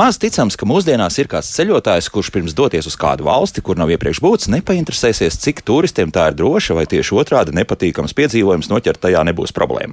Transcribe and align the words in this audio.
Maz 0.00 0.16
ticams, 0.16 0.54
ka 0.56 0.64
mūsdienās 0.64 1.18
ir 1.20 1.28
kāds 1.28 1.50
ceļotājs, 1.52 2.06
kurš 2.08 2.30
pirms 2.32 2.54
doties 2.56 2.86
uz 2.88 2.94
kādu 2.96 3.26
valsti, 3.26 3.60
kur 3.60 3.76
nav 3.76 3.90
iepriekš 3.92 4.22
būtis, 4.24 4.48
nepainteresēsies, 4.48 5.36
cik 5.42 5.58
turistiem 5.68 6.08
tā 6.14 6.30
ir 6.30 6.38
droša, 6.38 6.72
vai 6.78 6.86
tieši 6.88 7.18
otrādi 7.20 7.52
nepatīkams 7.58 8.14
piedzīvojums 8.16 8.70
noķert 8.70 9.02
tajā 9.02 9.20
nebūs 9.28 9.52
problēma. 9.52 9.92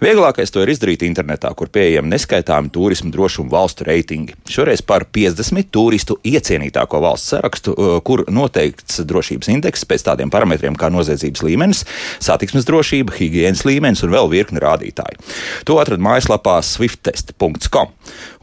Vieglākais 0.00 0.48
to 0.54 0.62
ir 0.64 0.72
izdarīt 0.72 1.04
internetā, 1.04 1.50
kur 1.58 1.68
pieejami 1.68 2.14
neskaitāmi 2.14 2.72
turismu 2.72 3.12
drošumu 3.12 3.52
valstu 3.52 3.84
reitingi. 3.84 4.38
Šoreiz 4.48 4.80
par 4.80 5.04
50 5.12 5.68
turistu 5.76 6.16
iecienītāko 6.24 7.02
valsts 7.04 7.34
sarakstu, 7.34 7.76
uh, 7.76 7.98
kur 8.00 8.24
noteikts 8.32 9.02
drošības 9.04 9.52
indeks 9.58 9.84
pēc 9.90 10.06
tādiem 10.08 10.32
parametriem 10.32 10.80
kā 10.80 10.88
noziedzības 10.94 11.44
līmenis, 11.44 11.84
satiksmes 12.24 12.64
drošība, 12.70 13.12
higiēnas 13.20 13.66
līmenis 13.68 14.06
un 14.08 14.16
vēl 14.16 14.32
virkni 14.32 14.64
rādītāji. 14.64 15.20
To 15.68 15.76
atrada 15.84 16.08
mājaslapā 16.08 16.56
swiftest.com. 16.64 17.92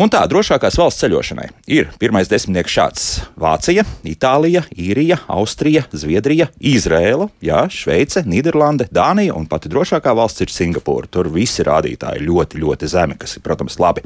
Un 0.02 0.14
tā 0.14 0.22
drošākās 0.30 0.78
valsts 0.78 0.91
ceļošanai. 1.00 1.48
Ir 1.72 1.90
pirmais 2.02 2.30
desmitnieks 2.32 2.74
šāds- 2.74 3.06
Vācija, 3.44 3.86
Itālija, 4.04 4.64
Īrija, 4.76 5.20
Austrija, 5.28 5.86
Zviedrija, 5.92 6.50
Izrēla, 6.60 7.30
jā, 7.42 7.62
Šveice, 7.70 8.24
Nīderlande, 8.26 8.88
Dānija 8.92 9.36
un 9.36 9.48
pati 9.48 9.70
drošākā 9.70 10.14
valsts 10.16 10.42
ir 10.42 10.48
Singapūra. 10.48 11.08
Tur 11.12 11.30
visi 11.30 11.64
rādītāji 11.64 12.26
ļoti, 12.26 12.60
ļoti 12.62 12.88
zemi, 12.88 13.18
kas 13.18 13.38
ir, 13.38 13.42
protams, 13.42 13.78
labi. 13.80 14.02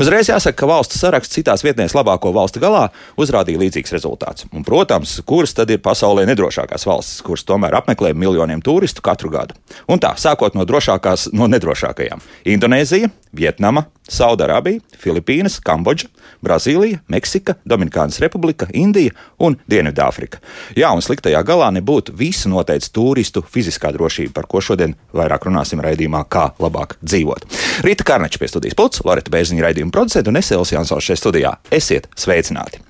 Uzreiz 0.00 0.28
jāsaka, 0.28 0.56
ka 0.56 0.66
valstu 0.66 0.98
saraksts 0.98 1.34
citās 1.34 1.64
vietnēs 1.64 1.94
labāko 1.94 2.32
valstu 2.32 2.60
galā 2.60 2.88
uzrādīja 3.20 3.60
līdzīgs 3.60 3.94
rezultāts. 3.94 4.46
Un, 4.52 4.64
protams, 4.64 5.20
kuras 5.26 5.54
tad 5.54 5.70
ir 5.70 5.82
pasaulē 5.84 6.26
nedrošākās 6.30 6.86
valstis, 6.86 7.22
kuras 7.24 7.44
tomēr 7.44 7.76
apmeklē 7.80 8.14
miljoniem 8.14 8.62
turistu 8.64 9.02
katru 9.04 9.32
gadu. 9.34 9.54
Un 9.88 10.00
tā, 10.02 10.14
sākot 10.20 10.54
no 10.54 10.64
drošākās, 10.68 11.30
no 11.32 11.48
nedrošākajām- 11.50 12.22
Indonēzija, 12.54 13.10
Vietnama, 13.34 13.86
Saudārābija, 14.10 14.82
Filipīnas, 15.00 15.58
Kambodža, 15.64 16.03
Brazīlija, 16.44 17.00
Meksika, 17.08 17.56
Dominikānas 17.68 18.20
Republika, 18.22 18.68
Indija 18.72 19.14
un 19.38 19.56
Dienvidāfrika. 19.70 20.40
Jā, 20.78 20.92
un 20.94 21.02
sliktajā 21.04 21.42
galā 21.46 21.70
nebūtu 21.74 22.14
visu 22.18 22.50
noteicis 22.52 22.92
turistu 22.94 23.42
fiziskā 23.42 23.92
drošība, 23.94 24.34
par 24.36 24.48
ko 24.50 24.62
šodien 24.64 24.96
vairāk 25.16 25.48
runāsim 25.48 25.82
raidījumā, 25.84 26.24
kā 26.28 26.50
labāk 26.62 26.98
dzīvot. 27.02 27.48
Rīta 27.86 28.06
Karneča 28.06 28.40
pie 28.40 28.50
studijas 28.50 28.78
pults, 28.78 29.04
Loreta 29.06 29.32
Bērziņa 29.34 29.68
raidījuma 29.68 29.94
producenta 29.94 30.32
un 30.32 30.40
Esēls 30.40 30.74
Jansons 30.74 31.08
šajā 31.08 31.20
studijā. 31.20 31.56
Esiet 31.74 32.10
sveicināti! 32.18 32.82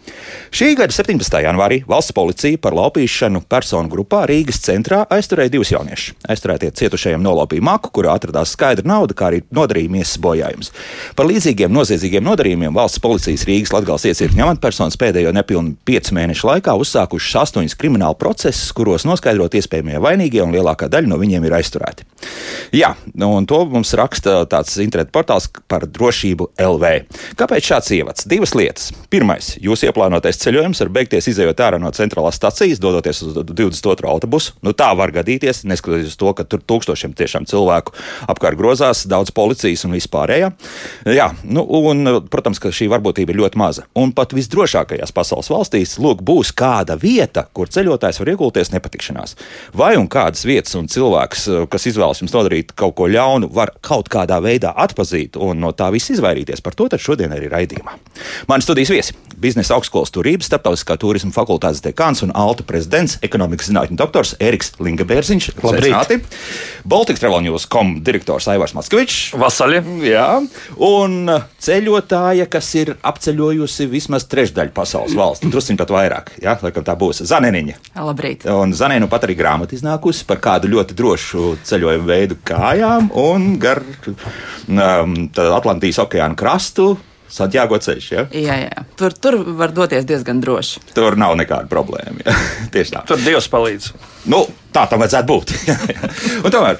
Šī 0.54 0.74
gada 0.78 0.94
17. 0.94 1.38
janvārī 1.42 1.80
valsts 1.88 2.14
policija 2.14 2.60
par 2.62 2.76
laupīšanu 2.76 3.42
personu 3.50 3.90
grupā 3.90 4.22
Rīgas 4.30 4.60
centrā 4.62 5.00
aizturēja 5.12 5.50
divus 5.56 5.72
jauniešus. 5.72 6.14
Aizturētie 6.30 6.70
cietušajiem 6.78 7.22
nolaupīja 7.24 7.64
maku, 7.64 7.90
kurā 7.96 8.14
atradās 8.14 8.52
skaidra 8.54 8.86
nauda, 8.86 9.16
kā 9.18 9.30
arī 9.30 9.42
nodarījuma 9.54 9.98
miesas 9.98 10.20
bojājums. 10.22 10.70
Par 11.18 11.28
līdzīgiem 11.30 11.74
noziedzīgiem 11.74 12.26
nodarījumiem 12.28 12.76
valsts 12.76 13.02
policijas 13.04 13.44
Rīgas 13.48 13.72
Latvijas 13.74 14.06
iecirkņa 14.08 14.46
amatpersonas 14.46 14.96
pēdējo 15.00 15.32
nepilnu 15.36 15.74
piecu 15.84 16.14
mēnešu 16.16 16.48
laikā 16.48 16.72
uzsākušas 16.80 17.42
astoņus 17.42 17.76
kriminālu 17.76 18.16
procesus, 18.16 18.72
kuros 18.76 19.04
noskaidrot 19.08 19.56
iespējamie 19.58 20.00
vainīgie 20.00 20.40
un 20.44 20.54
lielākā 20.54 20.88
daļa 20.92 21.10
no 21.10 21.18
viņiem 21.20 21.44
ir 21.44 21.56
aizturēti. 21.58 22.06
Jā, 22.74 22.94
un 23.20 23.44
to 23.48 23.60
mums 23.68 23.92
raksta 23.98 24.40
tāds 24.50 24.78
internetu 24.80 25.12
portāls 25.14 25.50
par 25.68 25.84
drošību 25.84 26.48
LV. 26.64 26.92
Kāpēc 27.38 27.68
šāds 27.68 27.92
ievads? 27.98 28.28
Divas 28.30 28.54
lietas. 28.56 28.88
Pirmais, 29.12 29.52
jūs 29.62 29.84
ieplānotais 29.84 30.40
ceļojums 30.40 30.80
var 30.84 30.92
beigties 30.96 31.28
izējot 31.34 31.60
ārā 31.66 31.80
no 31.82 31.92
centrālās 31.94 32.38
stācijas, 32.40 32.80
dodoties 32.82 33.20
uz 33.26 33.36
22. 33.36 34.08
autobusu. 34.08 34.56
Nu, 34.64 34.72
tā 34.72 34.88
var 34.96 35.12
gadīties, 35.14 35.64
neskatoties 35.68 36.14
uz 36.14 36.18
to, 36.20 36.32
ka 36.36 36.48
tur 36.48 36.64
tūkstošiem 36.64 37.12
tiešām 37.18 37.48
cilvēku 37.50 37.94
apkārt 38.32 38.58
grozās, 38.58 39.04
daudz 39.10 39.34
policijas 39.34 39.84
un 39.84 39.94
vispārējā. 39.98 40.50
Jā, 41.12 41.30
nu, 41.44 41.66
un, 41.84 42.16
protams, 42.32 42.62
ka 42.62 42.72
šī 42.74 42.88
varbūtība 42.94 43.34
ir 43.34 43.40
ļoti 43.42 43.60
maza. 43.60 43.86
Un 43.98 44.14
pat 44.16 44.32
visdrošākajās 44.36 45.12
pasaules 45.14 45.50
valstīs, 45.52 45.96
lūk, 46.02 46.22
būs 46.24 46.54
kāda 46.56 46.96
vieta, 47.00 47.46
kur 47.52 47.70
ceļotājs 47.72 48.20
var 48.22 48.32
iegulties 48.34 48.72
nepatikšanās. 48.74 49.36
Vai 49.76 49.94
un 50.00 50.08
kādas 50.10 50.46
vietas 50.46 50.74
un 50.78 50.88
cilvēks, 50.90 51.46
kas 51.70 51.88
izvēlas 51.90 52.22
jums 52.22 52.34
nodarīt 52.34 52.74
kaut 52.78 52.96
ko 52.98 53.08
ļaunu, 53.10 53.50
var 53.54 53.74
kaut 53.84 54.10
kādā 54.12 54.40
veidā 54.44 54.72
atpazīt 54.84 55.38
un 55.40 55.60
no 55.64 55.72
tā 55.76 55.90
viss 55.94 56.12
izvairīties. 56.14 56.62
Par 56.64 56.76
to 56.78 56.88
šodien 56.94 57.32
arī 57.34 57.48
raidījumā. 57.52 57.96
Mani 58.50 58.64
studijas 58.64 58.92
viesi- 58.92 59.14
biznesa 59.44 59.74
augstskolas 59.76 60.12
turības, 60.14 60.48
starptautiskā 60.48 60.96
turisma 60.98 61.32
fakultātes 61.32 61.82
dekāns 61.82 62.22
un 62.22 62.32
Alta 62.34 62.62
prezidents, 62.62 63.18
ekonomikas 63.22 63.68
zinātņu 63.70 63.96
doktors 63.96 64.34
Eriks 64.40 64.72
Lingabērziņš. 64.78 65.50
Labrīt! 65.62 66.22
Baltic 66.84 67.18
Travel 67.18 67.40
News.com 67.40 68.02
direktors 68.04 68.48
Aivars 68.48 68.74
Mackevičs. 68.76 69.34
Vasaļi! 69.40 69.80
Jā, 70.04 70.28
un 70.76 71.30
ceļotāja, 71.64 72.46
kas 72.50 72.74
ir 72.74 72.83
apceļojusi 73.02 73.86
vismaz 73.90 74.26
trešdaļu 74.30 74.74
pasaules 74.76 75.16
valsts, 75.18 75.48
druskuļi 75.50 75.80
pat 75.80 75.94
vairāk, 75.94 76.34
jā, 76.44 76.56
laikam 76.64 76.86
tā 76.86 76.96
būs 76.98 77.22
Zaneniņa. 77.30 77.78
Labrīt! 78.04 78.46
Un 78.50 78.74
Zanēnu 78.76 79.08
pat 79.12 79.26
arī 79.26 79.38
grāmata 79.38 79.76
iznākusi 79.76 80.26
par 80.28 80.42
kādu 80.44 80.70
ļoti 80.74 80.98
drošu 80.98 81.54
ceļojumu 81.64 82.08
veidu 82.10 82.38
kājām 82.46 83.10
un 83.24 83.54
gar 83.62 83.82
um, 84.68 85.16
Atlantijas 85.32 86.02
okeāna 86.04 86.38
krastu. 86.38 86.94
Santiago 87.34 87.78
ceļš. 87.82 88.10
Ja? 88.14 88.26
Jā, 88.30 88.58
jā. 88.68 88.84
Tur, 88.98 89.14
tur 89.18 89.40
var 89.58 89.74
doties 89.74 90.06
diezgan 90.06 90.42
droši. 90.42 90.84
Tur 90.94 91.18
nav 91.18 91.34
nekāda 91.40 91.66
problēma. 91.70 92.22
Ja? 92.22 92.34
Tieši 92.74 92.94
tā. 92.94 93.06
Tur 93.08 93.22
Dievs 93.24 93.48
palīdz. 93.50 93.90
Nu, 94.30 94.38
tā 94.72 94.84
tam 94.88 95.02
vajadzētu 95.02 95.28
būt. 95.28 95.50
Un 96.46 96.54
tomēr 96.54 96.78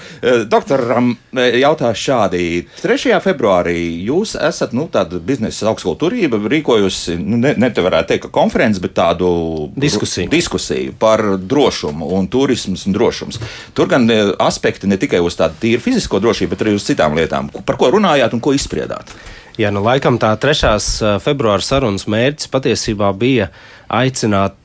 doktoram 0.48 1.10
jautāšu 1.34 2.06
šādi. 2.06 2.44
3. 2.80 3.18
februārī 3.24 3.76
jūs 4.06 4.36
esat 4.38 4.72
nu, 4.78 4.86
biznesa 5.26 5.68
augstskola 5.72 5.98
turība 6.00 6.38
rīkojusi, 6.38 7.18
nu, 7.18 7.42
ne, 7.42 7.56
ne 7.58 7.72
te 7.74 7.84
varētu 7.84 8.12
teikt, 8.14 8.28
ka 8.28 8.34
konferenci, 8.38 8.80
bet 8.84 8.94
tādu 8.96 9.28
diskusiju. 9.74 10.30
diskusiju 10.32 10.96
par 11.02 11.24
drošumu 11.36 12.14
un 12.14 12.30
turismas 12.30 12.86
un 12.86 12.96
drošums. 12.96 13.42
Tur 13.74 13.90
gan 13.90 14.06
aspekti 14.38 14.88
ne 14.88 15.00
tikai 15.02 15.20
uz 15.24 15.36
tādu 15.36 15.58
tīru 15.66 15.82
fizisko 15.82 16.22
drošību, 16.22 16.54
bet 16.54 16.64
arī 16.64 16.78
uz 16.78 16.86
citām 16.86 17.18
lietām. 17.18 17.50
Par 17.66 17.80
ko 17.80 17.90
runājāt 17.98 18.38
un 18.38 18.42
ko 18.44 18.54
izspriedāt? 18.56 19.12
Jā, 19.54 19.70
nu 19.70 19.84
laikam 19.84 20.16
tā 20.18 20.32
3. 20.40 20.74
februāra 21.22 21.62
sarunas 21.62 22.08
mērķis 22.10 22.50
patiesībā 22.50 23.12
bija 23.14 23.52
aicināt 23.86 24.56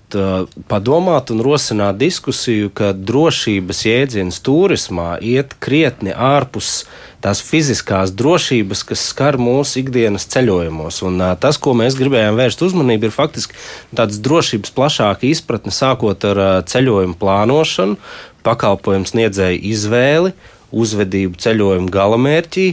padomāt 0.70 1.30
un 1.30 1.44
rosināt 1.46 2.00
diskusiju, 2.00 2.72
ka 2.74 2.92
drošības 2.98 3.84
jēdziens 3.86 4.40
turismā 4.42 5.20
iet 5.22 5.54
krietni 5.62 6.10
ārpus 6.10 6.88
tās 7.22 7.42
fiziskās 7.46 8.16
drošības, 8.18 8.84
kas 8.90 9.06
skar 9.12 9.38
mūsu 9.38 9.84
ikdienas 9.84 10.26
ceļojumos. 10.32 11.02
Un, 11.06 11.22
tas, 11.38 11.60
ko 11.62 11.76
mēs 11.78 11.98
gribējām 12.00 12.40
vērst 12.40 12.64
uzmanību, 12.66 13.10
ir 13.10 13.14
faktiski 13.16 13.58
tādas 13.94 14.22
drošības 14.26 14.74
plašāka 14.74 15.30
izpratne, 15.30 15.74
sākot 15.76 16.26
ar 16.32 16.64
ceļojumu 16.70 17.20
plānošanu, 17.20 18.00
pakalpojumu 18.48 19.10
sniedzēju 19.10 19.62
izvēli 19.76 20.34
uzvedību 20.72 21.40
ceļojuma 21.42 21.90
galamērķī, 21.94 22.68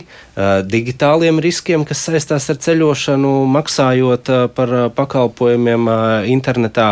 digitāliem 0.68 1.38
riskiem, 1.40 1.86
kas 1.88 2.02
saistās 2.08 2.50
ar 2.52 2.58
ceļošanu, 2.60 3.30
maksājot 3.48 4.28
par 4.56 4.74
pakalpojumiem 4.96 5.88
internetā, 6.28 6.90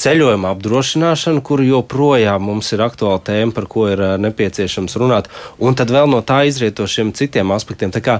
ceļojuma 0.00 0.54
apdrošināšanu, 0.54 1.42
kur 1.44 1.60
joprojām 1.64 2.42
mums 2.48 2.72
ir 2.72 2.82
aktuāla 2.84 3.20
tēma, 3.24 3.52
par 3.56 3.66
ko 3.68 3.86
ir 3.92 4.00
nepieciešams 4.20 4.96
runāt, 5.00 5.28
un 5.60 5.76
tad 5.76 5.92
vēl 5.92 6.08
no 6.12 6.22
tā 6.24 6.42
izrietošiem 6.48 7.12
citiem 7.16 7.52
aspektiem. 7.52 7.92
Tā 7.92 8.00
kā 8.04 8.16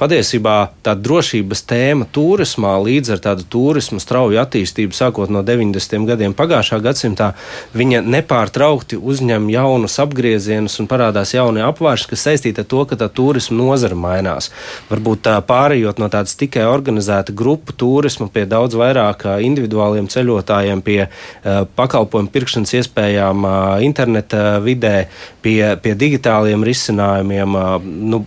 patiesībā 0.00 0.56
tā 0.84 0.96
drošības 0.96 1.64
tēma 1.68 2.08
turismā 2.12 2.72
līdz 2.84 3.16
ar 3.16 3.24
tādu 3.28 3.48
turismu 3.52 4.00
strauju 4.00 4.40
attīstību, 4.40 4.96
sākot 4.96 5.32
no 5.32 5.44
90. 5.44 6.08
gadiem 6.08 6.36
pagājušā 6.36 6.80
gadsimtā, 6.84 7.32
viņa 7.76 8.00
nepārtraukti 8.04 8.96
uzņem 8.96 9.48
jaunus 9.52 10.00
apgriezienus 10.04 10.80
un 10.80 10.88
parādās 10.88 11.36
jauni 11.36 11.65
apvārši, 11.70 12.10
kas 12.12 12.26
saistīti 12.28 12.62
ar 12.62 12.68
to, 12.70 12.84
ka 12.88 12.98
tā 13.00 13.08
turisma 13.12 13.58
nozara 13.60 13.98
mainās. 13.98 14.50
Varbūt 14.90 15.24
tā 15.26 15.36
pārējot 15.46 16.00
no 16.02 16.08
tādas 16.12 16.36
tikai 16.38 16.66
organizēta 16.68 17.34
grupu 17.36 17.74
turisma 17.76 18.28
pie 18.32 18.46
daudz 18.48 18.76
vairāk 18.78 19.26
individuāliem 19.46 20.08
ceļotājiem, 20.12 20.82
pie 20.86 21.00
uh, 21.06 21.64
pakalpojumu 21.78 22.32
pirkšanas 22.34 22.74
iespējām 22.80 23.46
uh, 23.46 23.54
interneta 23.84 24.58
vidē, 24.64 25.08
pie, 25.44 25.60
pie 25.82 25.94
digitāliem 25.98 26.64
risinājumiem. 26.66 27.56
Uh, 27.56 27.76
nu, 27.82 28.22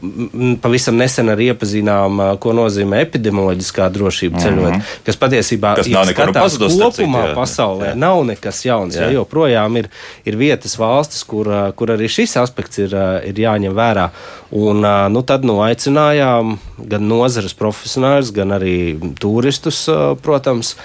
pavisam 0.62 0.98
nesen 1.00 1.32
arī 1.34 1.52
iepazinām, 1.54 2.22
ko 2.42 2.54
nozīmē 2.58 3.04
epidemioloģiskā 3.06 3.90
drošība 3.94 4.38
mm 4.38 4.42
-hmm. 4.42 4.48
ceļojot, 4.48 4.96
kas 5.06 5.20
patiesībā 5.24 5.76
kas 5.80 5.90
nav 5.94 6.12
skatās 6.12 6.58
kopumā 6.60 7.24
jā, 7.30 7.36
pasaulē, 7.36 7.92
jā. 7.92 7.96
nav 7.96 8.24
nekas 8.28 8.64
jauns. 8.66 8.96
Jā. 8.96 9.08
Jā, 9.08 9.20
joprojām 9.20 9.78
ir, 9.82 9.90
ir 10.26 10.38
vietas 10.40 10.78
valstis, 10.80 11.24
kur, 11.24 11.50
kur 11.76 11.94
arī 11.96 12.10
šis 12.12 12.38
aspekts 12.42 12.82
ir, 12.82 12.96
ir 13.30 13.42
jāņem 13.46 13.76
vērā. 13.78 14.10
Un, 14.58 14.84
nu, 15.14 15.24
tad 15.28 15.46
nu, 15.48 15.60
aicinājām 15.66 16.58
gan 16.90 17.08
nozares 17.10 17.56
profesionāļus, 17.58 18.34
gan 18.36 18.56
arī 18.58 18.76
turistus, 19.22 19.86
protams, 20.24 20.76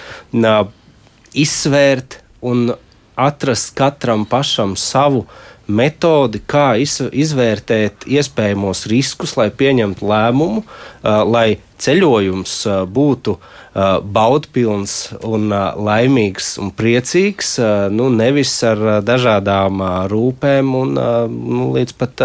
izsvērt 1.34 2.20
un 2.44 2.70
atrast 3.14 3.74
katram 3.78 4.24
pašam 4.26 4.74
savu 4.78 5.24
metodi, 5.66 6.40
kā 6.44 6.74
izvērtēt 6.76 8.04
iespējamos 8.10 8.84
riskus, 8.90 9.36
lai 9.40 9.48
pieņemtu 9.54 10.04
lēmumu, 10.10 10.64
lai 11.04 11.56
ceļojums 11.82 12.56
būtu 12.94 13.38
baudpilns 13.74 14.92
un 15.26 15.48
laimīgs 15.50 16.52
un 16.62 16.68
priecīgs, 16.70 17.56
nu, 17.90 18.06
nevis 18.14 18.52
ar 18.62 19.02
dažādām 19.02 19.82
rūpēm 20.12 20.68
un 20.78 20.92
nu, 20.94 21.64
līdz 21.74 21.96
pat, 21.98 22.22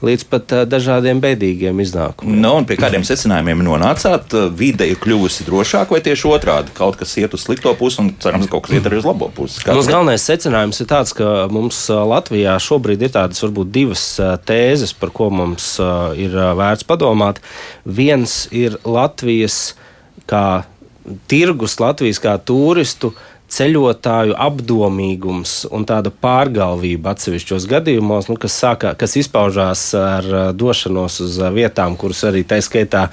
līdz 0.00 0.24
pat 0.32 0.54
dažādiem 0.72 1.20
bēdīgiem 1.20 1.82
iznākumiem. 1.84 2.38
Nu, 2.40 2.54
pie 2.64 2.78
kādiem 2.80 3.04
secinājumiem 3.04 3.60
nonācāt? 3.66 4.32
Vide 4.56 4.88
ir 4.88 4.96
kļuvusi 5.02 5.44
drošāka 5.44 5.92
vai 5.92 6.00
tieši 6.06 6.30
otrādi? 6.32 6.72
Kaut 6.78 6.96
kas 6.96 7.12
iet 7.20 7.36
uz 7.36 7.44
slikto 7.44 7.74
pusi 7.76 8.00
un 8.00 8.08
cerams, 8.24 8.48
kaut 8.48 8.64
kas 8.64 8.78
iet 8.78 8.88
arī 8.88 9.02
uz 9.02 9.10
labo 9.10 9.28
pusi. 9.36 9.60
Kāds 9.60 9.82
mums 9.82 9.92
galvenais 9.92 10.24
secinājums 10.24 10.80
ir 10.80 10.88
tāds, 10.88 11.12
ka 11.12 11.50
mums 11.52 11.82
Latvijā 11.92 12.56
šobrīd 12.64 13.04
ir 13.04 13.12
tādas 13.12 13.44
varbūt 13.44 13.74
divas 13.76 14.06
tēzes, 14.48 14.96
par 14.96 15.12
ko 15.12 15.28
mums 15.28 15.74
ir 16.16 16.32
vērts 16.32 16.88
padomāt. 16.88 17.44
Viens 17.84 18.40
ir 18.56 18.77
Latvijas 18.84 19.74
kā 20.28 20.62
tirgus, 21.30 21.78
Latvijas 21.80 22.20
kā 22.22 22.36
turistu 22.38 23.12
ceļotāju 23.48 24.34
apdomīgums 24.36 25.62
un 25.72 25.86
tāda 25.88 26.12
pārgalvība 26.12 27.14
atsevišķos 27.14 27.66
gadījumos, 27.70 28.28
nu, 28.28 28.36
kas, 28.40 28.56
sākā, 28.60 28.92
kas 28.98 29.16
izpaužās 29.20 29.82
ar 29.96 30.28
došanos 30.58 31.18
uz 31.24 31.38
vietām, 31.54 31.96
kuras 32.00 32.20
arī 32.28 32.44
tā 32.48 32.60
skaitā 32.64 33.06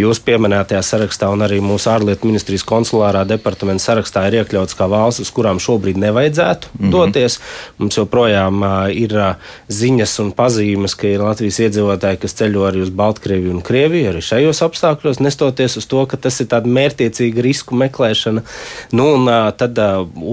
jūs 0.00 0.22
pieminētajā 0.24 0.80
sarakstā 0.86 1.28
un 1.32 1.44
arī 1.44 1.60
mūsu 1.64 1.90
ārlietu 1.92 2.30
ministrijas 2.30 2.64
konsulārā 2.68 3.26
departamenta 3.28 3.84
sarakstā 3.84 4.24
ir 4.30 4.38
iekļauts 4.40 4.78
kā 4.78 4.88
valsts, 4.88 5.26
uz 5.26 5.32
kurām 5.34 5.60
šobrīd 5.62 6.00
nevajadzētu 6.00 6.72
mm 6.72 6.80
-hmm. 6.80 6.92
doties. 6.96 7.38
Mums 7.78 7.98
joprojām 7.98 8.64
ir 8.96 9.16
ziņas 9.68 10.18
un 10.24 10.32
pazīmes, 10.32 10.96
ka 10.96 11.08
ir 11.08 11.20
Latvijas 11.20 11.60
iedzīvotāji, 11.66 12.22
kas 12.24 12.36
ceļo 12.40 12.64
arī 12.70 12.82
uz 12.82 12.90
Baltkrieviju 12.90 13.50
un 13.58 13.60
Krieviju, 13.60 14.10
arī 14.10 14.24
šajos 14.24 14.62
apstākļos, 14.62 15.20
nestoties 15.20 15.76
uz 15.76 15.86
to, 15.86 16.06
ka 16.06 16.16
tas 16.16 16.40
ir 16.40 16.46
tāda 16.46 16.68
mērķiecīga 16.68 17.42
risku 17.42 17.76
meklēšana. 17.76 18.42
Nu, 18.92 19.08
un, 19.14 19.28
tad 19.56 19.81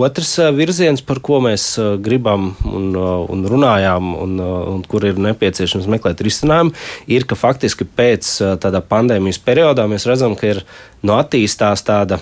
otrs 0.05 0.33
virziens, 0.57 1.03
par 1.05 1.21
ko 1.25 1.39
mēs 1.43 1.71
gribam 2.03 2.51
un, 2.67 2.91
un 2.95 3.45
runājām, 3.49 4.11
un, 4.25 4.35
un 4.75 4.83
kur 4.89 5.07
ir 5.09 5.21
nepieciešams 5.21 5.89
meklēt 5.91 6.23
risinājumu, 6.25 6.75
ir, 7.11 7.27
ka 7.29 7.37
faktiski 7.39 7.87
pēc 7.87 8.35
tāda 8.63 8.83
pandēmijas 8.85 9.41
periodā 9.43 9.87
mēs 9.89 10.07
redzam, 10.09 10.37
ka 10.39 10.53
ir 10.55 10.63
no 11.05 11.19
attīstās 11.21 11.85
tāda 11.87 12.19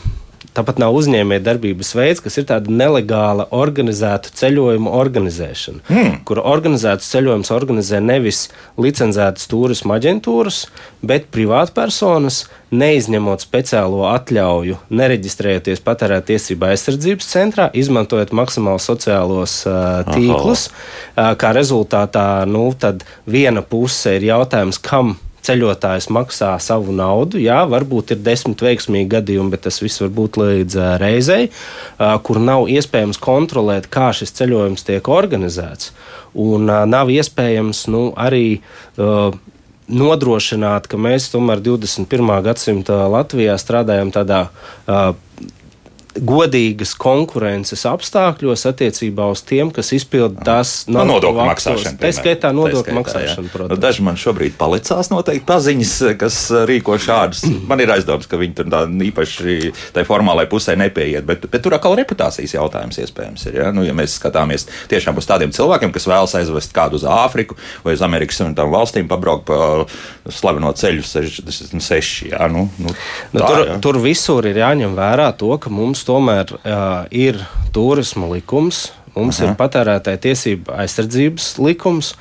Tāpat 0.57 0.79
nav 0.81 0.95
uzņēmējdarbības 0.97 1.91
veids, 1.93 2.21
kas 2.25 2.39
ir 2.41 2.47
tāda 2.49 2.71
nelegāla 2.73 3.45
organizēta 3.53 4.31
ceļojuma 4.39 4.89
organizēšana, 4.97 5.83
mm. 5.85 6.15
kur 6.25 6.41
organizētas 6.41 7.11
ceļojums 7.13 7.51
organizē 7.53 7.99
nevis 8.01 8.47
licencētas 8.81 9.45
turisma 9.51 9.99
aģentūras, 9.99 10.63
bet 11.05 11.27
privātpersonas, 11.35 12.47
neizņemot 12.73 13.45
speciālo 13.45 14.07
atļauju, 14.09 14.79
nereģistrējoties 14.97 15.83
patērēt 15.85 16.25
tiesību 16.31 16.71
aizsardzības 16.71 17.29
centrā, 17.35 17.69
izmantojot 17.77 18.33
maksimāli 18.35 18.81
sociālos 18.81 19.59
uh, 19.69 20.01
tīklus. 20.09 20.67
Uh, 21.13 21.35
kā 21.37 21.53
rezultātā 21.55 22.27
nu, 22.49 22.65
viena 23.29 23.61
puse 23.61 24.17
ir 24.17 24.25
jautājums, 24.31 24.81
kam 24.81 25.15
ceļotājs 25.47 26.09
maksā 26.13 26.53
savu 26.63 26.93
naudu. 26.95 27.39
Jā, 27.41 27.63
varbūt 27.69 28.13
ir 28.15 28.21
desmit 28.25 28.61
veiksmīgi 28.63 29.09
gadījumi, 29.15 29.53
bet 29.55 29.65
tas 29.67 29.81
viss 29.83 30.03
var 30.03 30.13
būt 30.19 30.39
līdz 30.41 30.77
reizei, 31.01 31.49
kur 31.97 32.41
nav 32.43 32.67
iespējams 32.71 33.19
kontrolēt, 33.23 33.89
kā 33.91 34.11
šis 34.15 34.35
ceļojums 34.37 34.87
tiek 34.87 35.11
organizēts. 35.11 35.93
Un 36.37 36.67
nav 36.67 37.11
iespējams 37.13 37.87
nu, 37.93 38.09
arī 38.19 38.59
nodrošināt, 39.87 40.89
ka 40.91 40.99
mēs 40.99 41.29
tomēr 41.31 41.61
21. 41.63 42.33
gadsimta 42.43 43.05
Latvijā 43.11 43.55
strādājam 43.59 44.11
tādā 44.15 44.47
uh, 44.47 45.13
godīgas 46.23 46.93
konkurences 46.97 47.83
apstākļos 47.89 48.65
attiecībā 48.69 49.27
uz 49.31 49.43
tiem, 49.47 49.69
kas 49.73 49.91
izpilda 49.95 50.43
tās 50.45 50.71
no, 50.89 51.03
nodokļu 51.07 51.45
maksāšanu. 51.51 51.99
Tā 52.01 52.11
skaitā 52.15 52.51
nodokļu 52.55 52.95
maksāšanu, 52.97 53.51
protams. 53.53 53.73
Nu, 53.73 53.79
daži 53.81 54.05
man 54.07 54.19
šobrīd 54.19 54.57
palicās 54.59 55.11
noteikti 55.13 55.45
paziņas, 55.47 55.93
kas 56.21 56.39
rīko 56.69 56.97
šādus. 57.01 57.45
Man 57.69 57.81
ir 57.83 57.91
aizdoms, 57.91 58.27
ka 58.29 58.39
viņi 58.39 58.55
tur 58.57 58.69
tā 58.71 58.83
īpaši 58.87 59.57
tai 59.95 60.03
formālai 60.07 60.47
pusē 60.49 60.77
nepieiet, 60.79 61.25
bet, 61.27 61.45
bet 61.51 61.63
tur 61.65 61.75
atkal 61.75 61.97
reputācijas 61.99 62.55
jautājums 62.55 62.99
iespējams 63.03 63.47
ir. 63.49 63.59
Ja? 63.59 63.71
Nu, 63.75 63.83
ja 63.85 63.95
mēs 63.97 64.15
skatāmies 64.19 64.67
tiešām 64.91 65.19
uz 65.19 65.27
tādiem 65.29 65.51
cilvēkiem, 65.55 65.91
kas 65.95 66.07
vēlas 66.09 66.35
aizvest 66.39 66.73
kādu 66.75 66.99
uz 66.99 67.05
Āfriku 67.07 67.57
vai 67.83 67.97
uz 67.97 68.03
Amerikas 68.05 68.39
un 68.45 68.55
tām 68.57 68.71
valstīm, 68.73 69.09
pabraukt 69.11 69.47
pa 69.49 69.85
slaveno 70.31 70.71
ceļu 70.77 71.03
66. 71.03 72.31
Ja? 72.31 72.47
Nu, 72.51 72.67
nu, 72.79 72.93
nu 73.33 73.41
tā, 73.41 73.41
nu, 73.41 73.43
tur, 73.43 73.63
ja? 73.67 73.77
tur 73.83 74.01
visur 74.03 74.47
ir 74.47 74.61
jāņem 74.63 74.95
vērā 74.97 75.29
to, 75.39 75.51
ka 75.61 75.71
mums 75.73 76.06
tomēr 76.07 76.55
uh, 76.57 77.03
ir 77.11 77.41
turisma 77.75 78.29
likums. 78.31 78.87
Mums 79.17 79.39
Aha. 79.41 79.47
ir 79.47 79.55
patērētāja 79.57 80.19
tiesība 80.27 80.75
aizsardzības 80.83 81.45
likums, 81.65 82.11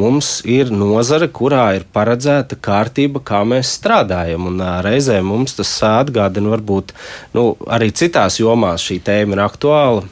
mums 0.00 0.30
ir 0.50 0.72
nozare, 0.74 1.28
kurā 1.30 1.68
ir 1.78 1.84
paredzēta 1.94 2.58
kārtība, 2.58 3.22
kā 3.22 3.44
mēs 3.46 3.76
strādājam. 3.78 4.48
Un, 4.50 4.58
reizē 4.82 5.20
mums 5.22 5.54
tas 5.60 5.70
atgādina, 5.86 6.50
varbūt 6.56 6.90
nu, 7.38 7.52
arī 7.70 7.92
citās 7.94 8.40
jomās 8.42 8.82
šī 8.82 8.98
tēma 9.06 9.38
ir 9.38 9.44
aktuāla 9.44 10.02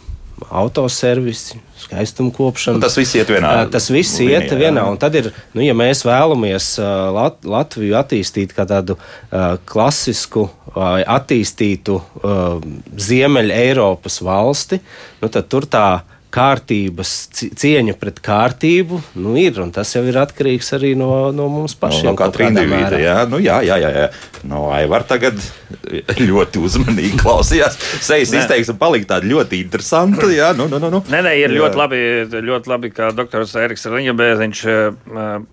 autoservisi, 0.63 1.59
skaistuma 1.89 2.33
kopšana. 2.37 2.77
Un 2.77 2.85
tas 2.85 2.97
viss 2.99 3.17
iet 3.17 3.31
vienā. 3.33 3.53
Tas 3.73 3.89
viss 3.93 4.21
līnijā, 4.21 4.43
iet 4.45 4.55
vienā. 4.61 4.85
Un 4.93 5.01
tad 5.01 5.17
ir, 5.19 5.31
nu, 5.57 5.65
ja 5.65 5.75
mēs 5.77 6.05
vēlamies 6.07 6.75
Lat 7.17 7.41
Latviju 7.49 7.97
attīstīt 7.99 8.53
kā 8.57 8.67
tādu 8.69 8.99
uh, 8.99 9.57
klasisku, 9.69 10.49
uh, 10.75 11.01
attīstītu 11.09 11.97
uh, 11.97 12.61
Ziemeļa 13.09 13.61
Eiropas 13.65 14.21
valsti, 14.25 14.83
nu, 15.23 15.33
tad 15.33 15.49
tur 15.49 15.69
tā 15.71 15.89
kārtības, 16.35 17.13
cieņa 17.33 17.95
pret 17.99 18.21
kārtību 18.25 19.01
nu, 19.19 19.35
ir. 19.41 19.59
Tas 19.75 19.95
jau 19.95 20.03
ir 20.07 20.19
atkarīgs 20.21 20.71
arī 20.77 20.93
no, 20.99 21.31
no 21.35 21.49
mums 21.53 21.75
pašiem. 21.79 22.11
No, 22.11 22.15
no 22.15 22.21
katra 22.21 22.51
indivīda. 22.51 23.01
Jā, 23.01 23.17
nu, 23.31 23.41
jā, 23.43 23.61
jā, 23.67 23.79
jā. 23.83 23.93
jā. 23.97 24.09
No, 24.49 24.69
Aivar 24.75 25.07
tagad 25.09 25.41
ļoti 26.29 26.63
uzmanīgi 26.63 27.19
klausījās. 27.23 27.79
Sejas 28.05 28.35
izteiksme 28.43 28.77
palika 28.81 29.15
tāda 29.15 29.31
ļoti 29.33 29.63
interesanta. 29.65 30.29
Jā, 30.33 30.53
nu, 30.59 30.69
nu, 30.71 30.81
nu, 30.83 30.93
nu. 30.95 31.03
Nē, 31.11 31.23
nē, 31.27 31.35
ir 31.41 31.55
jā. 31.55 31.63
ļoti 31.63 31.83
labi, 31.83 32.03
ļoti 32.53 32.73
labi, 32.75 32.93
ka 32.95 33.11
doktors 33.17 33.57
Eriks 33.59 33.89
Riņabēziņš 33.89 34.65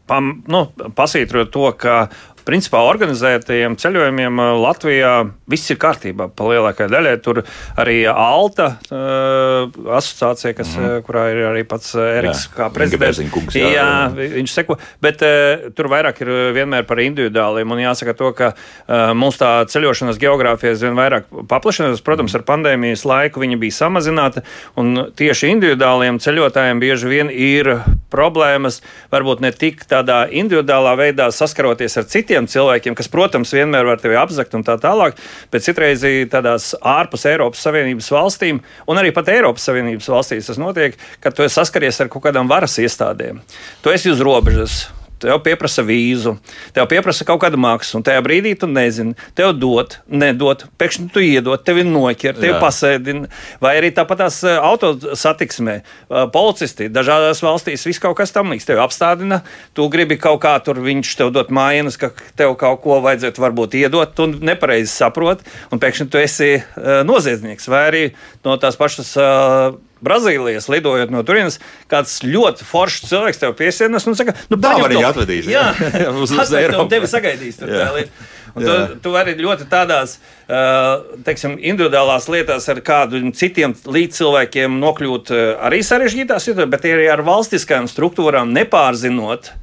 pam, 0.09 0.31
nu, 0.51 0.65
pasītro 0.97 1.47
to, 1.51 1.69
ka 1.79 2.05
principā 2.45 2.81
organizētajiem 2.85 3.77
ceļojumiem 3.81 4.41
uh, 4.41 4.51
Latvijā 4.61 5.13
viss 5.49 5.71
ir 5.73 5.79
kārtībā. 5.81 6.29
Pa 6.35 6.47
lielākajai 6.49 6.91
daļai 6.91 7.15
tur 7.25 7.41
arī 7.81 7.97
Alta 8.09 8.67
uh, 8.75 9.73
asociācija, 9.97 10.53
kas, 10.57 10.73
mm. 10.77 11.05
kurā 11.07 11.27
ir 11.33 11.41
arī 11.49 11.65
pats 11.67 11.93
Eriks 11.99 12.45
jā, 12.47 12.53
kā 12.57 12.69
prezidents. 12.73 13.21
Kungs, 13.33 13.57
jā, 13.57 13.71
jā, 13.73 13.85
jā, 14.15 14.29
viņš 14.35 14.55
seko, 14.55 14.77
bet 15.03 15.23
uh, 15.25 15.67
tur 15.75 15.89
vairāk 15.91 16.21
ir 16.25 16.31
vienmēr 16.55 16.85
par 16.87 17.01
individuāliem. 17.03 17.73
Un 17.75 17.83
jāsaka 17.83 18.15
to, 18.17 18.31
ka 18.37 18.51
uh, 18.53 19.11
mums 19.17 19.39
tā 19.41 19.51
ceļošanas 19.71 20.21
geogrāfija 20.21 20.75
aizvien 20.75 20.97
vairāk 20.97 21.29
paplašinās. 21.49 22.03
Protams, 22.05 22.35
ar 22.37 22.45
pandēmijas 22.47 23.05
laiku 23.07 23.41
viņa 23.43 23.59
bija 23.61 23.79
samazināta, 23.79 24.45
un 24.79 25.09
tieši 25.17 25.51
individuāliem 25.55 26.21
ceļotājiem 26.21 26.81
bieži 26.83 27.09
vien 27.09 27.31
ir 27.33 27.71
problēmas, 28.13 28.81
varbūt 29.11 29.41
ne 29.43 29.51
tik 29.55 29.83
tādā 29.89 30.25
individuālā 30.31 30.95
veidā 30.99 31.29
saskaroties 31.33 31.97
ar 31.99 32.07
citiem 32.11 32.34
citiem 32.35 32.47
cilvēkiem, 32.51 32.95
kas, 32.95 33.07
protams, 33.07 33.53
vienmēr 33.55 33.87
var 33.87 34.01
tevi 34.01 34.17
apzakt 34.19 34.55
un 34.55 34.63
tā 34.65 34.75
tālāk, 34.81 35.15
bet 35.51 35.63
citreiz 35.63 36.03
tādās 36.31 36.73
ārpus 36.81 37.25
Eiropas 37.29 37.63
Savienības 37.63 38.11
valstīm, 38.11 38.59
un 38.87 38.99
arī 38.99 39.13
pat 39.15 39.29
Eiropas 39.31 39.63
Savienības 39.63 40.09
valstīs 40.11 40.49
tas 40.49 40.59
notiek, 40.59 40.97
kad 41.23 41.35
tu 41.35 41.47
saskaries 41.47 42.01
ar 42.01 42.11
kaut 42.11 42.25
kādām 42.27 42.51
varas 42.51 42.75
iestādēm. 42.77 43.39
Tu 43.81 43.95
esi 43.95 44.11
uz 44.11 44.19
robežas 44.19 44.83
tev 45.21 45.39
pieprasa 45.45 45.83
vīzu, 45.85 46.35
tev 46.75 46.87
pieprasa 46.91 47.25
kaut 47.27 47.41
kādu 47.43 47.59
maksu, 47.61 47.97
un 47.99 48.05
tajā 48.05 48.21
brīdī 48.25 48.53
tu 48.59 48.69
nezini, 48.69 49.15
tev 49.37 49.53
dot, 49.59 49.99
nedot, 50.07 50.65
pēkšņi 50.79 51.07
tu 51.13 51.23
iedod, 51.23 51.61
tevi 51.65 51.85
noķer, 51.87 52.37
tevi 52.39 52.57
pasēdina, 52.61 53.29
vai 53.63 53.75
arī 53.79 53.91
tāpatās 53.95 54.41
eh, 54.45 54.57
autosatiksmē. 54.59 55.77
Eh, 55.81 56.27
policisti 56.33 56.89
dažādās 56.93 57.43
valstīs 57.45 57.85
viss 57.87 58.03
kaut 58.03 58.17
kas 58.19 58.35
tam 58.35 58.53
līdz 58.53 58.69
tevi 58.69 58.83
apstādina, 58.83 59.41
tu 59.77 59.87
gribi 59.91 60.19
kaut 60.21 60.41
kā 60.45 60.55
tur 60.65 60.81
viņš 60.83 61.15
tev 61.21 61.33
dot 61.35 61.53
mājienas, 61.55 61.99
ka 62.01 62.11
tev 62.37 62.57
kaut 62.59 62.83
ko 62.85 62.99
vajadzētu 63.05 63.43
varbūt 63.43 63.79
iedot, 63.81 64.15
tu 64.17 64.29
nepareizi 64.35 64.91
saproti, 64.91 65.47
un 65.71 65.81
pēkšņi 65.81 66.11
tu 66.11 66.21
esi 66.21 66.51
uh, 66.59 67.01
noziedznieks, 67.07 67.67
vai 67.71 67.83
arī 67.89 68.05
no 68.45 68.55
tās 68.61 68.77
pašas 68.79 69.15
Brazīlijas, 70.05 70.69
lidojot 70.71 71.13
no 71.13 71.23
turienes, 71.27 71.59
kāds 71.91 72.19
ļoti 72.25 72.67
foršs 72.67 73.09
cilvēks 73.09 73.41
tev 73.41 73.55
piesienas 73.59 74.07
un 74.09 74.17
saka, 74.17 74.37
nu, 74.51 74.59
tā 74.61 74.75
var 74.77 74.89
arī 74.91 75.01
atvedīs. 75.07 75.49
Jā, 75.51 75.67
uz, 76.21 76.33
uz 76.33 76.55
Eiropu. 76.55 76.87
Tevi 76.93 77.09
sagaidīs. 77.11 77.59
Tur, 77.61 77.75
tu, 78.55 78.75
tu 79.03 79.15
vari 79.15 79.35
ļoti 79.39 79.67
tādās 79.71 80.19
teiksim, 80.47 81.57
individuālās 81.57 82.29
lietās 82.29 82.69
ar 82.69 82.81
kādu 82.85 83.21
citiem 83.33 83.73
līdzcilvēkiem 83.85 84.79
nokļūt 84.81 85.33
arī 85.65 85.81
sarežģītās 85.85 86.49
situācijās, 86.49 86.71
bet 86.71 86.89
arī 86.89 87.07
ar 87.09 87.25
valstiskajām 87.25 87.89
struktūrām 87.89 88.53
nepārzinot 88.53 89.53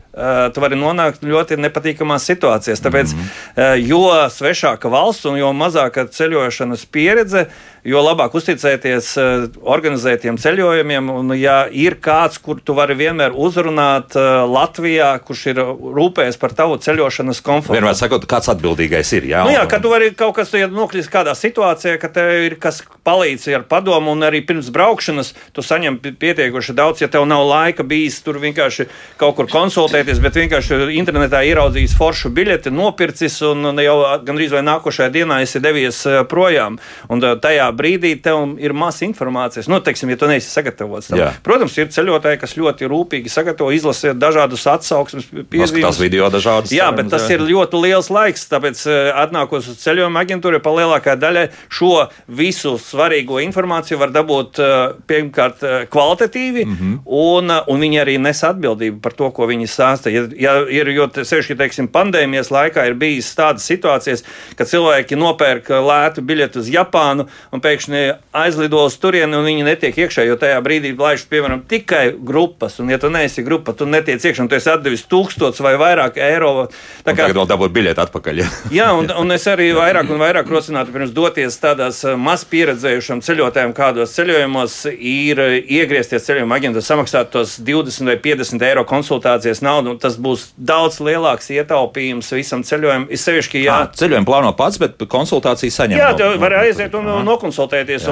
tu 0.52 0.60
vari 0.60 0.76
nonākt 0.76 1.22
ļoti 1.24 1.56
nepatīkamās 1.56 2.26
situācijās. 2.28 2.82
Tāpēc, 2.84 3.14
mm 3.14 3.20
-hmm. 3.20 3.84
jo 3.88 4.04
svešāka 4.28 4.90
valsts 4.92 5.24
un 5.24 5.38
jo 5.38 5.52
mazāka 5.56 6.04
ceļošanas 6.04 6.84
pieredze, 6.92 7.46
jo 7.84 8.02
labāk 8.04 8.34
uzticēties 8.36 9.16
organizētiem 9.62 10.36
ceļojumiem. 10.38 11.08
Un, 11.10 11.32
ja 11.38 11.66
ir 11.70 11.96
kāds, 11.96 12.38
kur 12.38 12.60
tu 12.60 12.74
vari 12.74 12.94
vienmēr 12.94 13.32
uzrunāt 13.34 14.14
Latvijā, 14.48 15.18
kurš 15.24 15.46
ir 15.46 15.62
rūpējies 15.96 16.38
par 16.38 16.52
tavu 16.52 16.76
ceļošanas 16.76 17.40
komfortu. 17.40 17.80
Vienmēr 17.80 17.96
sakot, 17.96 18.26
kāds 18.26 18.52
atbildīgais 18.52 19.12
ir. 19.16 19.24
Jā, 19.32 19.44
nu, 19.44 19.56
jā 19.56 19.66
ka 19.66 19.80
tu 19.80 19.88
vari 19.88 20.12
kaut 20.14 20.36
kas 20.36 20.52
ja 20.52 20.68
nokļūst 20.72 21.12
kādā 21.12 21.34
situācijā, 21.38 21.98
ka 22.00 22.10
tev 22.12 22.30
ir 22.46 22.56
kas 22.62 22.82
palīdz 23.06 23.48
ar 23.56 23.66
padomu, 23.68 24.12
un 24.14 24.26
arī 24.26 24.42
pirms 24.46 24.70
braukšanas 24.74 25.32
tu 25.54 25.64
saņem 25.64 25.98
pietiekuši 26.00 26.76
daudz, 26.78 27.02
ja 27.02 27.10
tev 27.12 27.26
nav 27.28 27.44
laika 27.48 27.86
bijis 27.86 28.20
tur 28.24 28.38
vienkārši 28.42 28.88
kaut 29.20 29.36
kur 29.38 29.50
konsultēties, 29.50 30.20
bet 30.22 30.38
vienkārši 30.38 30.78
internetā 30.98 31.42
ieraudzījis 31.48 31.96
foršu 31.98 32.32
biļeti, 32.34 32.72
nopircis 32.74 33.40
un 33.46 33.82
jau 33.82 33.96
gandrīz 34.26 34.54
vai 34.54 34.64
nākošajā 34.66 35.10
dienā 35.14 35.42
esi 35.44 35.62
devies 35.62 36.02
projām. 36.30 36.78
Un 37.12 37.22
tajā 37.22 37.68
brīdī 37.76 38.14
tev 38.22 38.56
ir 38.62 38.74
maz 38.76 39.02
informācijas. 39.04 39.68
Nu, 39.70 39.80
teiksim, 39.84 40.12
ja 40.12 40.20
tu 40.20 40.30
neesi 40.30 40.50
sagatavots. 40.50 41.12
Protams, 41.44 41.76
ir 41.78 41.90
ceļotāji, 41.92 42.40
kas 42.42 42.56
ļoti 42.58 42.88
rūpīgi 42.90 43.32
sagatavo, 43.32 43.72
izlasa 43.74 44.14
dažādus 44.16 44.66
atsauksmes, 44.70 45.28
piezīmes. 45.50 46.00
video 46.00 46.28
dažādas. 46.32 46.72
Jā, 46.74 46.88
bet 46.94 47.10
tas 47.12 47.26
jā. 47.28 47.36
ir 47.36 47.44
ļoti 47.50 47.82
liels 47.82 48.10
laiks, 48.12 48.46
tāpēc 48.50 48.82
eh, 48.86 49.10
atnākot 49.24 49.62
uz 49.62 49.80
ceļojuma 49.82 50.22
aģentūru, 50.24 50.61
pa 50.62 50.72
lielākā 50.74 51.16
daļa 51.20 51.46
šo 51.72 52.06
visu 52.26 52.74
svarīgo 52.80 53.40
informāciju 53.42 53.98
var 54.00 54.12
dabūt 54.14 54.60
eh, 54.62 54.74
pirmkārt 55.08 55.64
eh, 55.66 55.76
kvalitatīvi, 55.92 56.64
mm 56.66 56.76
-hmm. 56.80 56.98
un, 57.06 57.54
un 57.66 57.84
viņi 57.86 58.00
arī 58.02 58.18
nes 58.22 58.44
atbildību 58.44 59.00
par 59.02 59.16
to, 59.18 59.30
ko 59.30 59.46
viņi 59.50 59.68
stāsta. 59.70 60.12
Ja, 60.12 60.24
ja 60.36 60.54
ir, 60.68 60.88
jo 60.94 61.08
sevišķi, 61.12 61.56
teiksim, 61.58 61.88
pandēmijas 61.88 62.52
laikā 62.54 62.86
ir 62.86 62.94
bijis 62.94 63.32
tādas 63.36 63.66
situācijas, 63.68 64.24
ka 64.56 64.64
cilvēki 64.64 65.16
nopērk 65.16 65.68
lētu 65.68 66.22
biļeti 66.22 66.58
uz 66.58 66.68
Japānu 66.68 67.26
un 67.52 67.60
pēkšņi 67.60 68.02
aizlido 68.32 68.84
uz 68.84 68.96
turieni, 68.96 69.36
un 69.36 69.44
viņi 69.44 69.66
netiek 69.66 69.98
iekšā, 69.98 70.26
jo 70.26 70.36
tajā 70.36 70.60
brīdī 70.64 70.94
laiž, 70.98 71.26
piemēram, 71.30 71.64
tikai 71.68 72.12
grupas. 72.18 72.78
Un, 72.80 72.90
ja 72.90 72.98
tu 72.98 73.10
neesi 73.10 73.42
grupa, 73.42 73.72
tu 73.72 73.86
netiec 73.86 74.24
iekšā, 74.24 74.44
un 74.44 74.50
tu 74.50 74.58
esi 74.58 74.70
atdevis 74.72 75.04
tūkstotis 75.10 75.62
vai 75.64 75.74
vairāk 75.80 76.18
eiro. 76.22 76.68
Tā 77.04 77.14
kā 77.16 77.26
tagad 77.26 77.40
vēl 77.40 77.50
dabūt 77.52 77.74
biļeti 77.76 78.04
atpakaļ. 78.06 78.42
Ja? 78.42 78.48
jā, 78.72 78.88
un, 78.96 79.10
un 79.22 79.34
es 79.34 79.46
arī 79.50 79.70
vairāk 79.76 80.10
un 80.12 80.20
vairāk 80.22 80.51
rosinātu 80.52 80.94
pirms 80.94 81.14
doties 81.16 81.58
tādās 81.62 82.02
eh, 82.06 82.16
maz 82.16 82.44
pieredzējušam 82.48 83.22
ceļotājiem, 83.24 83.74
kādos 83.76 84.14
ceļojumos 84.18 84.78
ir 84.92 85.42
eh, 85.42 85.56
iegriezties 85.80 86.28
ceļojuma 86.28 86.60
aģentūra, 86.60 86.86
samaksāt 86.86 87.32
tos 87.34 87.56
20 87.62 88.12
vai 88.12 88.18
50 88.22 88.68
eiro 88.68 88.86
konsultācijas 88.88 89.64
naudu. 89.64 89.96
Tas 90.02 90.18
būs 90.20 90.50
daudz 90.56 91.00
lielāks 91.04 91.50
ietaupījums 91.54 92.32
visam 92.36 92.62
ceļojumam. 92.66 93.08
Ir 93.12 93.22
sevišķi, 93.22 93.64
ja 93.66 93.82
ceļojumu 93.96 94.28
plāno 94.28 94.54
pats, 94.56 94.80
bet 94.82 95.00
konsultāciju 95.02 95.72
saņem. 95.72 95.98
Jā, 95.98 96.12
no, 96.18 96.32
var 96.42 96.60
aiziet 96.62 96.94
un 96.98 97.10
nokonsultēt 97.26 97.62
konsultēties. 97.62 98.06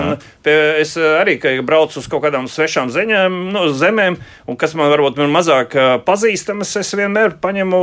Pie, 0.45 0.55
es 0.81 0.95
arī 0.97 1.39
braucu 1.67 2.01
uz 2.01 2.09
kaut 2.11 2.25
kādām 2.25 2.49
svešām 2.51 2.91
zeņām, 2.93 3.39
nu, 3.55 3.67
zemēm, 3.75 4.19
un 4.47 4.59
kas 4.61 4.75
man 4.79 4.91
varbūt 4.93 5.19
man 5.21 5.33
mazāk 5.35 5.75
pazīstamas, 6.07 6.73
es 6.81 6.93
vienmēr 6.97 7.37
paņemu 7.43 7.81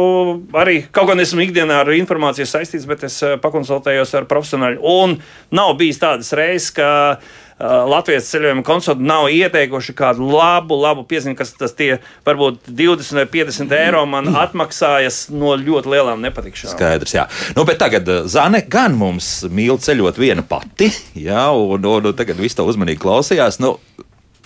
arī, 0.57 0.79
kaut 0.91 1.11
gan 1.11 1.21
esmu 1.23 1.45
ikdienā 1.45 1.81
ar 1.83 1.93
informāciju 1.95 2.47
saistīts, 2.49 2.87
bet 2.89 3.05
es 3.07 3.19
pakonsultējos 3.43 4.15
ar 4.17 4.27
profesionāļu. 4.48 4.80
Un 4.82 5.20
nav 5.51 5.75
bijis 5.77 6.00
tādas 6.01 6.32
reizes, 6.36 6.72
ka 6.75 7.20
Latvijas 7.58 8.27
ceļojuma 8.30 8.62
konsultanti 8.62 9.08
nav 9.10 9.32
ieteikuši 9.34 9.96
kādu 9.98 10.27
labu, 10.30 10.77
labu 10.77 11.08
piezīmi, 11.10 11.34
kas 11.39 11.56
tas 11.58 11.74
tie 11.74 11.96
varbūt 12.27 12.70
20 12.70 13.18
vai 13.18 13.25
50 13.34 13.74
eiro 13.80 14.04
man 14.06 14.30
atmaksājas 14.30 15.24
no 15.34 15.56
ļoti 15.58 15.89
lielām 15.89 16.22
nepatikšanām. 16.22 16.75
Skaidrs, 16.75 17.16
jā. 17.18 17.25
Nu, 17.58 17.66
bet 17.66 17.82
tagad 17.82 18.06
Zane 18.30 18.62
gan 18.70 18.94
mums 19.00 19.48
mīl 19.50 19.82
ceļot 19.82 20.22
viena 20.22 20.46
pati, 20.46 20.92
jā, 21.18 21.48
un, 21.50 21.82
un, 21.82 22.12
un 22.12 22.20
tagad 22.20 22.38
viss 22.38 22.58
tā 22.58 22.68
uzmanīgi 22.68 23.01
klausījās. 23.01 23.58
Nu, 23.63 23.80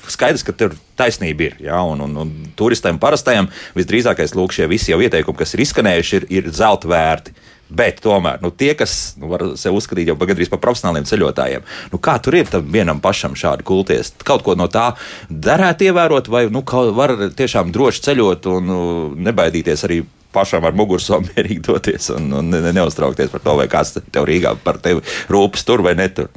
skaidrs, 0.08 0.48
ka 0.48 0.56
tur 0.56 0.80
taisnība 0.96 1.50
ir. 1.50 1.60
Ja, 1.68 1.84
un, 1.84 2.00
un, 2.08 2.16
un 2.24 2.32
turistiem 2.56 2.96
parastajiem 3.02 3.52
visdrīzākais 3.76 4.40
lūk, 4.40 4.56
šie 4.56 4.72
visi 4.72 4.96
jau 4.96 5.04
ieteikumi, 5.04 5.44
kas 5.44 5.52
ir 5.56 5.68
izskanējuši, 5.68 6.22
ir, 6.22 6.32
ir 6.40 6.52
zelta 6.56 6.88
vērti. 6.96 7.36
Bet 7.72 8.02
tomēr 8.04 8.42
nu, 8.44 8.52
tie, 8.52 8.74
kas 8.76 9.14
nu, 9.20 9.30
var 9.32 9.46
sevi 9.60 9.80
uzskatīt 9.80 10.10
jau 10.12 10.18
gandrīz 10.20 10.52
par 10.52 10.60
profesionāliem 10.64 11.06
ceļotājiem, 11.08 11.68
nu, 11.94 12.00
kā 12.04 12.18
tur 12.24 12.36
ir 12.36 12.50
vienam 12.68 13.00
pašam 13.04 13.38
šādi 13.40 13.64
kulties? 13.68 14.12
Kaut 14.28 14.44
ko 14.44 14.58
no 14.60 14.68
tā 14.72 14.90
darētu 15.32 15.88
ievērot, 15.88 16.28
vai 16.32 16.48
nu, 16.52 16.66
var 16.98 17.16
tiešām 17.38 17.72
droši 17.72 18.04
ceļot 18.10 18.50
un 18.52 18.68
nu, 18.68 18.82
nebaidīties 19.30 19.86
arī 19.88 20.02
pašam 20.32 20.66
ar 20.68 20.76
mugursomu 20.76 21.30
mierīgi 21.32 21.64
doties 21.68 22.10
un, 22.16 22.28
un 22.42 22.52
ne, 22.52 22.74
neuztraukties 22.76 23.32
par 23.32 23.46
to, 23.46 23.56
vai 23.60 23.70
kāds 23.72 23.96
tev 24.02 24.28
Rīgā 24.28 24.56
par 24.64 24.82
tevi 24.84 25.04
rūpes 25.32 25.66
tur 25.68 25.86
vai 25.86 25.96
netur. 26.00 26.32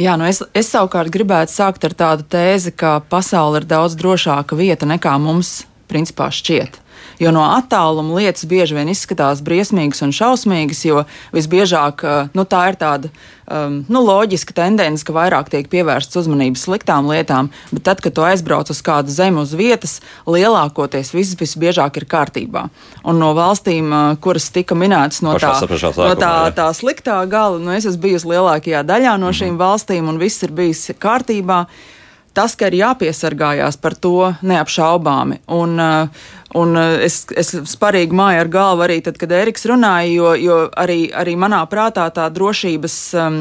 Jā, 0.00 0.14
nu 0.16 0.24
es, 0.28 0.38
es 0.56 0.70
savukārt 0.72 1.12
gribētu 1.12 1.52
sākt 1.52 1.84
ar 1.84 1.96
tādu 1.96 2.24
tēzi, 2.30 2.72
ka 2.72 3.00
pasaule 3.10 3.60
ir 3.60 3.66
daudz 3.68 3.96
drošāka 4.00 4.56
vieta 4.56 4.88
nekā 4.88 5.16
mums 5.20 5.64
principā 5.90 6.30
šķiet. 6.32 6.78
Jo 7.20 7.34
no 7.36 7.42
attāluma 7.44 8.16
lietas 8.16 8.46
bieži 8.48 8.78
vien 8.78 8.88
izskatās 8.88 9.42
briesmīgas 9.44 10.00
un 10.06 10.14
šausmīgas, 10.16 10.80
jo 10.88 11.04
visbiežāk 11.36 12.06
nu, 12.32 12.46
tā 12.48 12.62
ir 12.70 12.78
tāda 12.80 13.10
um, 13.50 13.80
nu, 13.92 14.00
loģiska 14.06 14.54
tendence, 14.56 15.04
ka 15.04 15.12
vairāk 15.12 15.50
tiek 15.52 15.68
pievērsts 15.68 16.16
uzmanības 16.22 16.64
sliktām 16.64 17.10
lietām, 17.10 17.50
bet 17.74 17.84
tad, 17.90 18.00
kad 18.00 18.16
tu 18.16 18.24
aizbrauc 18.24 18.72
uz 18.72 18.80
kādu 18.86 19.12
zemi 19.12 19.42
uz 19.42 19.52
vietas, 19.58 19.98
lielākoties 20.24 21.12
viss 21.12 21.36
visbiežāk 21.40 22.00
ir 22.00 22.08
kārtībā. 22.10 22.66
Un 23.04 23.20
no 23.20 23.34
valstīm, 23.36 23.92
kuras 24.24 24.48
tika 24.54 24.78
minētas 24.78 25.20
no 25.26 25.36
tā, 25.36 25.52
pašā, 25.60 25.92
no 26.00 26.16
tā, 26.16 26.34
tā 26.56 26.72
sliktā 26.76 27.20
gala, 27.30 27.60
nu, 27.60 27.74
es 27.76 27.88
esmu 27.90 28.06
bijusi 28.08 28.32
lielākajā 28.32 28.84
daļā 28.88 29.16
no 29.20 29.32
šīm 29.34 29.54
mm. 29.56 29.60
valstīm, 29.60 30.08
un 30.08 30.20
viss 30.22 30.46
ir 30.46 30.56
bijis 30.56 30.86
kārtībā. 31.00 31.66
Tas, 32.34 32.54
ka 32.54 32.68
ir 32.70 32.78
jāpiesargājās 32.80 33.80
par 33.82 33.96
to 33.98 34.30
neapšaubāmi. 34.46 35.42
Un, 35.56 35.80
uh, 35.80 36.28
Un 36.58 36.74
eh, 36.74 37.04
es, 37.06 37.22
es 37.38 37.52
sparīgi 37.70 38.16
māju 38.16 38.42
ar 38.42 38.48
galvu 38.50 38.86
arī 38.86 38.98
tad, 39.06 39.18
kad 39.20 39.30
Eriks 39.34 39.68
runāja, 39.70 40.10
jo, 40.10 40.32
jo 40.34 40.56
arī, 40.82 41.04
arī 41.14 41.36
manā 41.38 41.60
prātā 41.70 42.08
tā 42.14 42.26
drošības 42.34 42.96
um, 43.14 43.36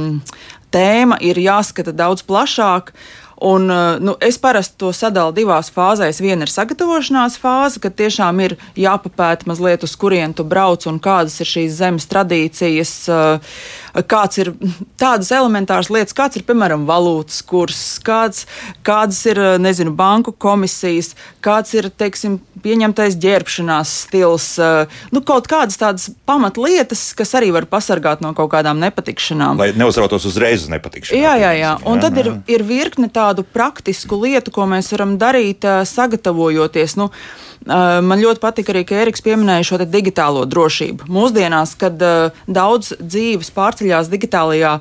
tēma 0.74 1.18
ir 1.26 1.40
jāskata 1.42 1.96
daudz 1.96 2.22
plašāk. 2.30 2.94
Un, 3.42 3.72
eh, 3.72 4.00
nu, 4.00 4.16
es 4.20 4.38
parasti 4.38 4.76
to 4.82 4.90
sadalu 4.92 5.32
divās 5.32 5.70
fāzēs. 5.72 6.20
Viena 6.20 6.44
ir 6.44 6.52
sagatavošanās 6.52 7.38
fāze, 7.40 7.80
kad 7.80 7.96
tiešām 7.96 8.42
ir 8.44 8.58
jāpapēta 8.76 9.48
mazliet, 9.48 9.86
uz 9.88 9.96
kurien 9.96 10.34
tu 10.36 10.44
brauc 10.44 10.84
un 10.92 11.00
kādas 11.00 11.40
ir 11.40 11.48
šīs 11.48 11.78
zemes 11.78 12.08
tradīcijas, 12.12 12.92
eh, 13.08 14.04
kāds 14.12 14.42
ir 14.44 14.52
tādas 15.04 15.32
elementāras 15.32 15.88
lietas, 15.88 16.18
kāds 16.18 16.36
ir, 16.36 16.44
piemēram, 16.44 16.84
valūtas 16.90 17.40
kurs, 17.48 17.80
kāds, 18.04 18.44
kādas 18.84 19.24
ir, 19.32 19.40
eh, 19.40 19.56
nezinu, 19.58 19.96
banku 19.96 20.36
komisijas, 20.36 21.14
kāds 21.40 21.72
ir, 21.80 21.88
teiksim, 21.96 22.42
pieņemtais 22.60 23.16
ģērbšanās 23.24 23.92
stils, 24.04 24.46
nu, 25.16 25.22
kaut 25.24 25.46
kādas 25.48 25.78
tādas 25.80 26.10
pamatlietas, 26.28 27.14
kas 27.16 27.32
arī 27.40 27.54
var 27.56 27.64
pasargāt 27.72 28.20
no 28.20 28.34
kaut 28.36 28.50
kādām 28.52 28.82
nepatikšanām. 28.84 29.62
Lai 29.62 29.70
neuzrautos 29.80 30.28
uzreiz 30.28 30.66
uz 30.66 30.74
nepatikšanām. 30.74 31.24
Jā, 31.24 31.38
jā, 31.40 31.54
jā. 31.56 31.72
Un 31.88 32.02
jā, 32.02 32.04
tad 32.04 32.20
jā. 32.20 32.26
ir, 32.26 32.58
ir 32.58 32.66
virkne 32.68 33.08
tādu 33.08 33.29
tādu 33.30 33.46
praktisku 33.46 34.20
lietu, 34.26 34.52
ko 34.52 34.66
mēs 34.70 34.92
varam 34.96 35.16
darīt, 35.22 35.68
sagatavojoties. 35.88 36.98
Nu, 37.00 37.12
Man 37.68 38.22
ļoti 38.22 38.40
patīk 38.40 38.70
arī, 38.72 38.86
ka 38.88 38.96
Eriks 39.02 39.24
pieminēja 39.26 39.66
šo 39.68 39.78
digitālo 39.84 40.46
drošību. 40.48 41.10
Mūsdienās, 41.12 41.74
kad 41.80 42.00
daudz 42.48 42.94
dzīves 43.02 43.52
pārceļās 43.52 44.08
digitālajā 44.14 44.78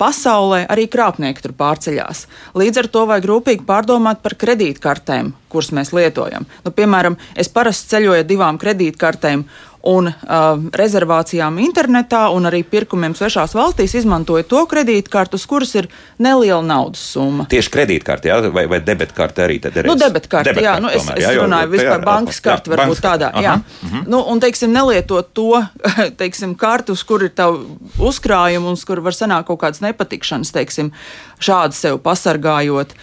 pasaulē, 0.00 0.64
arī 0.66 0.88
krāpnieki 0.90 1.44
tur 1.44 1.54
pārceļās. 1.58 2.24
Līdz 2.58 2.82
ar 2.82 2.88
to 2.90 3.04
vajag 3.12 3.28
rūpīgi 3.30 3.66
pārdomāt 3.68 4.18
par 4.24 4.34
kredītkartēm, 4.40 5.30
kuras 5.46 5.70
mēs 5.78 5.94
lietojam. 5.94 6.48
Nu, 6.66 6.74
piemēram, 6.74 7.14
es 7.38 7.52
parasti 7.54 7.94
ceļoju 7.94 8.24
ar 8.24 8.28
divām 8.28 8.58
kredītkartēm, 8.58 9.46
un 9.86 10.08
uh, 10.10 10.14
rezervācijām 10.74 11.58
internetā 11.62 12.24
un 12.34 12.48
arī 12.50 12.64
pirkumiem 12.66 13.14
svešās 13.14 13.54
valstīs 13.54 13.94
izmantoja 14.00 14.46
to 14.48 14.64
kredītkartu, 14.70 15.38
uz 15.38 15.46
kuras 15.46 15.74
ir 15.78 15.88
neliela 16.18 16.62
naudas 16.66 17.02
summa. 17.14 17.46
Tieši 17.50 17.72
kredītkarte, 17.76 18.30
jā, 18.30 18.40
vai, 18.54 18.66
vai 18.70 18.80
debetkarte 18.82 19.44
arī 19.46 19.60
tad 19.62 19.78
ir? 19.78 19.88
Nu, 19.88 19.94
debetkarte, 19.98 20.50
debet 20.50 20.66
jā, 20.66 20.74
nu, 20.82 20.90
es, 20.90 21.04
tomēr, 21.04 21.22
es 21.22 21.28
jā, 21.28 21.34
runāju 21.38 21.72
vispār 21.76 22.04
bankas 22.06 22.42
karti, 22.42 22.72
varbūt 22.74 23.02
tādā, 23.04 23.30
aha, 23.32 23.44
jā. 23.44 23.54
Uh 23.58 23.92
-huh. 23.92 24.08
nu, 24.14 24.22
un, 24.32 24.40
teiksim, 24.40 24.72
nelietot 24.74 25.30
to, 25.32 25.62
teiksim, 26.20 26.54
kartu, 26.58 26.92
uz 26.92 27.02
kur 27.02 27.22
ir 27.22 27.30
tavu 27.30 27.78
uzkrājumu 27.98 28.66
un 28.66 28.72
uz 28.72 28.84
kur 28.84 29.00
var 29.00 29.14
sanākt 29.14 29.46
kaut 29.46 29.60
kādas 29.60 29.80
nepatikšanas, 29.80 30.52
teiksim, 30.52 30.92
šādi 31.42 31.76
sev 31.76 32.00
pasargājot. 32.04 32.94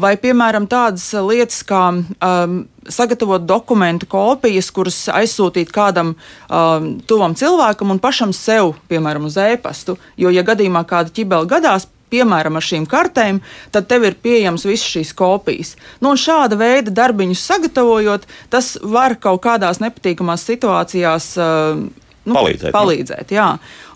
Vai, 0.00 0.14
piemēram, 0.20 0.66
tādas 0.70 1.06
lietas 1.14 1.62
kā 1.66 1.82
um, 1.92 2.56
sagatavot 2.88 3.46
dokumentu 3.46 4.08
kopijas, 4.10 4.70
kuras 4.74 4.98
aizsūtīt 5.12 5.72
kādam 5.74 6.14
um, 6.16 6.90
tuvam 7.06 7.36
cilvēkam 7.38 7.94
un 7.94 8.02
pašam 8.02 8.34
sev, 8.36 8.74
piemēram, 8.90 9.28
uz 9.30 9.38
e-pastu. 9.40 9.96
Jo, 10.20 10.32
ja 10.34 10.44
gadījumā 10.46 10.84
kāda 10.88 11.14
ķibela 11.14 11.48
gadās, 11.50 11.88
piemēram, 12.10 12.58
ar 12.58 12.66
šīm 12.66 12.86
kartēm, 12.90 13.40
tad 13.70 13.86
tev 13.90 14.08
ir 14.08 14.18
pieejams 14.22 14.66
visas 14.66 14.88
šīs 14.96 15.14
kopijas. 15.16 15.76
Nu, 16.02 16.16
šāda 16.18 16.58
veida 16.58 16.90
darbiņus 16.94 17.46
sagatavojot, 17.52 18.26
tas 18.50 18.74
var 18.82 19.14
kaut 19.22 19.44
kādās 19.46 19.82
nepatīkamās 19.82 20.46
situācijās. 20.50 21.32
Uh, 21.38 22.08
Nu, 22.30 22.38
palīdzēt. 22.38 22.70
Nu. 22.70 22.74
palīdzēt 22.76 23.34
jā. 23.34 23.46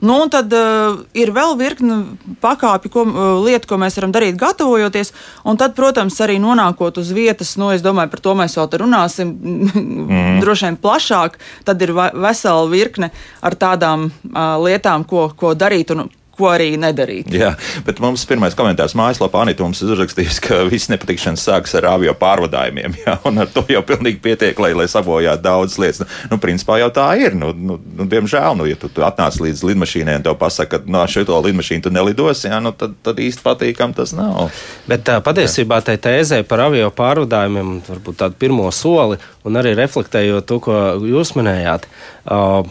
Nu, 0.04 0.18
un 0.24 0.32
tad 0.32 0.52
uh, 0.52 0.98
ir 1.16 1.32
vēl 1.34 1.54
virkne 1.60 2.00
pakāpju, 2.42 2.92
ko, 2.92 3.04
uh, 3.06 3.20
lietu, 3.44 3.70
ko 3.70 3.78
mēs 3.80 3.96
varam 4.00 4.12
darīt, 4.14 4.36
gatavojoties. 4.40 5.14
Un 5.48 5.60
tad, 5.60 5.76
protams, 5.78 6.18
arī 6.24 6.36
nonākot 6.42 6.98
uz 7.00 7.12
vietas, 7.16 7.54
nu, 7.60 7.70
es 7.74 7.84
domāju, 7.84 8.12
par 8.12 8.24
to 8.24 8.34
mēs 8.38 8.58
vēl 8.58 8.68
runāsim 8.84 9.30
mm. 9.30 10.36
droši 10.44 10.68
vien 10.68 10.80
plašāk. 10.82 11.38
Tad 11.64 11.86
ir 11.86 11.94
vesela 11.94 12.66
virkne 12.70 13.12
ar 13.44 13.56
tādām 13.56 14.10
uh, 14.10 14.58
lietām, 14.64 15.06
ko, 15.08 15.30
ko 15.38 15.54
darīt. 15.58 15.94
Un, 15.94 16.10
ko 16.36 16.50
arī 16.50 16.74
nedarīt. 16.80 17.30
Jā, 17.34 17.52
bet 17.86 18.00
mums 18.02 18.24
pirmais 18.28 18.56
komentārs 18.58 18.96
mājaslapā 18.98 19.44
Anita 19.44 19.64
mums 19.64 19.82
ir 19.82 19.92
uzrakstījis, 19.94 20.40
ka 20.44 20.60
viss 20.70 20.90
nepatikšanas 20.92 21.44
sākas 21.46 21.76
ar 21.78 21.88
avio 21.94 22.14
pārvadājumiem. 22.18 22.98
Jā, 23.04 23.16
un 23.28 23.42
ar 23.42 23.50
to 23.52 23.64
jau 23.70 23.82
pilnīgi 23.86 24.20
pietiek, 24.24 24.58
lai, 24.62 24.72
lai 24.76 24.86
sabojātu 24.90 25.44
daudzas 25.44 25.80
lietas. 25.82 26.02
Nu, 26.04 26.34
nu, 26.34 26.40
principā 26.42 26.78
jau 26.82 26.90
tā 26.94 27.06
ir. 27.20 27.36
Nu, 27.38 27.52
nu, 27.54 27.78
nu, 27.78 28.08
diemžēl, 28.10 28.58
nu, 28.58 28.68
ja 28.68 28.78
tu, 28.80 28.90
tu 28.92 29.04
atnāc 29.06 29.38
līdz 29.42 29.64
lidmašīnai 29.70 30.18
un 30.20 30.26
tev 30.26 30.38
pasaka, 30.40 30.80
ka 30.80 30.90
no 30.90 31.04
nu, 31.04 31.10
šo 31.10 31.40
lidmašīnu 31.44 31.86
tu 31.86 31.92
nelidos, 31.94 32.44
jā, 32.46 32.60
nu, 32.62 32.74
tad, 32.76 32.96
tad 33.04 33.20
īsti 33.22 33.44
patīkam 33.44 33.94
tas 33.96 34.14
nav. 34.16 34.50
Bet 34.90 35.06
tā, 35.08 35.18
patiesībā 35.24 35.80
tai 35.84 35.96
tēzē 36.02 36.42
par 36.48 36.66
avio 36.68 36.90
pārvadājumiem, 36.94 37.76
varbūt 37.88 38.20
tādu 38.22 38.40
pirmo 38.40 38.70
soli, 38.74 39.20
un 39.44 39.60
arī 39.60 39.74
reflektējot 39.78 40.48
to, 40.48 40.60
ko 40.64 40.80
jūs 41.04 41.34
minējāt. 41.38 41.86
Uh, 42.24 42.64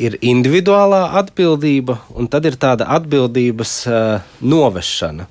ir 0.00 0.16
individuālā 0.24 1.04
atbildība, 1.20 2.00
un 2.18 2.28
tad 2.30 2.48
ir 2.48 2.58
tāda 2.60 2.88
atbildības 2.96 3.76
uh, 3.86 4.34
novešana. 4.42 5.28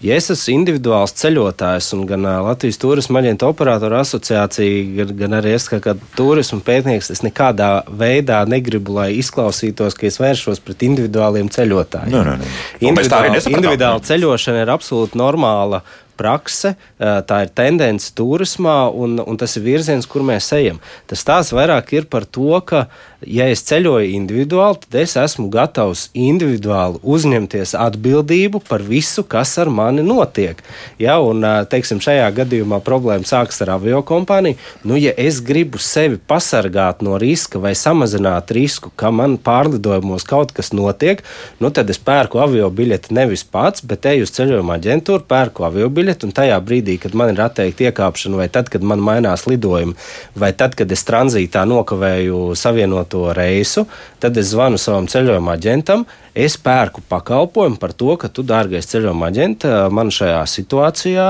Ja 0.00 0.16
es 0.16 0.30
esmu 0.32 0.54
individuāls 0.54 1.12
ceļotājs, 1.20 1.90
un 1.92 2.06
gan 2.08 2.24
uh, 2.24 2.38
Latvijas 2.46 2.80
turisma 2.80 3.20
aģentu 3.20 3.50
operatoru 3.50 3.98
asociācija, 4.00 4.84
gan, 4.96 5.12
gan 5.18 5.36
arī 5.42 5.52
es 5.58 5.68
kā, 5.68 5.78
kā 5.84 5.94
turisma 6.16 6.62
pētnieks, 6.64 7.12
es 7.12 7.20
nekādā 7.26 7.70
veidā 8.00 8.40
negribu, 8.48 8.96
lai 8.96 9.10
izklausītos, 9.20 9.98
ka 9.98 10.08
es 10.08 10.16
vēršos 10.22 10.64
pret 10.64 10.86
individuāliem 10.88 11.52
ceļotājiem. 11.52 12.14
No, 12.16 12.24
no, 12.26 12.38
no. 12.40 12.52
Individuāli, 12.80 13.44
individuāla 13.52 14.00
ceļošana 14.08 14.64
ir 14.64 14.72
absolūti 14.72 15.20
normāla 15.20 15.84
prakse, 16.20 16.74
tā 16.98 17.42
ir 17.44 17.52
tendence 17.56 18.12
turismā, 18.16 18.82
un, 18.92 19.18
un 19.24 19.40
tas 19.40 19.56
ir 19.56 19.64
virziens, 19.64 20.08
kur 20.10 20.24
mēs 20.26 20.50
ejam. 20.56 20.80
Tas 21.10 21.24
tās 21.26 21.54
vairāk 21.56 21.94
ir 21.96 22.08
par 22.10 22.26
to, 22.28 22.52
ka, 22.66 22.86
ja 23.26 23.48
es 23.52 23.62
ceļoju 23.68 24.12
individuāli, 24.16 24.80
tad 24.84 24.98
es 25.02 25.16
esmu 25.20 25.48
gatavs 25.52 26.08
individuāli 26.16 27.00
uzņemties 27.02 27.74
atbildību 27.78 28.62
par 28.68 28.84
visu, 28.86 29.24
kas 29.24 29.56
ar 29.60 29.70
mani 29.72 30.04
notiek. 30.06 30.60
Ja, 31.00 31.18
un, 31.24 31.44
teiksim, 31.70 32.02
šajā 32.04 32.28
gadījumā 32.40 32.80
problēma 32.84 33.28
sākas 33.28 33.60
ar 33.64 33.74
avio 33.78 34.02
kompāniju. 34.06 34.58
Nu, 34.84 34.98
ja 35.00 35.14
es 35.16 35.40
gribu 35.44 35.80
sevi 35.80 36.20
pasargāt 36.20 37.04
no 37.06 37.16
riska 37.20 37.60
vai 37.62 37.74
samazināt 37.78 38.52
risku, 38.56 38.92
ka 38.96 39.12
man 39.14 39.38
pārlidojumos 39.40 40.26
kaut 40.28 40.54
kas 40.56 40.72
notiek, 40.76 41.24
nu, 41.60 41.72
tad 41.74 41.90
es 41.92 42.00
pērku 42.00 42.40
avio 42.42 42.68
biļeti 42.72 43.14
nevis 43.16 43.44
pats, 43.44 43.84
bet 43.86 44.08
eju 44.10 44.26
uz 44.26 44.34
ceļojuma 44.36 44.76
aģentūru, 44.78 45.26
pērku 45.30 45.64
avio 45.68 45.88
biļeti 45.92 46.09
biļeti, 46.10 46.26
un 46.26 46.34
tajā 46.34 46.58
brīdī, 46.60 46.98
kad 47.00 47.14
man 47.14 47.30
ir 47.32 47.40
atteikta 47.40 47.90
iekāpšana, 47.90 48.36
vai 48.36 48.48
tad, 48.48 48.68
kad 48.68 48.82
man 48.82 49.00
mainās 49.00 49.46
lidojumi, 49.46 49.94
vai 50.34 50.52
tad, 50.52 50.74
kad 50.74 50.90
es 50.90 51.04
tranzītā 51.04 51.64
nokavēju 51.66 52.54
savienoto 52.54 53.32
reisu, 53.32 53.86
tad 54.20 54.36
es 54.36 54.50
zvanu 54.50 54.78
savam 54.78 55.06
ceļojuma 55.06 55.54
aģentam. 55.54 56.06
Es 56.30 56.54
pērku 56.54 57.02
pakalpojumu 57.10 57.76
par 57.82 57.90
to, 57.92 58.14
ka 58.14 58.28
tu, 58.30 58.44
dārgais 58.46 58.86
ceļojuma 58.86 59.30
aģent, 59.32 59.64
man 59.90 60.12
šajā 60.14 60.44
situācijā 60.46 61.24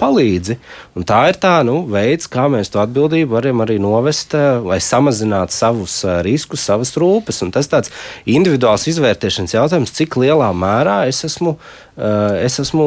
palīdzi. 0.00 0.56
Un 0.96 1.04
tā 1.04 1.18
ir 1.28 1.36
tā 1.36 1.58
nu, 1.68 1.82
veids, 1.84 2.30
kā 2.32 2.46
mēs 2.48 2.72
to 2.72 2.80
atbildību 2.80 3.36
varam 3.36 3.60
arī 3.60 3.76
novest, 3.76 4.32
lai 4.64 4.80
samazinātu 4.80 5.52
savus 5.52 6.00
riskus, 6.24 6.64
savas 6.64 6.94
rūpes. 6.96 7.42
Un 7.44 7.52
tas 7.52 7.68
tāds 7.68 7.92
individuāls 8.24 8.88
izvērtēšanas 8.88 9.58
jautājums, 9.58 9.92
cik 10.00 10.16
lielā 10.16 10.48
mērā 10.56 11.02
es 11.12 11.20
esmu 11.28 11.58
es 11.98 12.58
esmu 12.62 12.84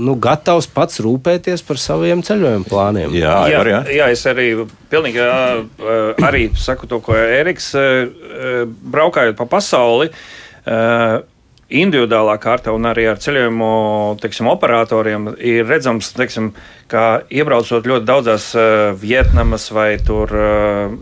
nu, 0.00 0.14
gatavs 0.20 0.68
pats 0.72 1.02
rūpēties 1.04 1.64
par 1.66 1.80
saviem 1.80 2.22
ceļojuma 2.24 2.68
plāniem. 2.68 3.12
Jā, 3.18 3.36
jā, 3.52 3.60
var, 3.60 3.70
jā. 3.72 3.80
jā 3.98 4.08
es 4.14 4.24
arī 4.30 4.48
pilnīgi 4.92 5.20
arī 6.24 6.46
saku 6.56 6.88
to, 6.88 7.02
ko 7.04 7.18
Eriks 7.18 7.72
braukājot 8.94 9.36
pa 9.36 9.48
pasauli 9.50 10.10
individuālā 11.72 12.36
kārta 12.42 12.74
un 12.74 12.86
arī 12.88 13.06
ar 13.08 13.20
ceļojumu 13.22 13.68
teiksim, 14.22 14.48
operatoriem 14.52 15.32
ir 15.38 15.64
redzams, 15.68 16.12
teiksim, 16.16 16.52
ka 16.90 17.24
iebraucot 17.32 17.86
ļoti 17.88 18.06
daudzās 18.06 18.50
uh, 18.54 18.92
Vietnamas 19.00 19.70
vai 19.72 19.96
tur 20.04 20.30
uh, 20.36 20.92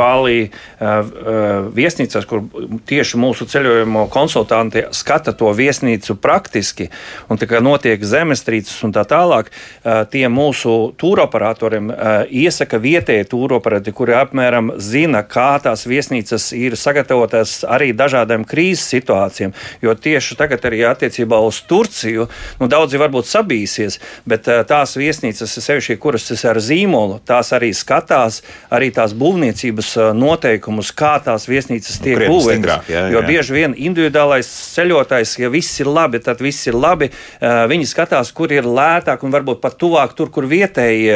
Balī 0.00 0.46
uh, 0.46 1.66
viesnīcās, 1.74 2.26
kur 2.30 2.44
tieši 2.88 3.18
mūsu 3.20 3.46
ceļojumu 3.50 4.06
konsultanti 4.12 4.84
skata 4.94 5.34
to 5.36 5.50
viesnīcu 5.56 6.14
praktiski, 6.22 6.88
un 7.28 7.40
tā 7.40 7.48
kā 7.50 7.60
notiek 7.64 8.02
zemestrīces 8.06 8.78
un 8.86 8.94
tā 8.94 9.04
tālāk, 9.10 9.50
uh, 9.50 10.04
tie 10.10 10.26
mūsu 10.30 10.76
tūroperatoriem 11.00 11.90
uh, 11.90 12.08
iesaka 12.30 12.78
vietējie 12.80 13.26
tūroperatori, 13.34 13.96
kuri 13.96 14.16
apmēram 14.20 14.74
zina, 14.78 15.24
kā 15.26 15.50
tās 15.62 15.84
viesnīcas 15.90 16.52
ir 16.56 16.78
sagatavotas 16.78 17.60
arī 17.66 17.90
dažādām 17.98 18.46
krīzes 18.48 18.86
situācijām, 18.94 19.56
jo 19.82 19.94
tieši 19.94 20.38
tagad 20.38 20.64
arī 20.68 20.82
attiecībā 20.88 21.40
uz 21.44 21.62
Turciju, 21.70 22.28
nu 22.60 22.70
daudzi 22.70 23.00
varbūt 23.00 23.28
sabīsies, 23.30 24.00
bet 24.28 24.48
uh, 24.50 24.62
tās 24.68 24.96
viesnīcas, 24.98 25.58
sevišķi, 25.60 25.98
kuras 26.00 26.28
ir 26.34 26.40
ar 26.50 26.60
zīmolu, 26.62 27.20
tās 27.26 27.52
arī 27.56 27.72
skatās 27.76 28.40
arī 28.70 28.90
tās 28.94 29.14
būvniecības 29.16 29.92
noteikumus, 30.16 30.92
kā 30.96 31.16
tās 31.24 31.46
viesnīcas 31.50 31.98
nu, 32.00 32.04
tiek 32.04 32.24
būvētas. 32.30 32.90
Jo 33.12 33.22
bieži 33.26 33.56
vien 33.56 33.74
individuālais 33.76 34.48
ceļotājs, 34.76 35.36
ja 35.42 35.50
viss 35.52 35.80
ir 35.82 35.90
labi, 35.90 36.20
tad 36.24 36.42
viss 36.44 36.68
ir 36.70 36.78
labi. 36.78 37.10
Viņi 37.40 37.88
skatās, 37.90 38.32
kur 38.36 38.52
ir 38.54 38.68
lētāk 38.68 39.24
un 39.26 39.34
varbūt 39.34 39.62
pat 39.62 39.78
tuvāk 39.80 40.14
tur, 40.18 40.30
kur 40.32 40.48
vietēji 40.50 41.10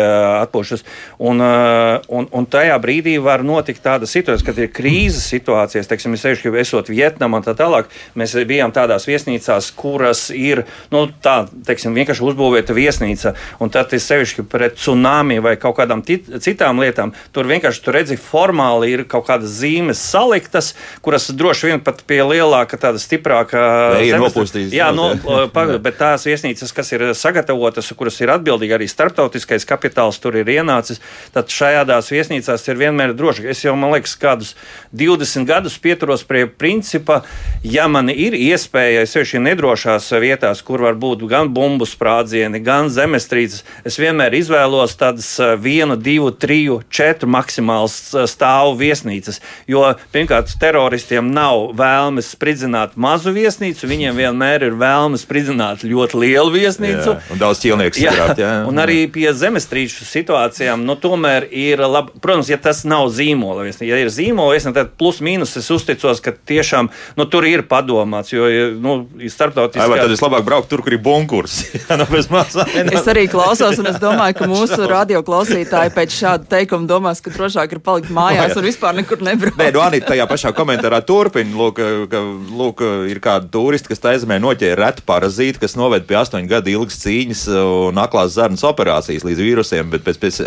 atpūšas. 0.44 0.84
Un, 1.24 1.42
un, 1.42 2.28
un 2.30 2.48
tajā 2.50 2.78
brīdī 2.82 3.16
var 3.22 3.44
notikt 3.46 3.84
tāda 3.84 4.08
situācija, 4.10 4.46
kad 4.48 4.60
ir 4.60 4.72
krīzes 4.74 5.28
situācijas, 5.30 5.90
teiksim, 5.90 6.16
sevišķi 6.20 6.54
esot 6.64 6.90
Vietnamā 6.92 7.40
un 7.40 7.46
tā 7.46 7.56
tālāk. 7.58 7.90
Mēs 8.18 8.34
bijām 8.34 8.53
tādās 8.74 9.06
viesnīcās, 9.08 9.70
kuras 9.76 10.28
ir 10.34 10.64
nu, 10.92 11.06
tā, 11.24 11.44
teiksim, 11.66 11.94
vienkārši 11.96 12.24
uzbūvēta 12.24 12.76
viesnīca. 12.76 13.34
Un 13.62 13.72
tad 13.74 13.92
ir 13.96 14.02
sevišķi 14.02 14.46
pret 14.50 14.78
tsunami 14.78 15.40
vai 15.44 15.56
kaut 15.60 15.76
kādām 15.78 16.04
citām 16.04 16.82
lietām. 16.82 17.14
Tur 17.34 17.48
vienkārši 17.50 17.82
tur 17.84 17.96
redzi, 17.98 18.18
formāli 18.20 18.92
ir 18.94 19.04
kaut 19.10 19.26
kādas 19.28 19.56
zīmes 19.60 20.00
saliktas, 20.02 20.72
kuras 21.04 21.28
droši 21.34 21.72
vien 21.72 21.82
pat 21.84 22.02
pie 22.08 22.20
lielāka, 22.26 22.78
tāda 22.80 23.00
stiprāka 23.02 23.60
zemes. 24.00 24.74
Jā, 24.74 24.90
no, 24.94 25.10
pa, 25.54 25.66
bet 25.82 25.98
tās 26.00 26.26
viesnīcas, 26.28 26.72
kas 26.74 26.92
ir 26.94 27.06
sagatavotas, 27.18 27.92
kuras 27.98 28.20
ir 28.22 28.32
atbildīgi 28.34 28.76
arī 28.76 28.88
starptautiskais 28.90 29.66
kapitāls, 29.68 30.20
tur 30.22 30.38
ir 30.40 30.50
ienācis, 30.56 31.02
tad 31.34 31.52
šajādās 31.52 32.10
viesnīcās 32.14 32.68
ir 32.68 32.80
vienmēr 32.80 33.14
droši. 33.16 33.48
Es 33.54 33.64
jau, 33.64 33.76
man 33.78 33.94
liekas, 33.94 34.16
kādus 34.20 34.54
20 34.94 35.48
gadus 35.48 35.78
pieturos 35.82 36.24
pie 36.26 36.46
principa, 36.46 37.22
ja 37.64 37.86
man 37.90 38.10
ir 38.12 38.36
iespēja, 38.50 39.04
sevišķi 39.08 39.40
nedrošās 39.44 40.10
vietās, 40.22 40.62
kur 40.64 40.84
var 40.84 40.96
būt 41.00 41.24
gan 41.30 41.50
bumbu 41.54 41.86
sprādzieni, 41.88 42.60
gan 42.64 42.90
zemestrīces, 42.92 43.64
es 43.86 43.98
vienmēr 44.00 44.36
izvēlos 44.38 44.96
tādas 45.00 45.28
eh, 45.40 45.54
vienu, 45.60 45.96
divu, 45.96 46.30
triju, 46.30 46.80
četru 46.92 47.30
maksimāls 47.32 47.96
eh, 48.14 48.26
stāvu 48.30 48.76
viesnīcas. 48.80 49.40
Jo 49.70 49.94
pirmkārt, 50.14 50.52
teroristiem 50.60 51.30
nav 51.34 51.70
vēlmes 51.78 52.32
spridzināt 52.34 52.98
mazu 53.00 53.32
viesnīcu, 53.34 53.88
viņiem 53.90 54.20
vienmēr 54.20 54.68
ir 54.68 54.78
vēlmes 54.80 55.24
spridzināt 55.24 55.86
ļoti 55.86 56.20
lielu 56.24 56.54
viesnīcu. 56.54 57.16
Jā, 57.16 57.34
un 57.34 57.42
daudz 57.42 57.62
ķīlnieku 57.64 58.00
sagrāt. 58.00 58.42
Jā, 58.42 58.52
un 58.68 58.80
arī 58.82 59.04
pie 59.12 59.30
zemestrīču 59.36 60.06
situācijām, 60.08 60.84
nu, 60.86 60.98
tomēr 61.00 61.48
ir 61.50 61.82
labi. 61.84 62.14
Protams, 62.24 62.50
ja 62.52 62.58
tas 62.60 62.84
nav 62.88 63.08
zīmola 63.14 63.66
viesnīca, 63.66 63.88
ja 63.88 64.00
ir 64.02 64.12
zīmola 64.12 64.56
viesnīca, 64.56 64.76
tad 64.82 64.94
plus 65.00 65.20
mīnus 65.24 65.56
es 65.60 65.70
uzticos, 65.74 66.22
ka 66.24 66.34
tiešām 66.34 66.90
nu, 67.18 67.28
tur 67.30 67.46
ir 67.48 67.64
padomāts, 67.68 68.33
jo 68.34 68.66
nu, 68.82 68.94
starptautiski. 69.30 69.86
Vai 69.90 70.00
tad 70.00 70.12
vislabāk 70.12 70.44
braukt 70.46 70.70
tur, 70.72 70.82
kur 70.84 70.94
ir 70.96 71.00
bunkurs? 71.04 71.60
jā, 71.78 71.98
nu, 71.98 72.06
es 72.98 73.08
arī 73.10 73.26
klausos 73.30 73.78
un 73.80 73.90
es 73.90 73.98
domāju, 74.02 74.38
ka 74.40 74.48
mūsu 74.54 74.88
radioklausītāji 74.90 75.94
pēc 75.94 76.18
šāda 76.18 76.48
teikuma 76.56 76.88
domās, 76.90 77.22
ka 77.24 77.32
drošāk 77.34 77.76
ir 77.76 77.82
palikt 77.84 78.12
mājās 78.14 78.56
un 78.58 78.66
vispār 78.66 78.96
nekur 78.98 79.22
nebraukt. 79.24 79.58
Nē, 79.60 79.70
nu, 79.74 79.82
Anita 79.84 80.12
tajā 80.12 80.26
pašā 80.30 80.54
komentārā 80.56 81.00
turpina, 81.06 81.54
lūk, 81.58 81.80
ka, 82.12 82.22
lūk, 82.60 82.84
ir 83.10 83.20
kādi 83.24 83.50
turisti, 83.54 83.90
kas 83.92 84.02
taizemē 84.04 84.38
noķēra 84.42 84.88
retu 84.88 85.06
parazītu, 85.06 85.62
kas 85.62 85.76
noved 85.80 86.06
pie 86.08 86.18
astoņu 86.20 86.50
gadu 86.50 86.72
ilgas 86.74 87.00
cīņas 87.02 87.44
un 87.90 88.00
aklās 88.02 88.34
zarnas 88.36 88.64
operācijas 88.66 89.26
līdz 89.26 89.42
vīrusiem, 89.44 89.90
bet 89.92 90.04
pēc, 90.06 90.20
pēc, 90.22 90.40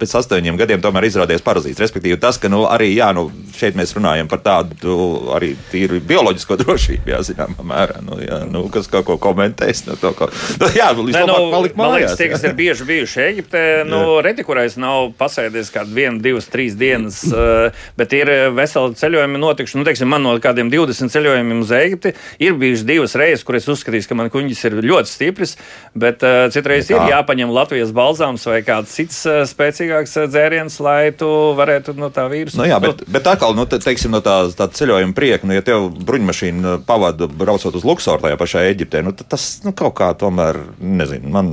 pēc 0.00 0.16
astoņiem 0.20 0.58
gadiem 0.60 0.82
tomēr 0.84 1.08
izrādījās 1.08 1.44
parazīts. 1.46 1.82
Respektīvi, 1.82 2.18
tas, 2.22 2.40
ka 2.40 2.50
nu, 2.52 2.64
arī 2.70 2.92
jā, 2.94 3.10
nu, 3.16 3.28
šeit 3.56 3.78
mēs 3.78 3.94
runājam 3.96 4.30
par 4.30 4.42
tādu 4.44 4.96
arī 5.36 5.54
tīri 5.70 6.00
bioloģisko 6.04 6.58
drošību, 6.62 7.12
jā, 7.12 7.15
zināmā 7.24 7.64
mērā. 7.66 8.00
Nu, 8.04 8.18
jā, 8.22 8.42
nu, 8.50 8.66
kas 8.72 8.88
kaut 8.92 9.06
ko 9.08 9.16
komentēs, 9.22 9.84
nu, 9.88 9.96
to, 10.00 10.12
ko, 10.16 10.28
nu, 10.60 10.70
jā, 10.76 10.90
līdz 10.96 11.16
Nē, 11.16 11.22
nu, 11.28 11.36
nu, 11.36 11.50
palikt 11.54 11.78
man 11.78 11.92
mājās. 11.92 12.12
liekas, 12.12 12.18
tie, 12.20 12.28
kas 12.32 12.44
ir 12.46 12.56
bieži 12.58 12.86
bijuši 12.88 13.22
Eģiptē, 13.26 13.62
nu, 13.88 14.00
reti, 14.24 14.44
kurais 14.46 14.76
nav 14.80 15.12
pasēdies 15.18 15.72
kādu 15.74 15.96
vienu, 15.96 16.20
divas, 16.24 16.48
trīs 16.52 16.76
dienas, 16.78 17.22
uh, 17.30 17.74
bet 17.98 18.14
ir 18.16 18.30
veseli 18.56 18.98
ceļojumi 19.00 19.42
notikuši. 19.42 19.80
Nu, 19.80 19.86
teiksim, 19.88 20.10
man 20.12 20.24
no 20.26 20.36
kādiem 20.42 20.70
20 20.72 21.12
ceļojumiem 21.12 21.62
uz 21.64 21.72
Eģipti 21.76 22.14
ir 22.42 22.58
bijušas 22.60 22.86
divas 22.88 23.16
reizes, 23.18 23.44
kur 23.46 23.58
es 23.58 23.68
uzskatīju, 23.70 24.08
ka 24.10 24.18
man 24.18 24.30
kuģis 24.32 24.64
ir 24.68 24.78
ļoti 24.86 25.12
stiprs, 25.12 25.56
bet 25.96 26.24
uh, 26.26 26.46
citreiz 26.54 26.90
ir 26.92 27.08
jāpaņem 27.10 27.52
Latvijas 27.54 27.94
balzāms 27.96 28.46
vai 28.48 28.60
kāds 28.66 28.94
cits 28.96 29.22
uh, 29.28 29.42
spēcīgāks 29.48 30.16
dzēriens, 30.30 30.78
lai 30.84 31.10
tu 31.16 31.28
varētu 31.58 31.96
no 31.98 32.10
tā 32.14 32.26
vīrusa. 32.30 32.60
Nu, 32.60 32.68
jā, 32.68 32.78
bet, 32.82 33.04
bet 33.10 33.28
atkal, 33.30 33.56
nu, 33.56 33.66
te, 33.70 33.80
teiksim, 33.82 34.14
no 34.14 34.22
tā, 34.24 34.38
tā 34.56 34.68
ceļojuma 34.72 35.16
prieka, 35.16 35.48
nu, 35.48 35.56
ja 35.56 35.64
tev 35.66 35.88
bruņmašīna 36.06 36.78
pavada 37.06 37.26
braucot 37.26 37.74
uz 37.74 37.84
Luksoru 37.84 38.22
tajā 38.22 38.38
pašā 38.40 38.64
Eģiptē, 38.70 39.02
nu, 39.04 39.12
tas 39.16 39.62
nu, 39.64 39.72
kaut 39.76 39.96
kā 39.98 40.10
tomēr, 40.18 40.58
nezinu, 40.80 41.30
man, 41.32 41.52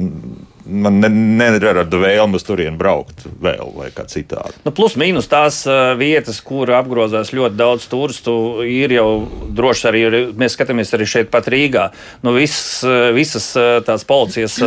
man 0.65 0.99
ne, 1.04 1.10
nerada 1.10 1.99
vēlmu 1.99 2.39
uz 2.39 2.45
turieni 2.47 2.78
braukt 2.80 3.26
vēl 3.43 3.73
vai 3.76 3.89
kā 3.93 4.06
citādi. 4.10 4.56
Nu, 4.65 4.73
plus 4.76 4.95
mīnus 4.99 5.30
tās 5.32 5.63
vietas, 5.99 6.39
kur 6.45 6.71
apgrozās 6.73 7.34
ļoti 7.36 7.60
daudz 7.60 7.88
turistu, 7.91 8.36
ir 8.67 8.95
jau 8.95 9.08
droši 9.56 9.89
arī. 9.89 10.04
Mēs 10.39 10.58
skatāmies 10.58 10.93
arī 10.95 11.08
šeit, 11.10 11.32
pat 11.34 11.49
Rīgā. 11.52 11.89
Nu, 12.23 12.36
viss, 12.38 12.82
uh, 12.86 13.12
visas 13.15 13.49
tās 13.86 14.06
policijas 14.08 14.58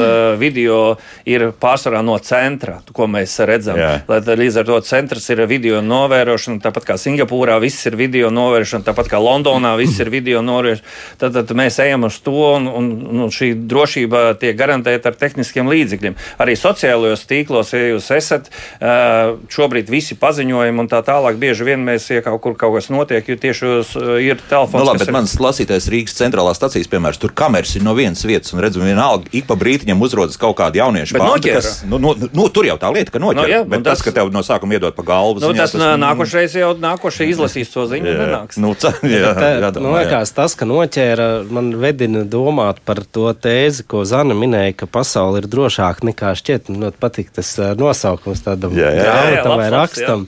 video 0.41 0.97
ir 1.29 1.49
pārsvarā 1.61 2.03
no 2.05 2.17
centra, 2.23 2.79
ko 2.93 3.09
mēs 3.11 3.37
redzam. 3.49 3.79
Lai, 4.09 4.21
līdz 4.43 4.61
ar 4.61 4.69
to 4.69 4.79
centrs 4.87 5.29
ir 5.33 5.43
video 5.49 5.81
novērošana, 5.85 6.61
tāpat 6.65 6.89
kā 6.91 6.99
Singapūrā 7.01 7.59
viss 7.63 7.87
ir 7.89 7.97
video 7.99 8.31
novērošana, 8.35 8.87
tāpat 8.87 9.11
kā 9.13 9.21
Londonā 9.23 9.75
viss 9.81 10.01
ir 10.03 10.11
video 10.13 10.43
novērošana. 10.45 10.95
Tad, 11.21 11.37
tad 11.37 11.57
mēs 11.59 11.79
ejam 11.83 12.07
uz 12.09 12.19
to, 12.25 12.37
un, 12.57 12.69
un, 12.71 12.91
un 13.17 13.33
šī 13.33 13.53
drošība 13.69 14.27
tiek 14.41 14.57
garantēta 14.59 15.13
ar 15.13 15.19
tehniskiem 15.21 15.69
līdzekļiem. 15.71 15.86
Arī 16.42 16.57
sociālajos 16.59 17.25
tīklos, 17.31 17.72
ja 17.77 17.92
jūs 17.94 18.11
esat, 18.16 18.51
šobrīd 19.53 19.90
visi 19.92 20.16
paziņojumi 20.20 20.83
un 20.85 20.88
tā 20.90 21.01
tālāk, 21.07 21.38
bieži 21.40 21.66
vien 21.68 21.83
mēs, 21.87 22.09
ja 22.12 22.22
kaut 22.25 22.40
kur 22.44 22.57
kaut 22.59 22.77
kas 22.79 22.88
notiek, 22.92 23.27
jo 23.29 23.37
tieši 23.40 23.70
ir 24.27 24.40
telefons. 24.49 24.81
Nu, 24.83 24.88
labi, 24.90 25.03
bet 25.03 25.09
ir- 25.09 25.16
mans 25.16 25.35
lasītais 25.42 25.88
Rīgas 25.92 26.16
centrālās 26.18 26.59
stācijas 26.61 26.88
piemērs, 26.92 27.20
tur 27.22 27.33
kameras 27.37 27.75
ir 27.77 27.83
no 27.87 27.94
vienas 27.94 28.25
vietas, 28.27 28.53
un 28.55 28.61
redzam, 28.64 28.83
vienalga, 28.87 29.29
ik 29.33 29.46
pa 29.46 29.55
brītiņam 29.55 30.01
uzrodas 30.03 30.37
kaut 30.40 30.57
bandi, 31.20 31.49
noķēra. 31.49 31.55
kas, 31.62 31.83
nu, 31.87 31.99
nu, 31.99 32.14
nu, 32.33 32.49
tur 32.49 32.64
jau 32.64 32.77
tā 32.79 32.92
lieta, 32.94 33.11
ka 33.12 33.18
noķer. 33.22 33.37
Nu, 33.42 33.46
jā, 33.51 33.62
bet 33.68 33.85
tas, 33.85 33.99
tas- 33.99 34.07
ka 34.07 34.11
tev 34.20 34.33
no 34.33 34.40
sākuma 34.40 34.72
iedod 34.79 34.94
pa 34.96 35.03
galvu, 35.03 35.40
Nu, 35.40 35.53
ziņā, 35.53 35.57
tas 35.59 35.75
nā- 35.75 35.96
nākošais 36.01 36.55
jau 36.59 36.75
nākošais 36.75 37.29
izlasīs 37.35 37.72
to 37.72 37.87
ziņu. 37.87 38.07
Jā, 38.07 38.27
nenāks. 38.27 38.57
nu, 38.59 38.75
tā, 38.75 38.92
jā, 39.03 39.35
Tā, 39.37 39.51
jādomā, 39.61 39.83
man 39.90 40.05
liekas, 40.07 40.33
tas, 40.35 40.55
ka 40.55 40.64
noķēra, 40.64 41.51
man 41.51 41.72
vedina 41.77 42.25
domāt 42.25 42.77
par 42.85 42.96
to 43.12 43.33
tēzi, 43.35 43.85
ko 43.87 44.05
Zana 44.05 44.35
minēja, 44.35 44.77
ka 44.77 44.87
pasaule 44.87 45.38
ir 45.42 45.46
drošāka 45.77 46.07
nekā 46.09 46.33
šķiet. 46.37 46.69
Man 46.73 46.87
ļoti 46.87 47.01
patīk 47.03 47.33
tas 47.37 47.51
ā, 47.61 47.75
nosaukums 47.77 48.43
tādam 48.45 48.73
Jā, 48.77 48.91
jā, 48.91 48.97
jā. 48.97 49.05
Jā, 49.05 49.15
jā, 49.15 49.43
grāmatam 49.43 49.57
vai 49.61 49.71
rakstam. 49.71 50.27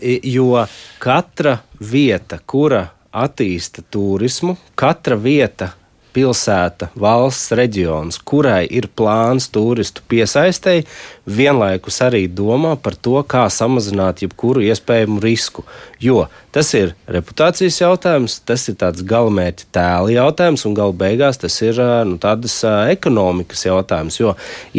I- 0.00 0.20
Jo 0.24 0.66
katra 0.98 1.58
vieta, 1.80 2.38
kura 2.46 2.90
attīsta 3.12 3.82
turismu, 3.90 4.56
katra 4.74 5.16
vieta, 5.16 5.72
pilsēta, 6.12 6.90
valsts 6.96 7.52
reģions, 7.56 8.18
kurai 8.24 8.66
ir 8.70 8.88
plāns 8.96 9.48
turistu 9.50 10.02
piesaistēji, 10.08 10.84
vienlaikus 11.26 12.00
arī 12.04 12.28
domā 12.28 12.76
par 12.80 12.94
to, 12.94 13.22
kā 13.22 13.46
samazināt 13.48 14.20
jebkuru 14.20 14.60
iespējamu 14.60 15.20
risku. 15.22 15.64
Jo 16.00 16.28
tas 16.52 16.70
ir 16.76 16.92
reputācijas 17.10 17.78
jautājums, 17.80 18.38
tas 18.46 18.64
ir 18.70 18.76
tāds 18.80 19.04
galamērķa 19.08 19.68
tēla 19.74 20.14
jautājums, 20.16 20.64
un 20.68 20.76
gala 20.76 20.94
beigās 20.96 21.40
tas 21.40 21.56
ir 21.64 21.80
nu, 22.08 22.18
tādas 22.22 22.58
ekonomikas 22.92 23.64
jautājums. 23.66 24.18
Jo 24.20 24.34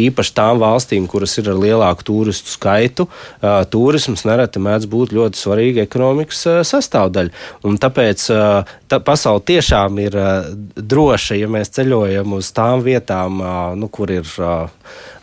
īpaši 0.06 0.34
tām 0.36 0.62
valstīm, 0.62 1.08
kuras 1.10 1.34
ir 1.42 1.50
ar 1.52 1.58
lielāku 1.60 2.06
turistu 2.10 2.54
skaitu, 2.54 3.08
turisms 3.74 4.26
nereti 4.28 4.62
mēdz 4.62 4.88
būt 4.90 5.14
ļoti 5.16 5.40
svarīga 5.40 5.86
ekonomikas 5.88 6.44
sastāvdaļa. 6.70 7.34
Un 7.68 7.80
tāpēc 7.82 8.28
tā 8.90 9.00
pasaule 9.04 9.42
tiešām 9.50 9.98
ir 10.04 10.18
droša, 10.76 11.40
ja 11.40 11.50
mēs 11.50 11.74
ceļojam 11.74 12.38
uz 12.38 12.52
tām 12.54 12.84
vietām, 12.86 13.42
nu, 13.80 13.90
kur 13.92 14.14
ir 14.14 14.28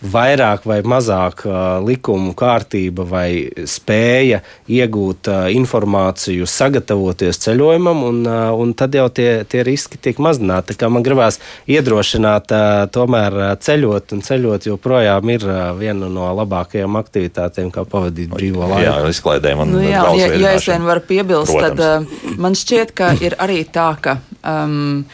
vairāk 0.01 0.65
vai 0.65 0.79
mazāk 0.87 1.45
ā, 1.45 1.79
likumu 1.85 2.33
kārtība 2.37 3.05
vai 3.07 3.27
spēja 3.69 4.41
iegūt 4.71 5.29
ā, 5.31 5.39
informāciju, 5.55 6.47
sagatavoties 6.49 7.41
ceļojumam, 7.45 8.03
un, 8.07 8.21
ā, 8.25 8.39
un 8.57 8.73
tad 8.77 8.95
jau 8.97 9.07
tie, 9.13 9.29
tie 9.49 9.65
riski 9.67 9.99
tiek 10.01 10.21
mazināti. 10.21 10.73
Tā 10.73 10.85
kā 10.85 10.91
Man 10.91 11.05
gribās 11.05 11.39
iedrošināt, 11.71 12.51
tomēr 12.93 13.37
ceļot, 13.63 14.11
un 14.15 14.23
ceļot 14.25 14.67
joprojām 14.67 15.31
ir 15.33 15.45
viena 15.79 16.09
no 16.11 16.27
labākajām 16.37 16.99
aktivitātēm, 16.99 17.71
kā 17.73 17.85
pavadīt 17.87 18.31
brīvo 18.33 18.67
laiku. 18.67 18.85
Jā, 18.85 18.97
izklaidēm 19.13 19.63
un 19.63 19.71
Nu, 19.71 19.79
jā, 19.85 20.03
ja, 20.19 20.27
ja 20.35 20.53
es 20.57 20.67
vien 20.67 20.83
varu 20.83 21.03
piebilst, 21.07 21.53
Protams. 21.55 21.79
tad 21.79 22.03
uh, 22.03 22.37
man 22.41 22.57
šķiet, 22.57 22.93
ka 22.97 23.13
ir 23.23 23.37
arī 23.41 23.61
tā, 23.71 23.91
ka. 24.03 24.17
Um, 24.41 25.05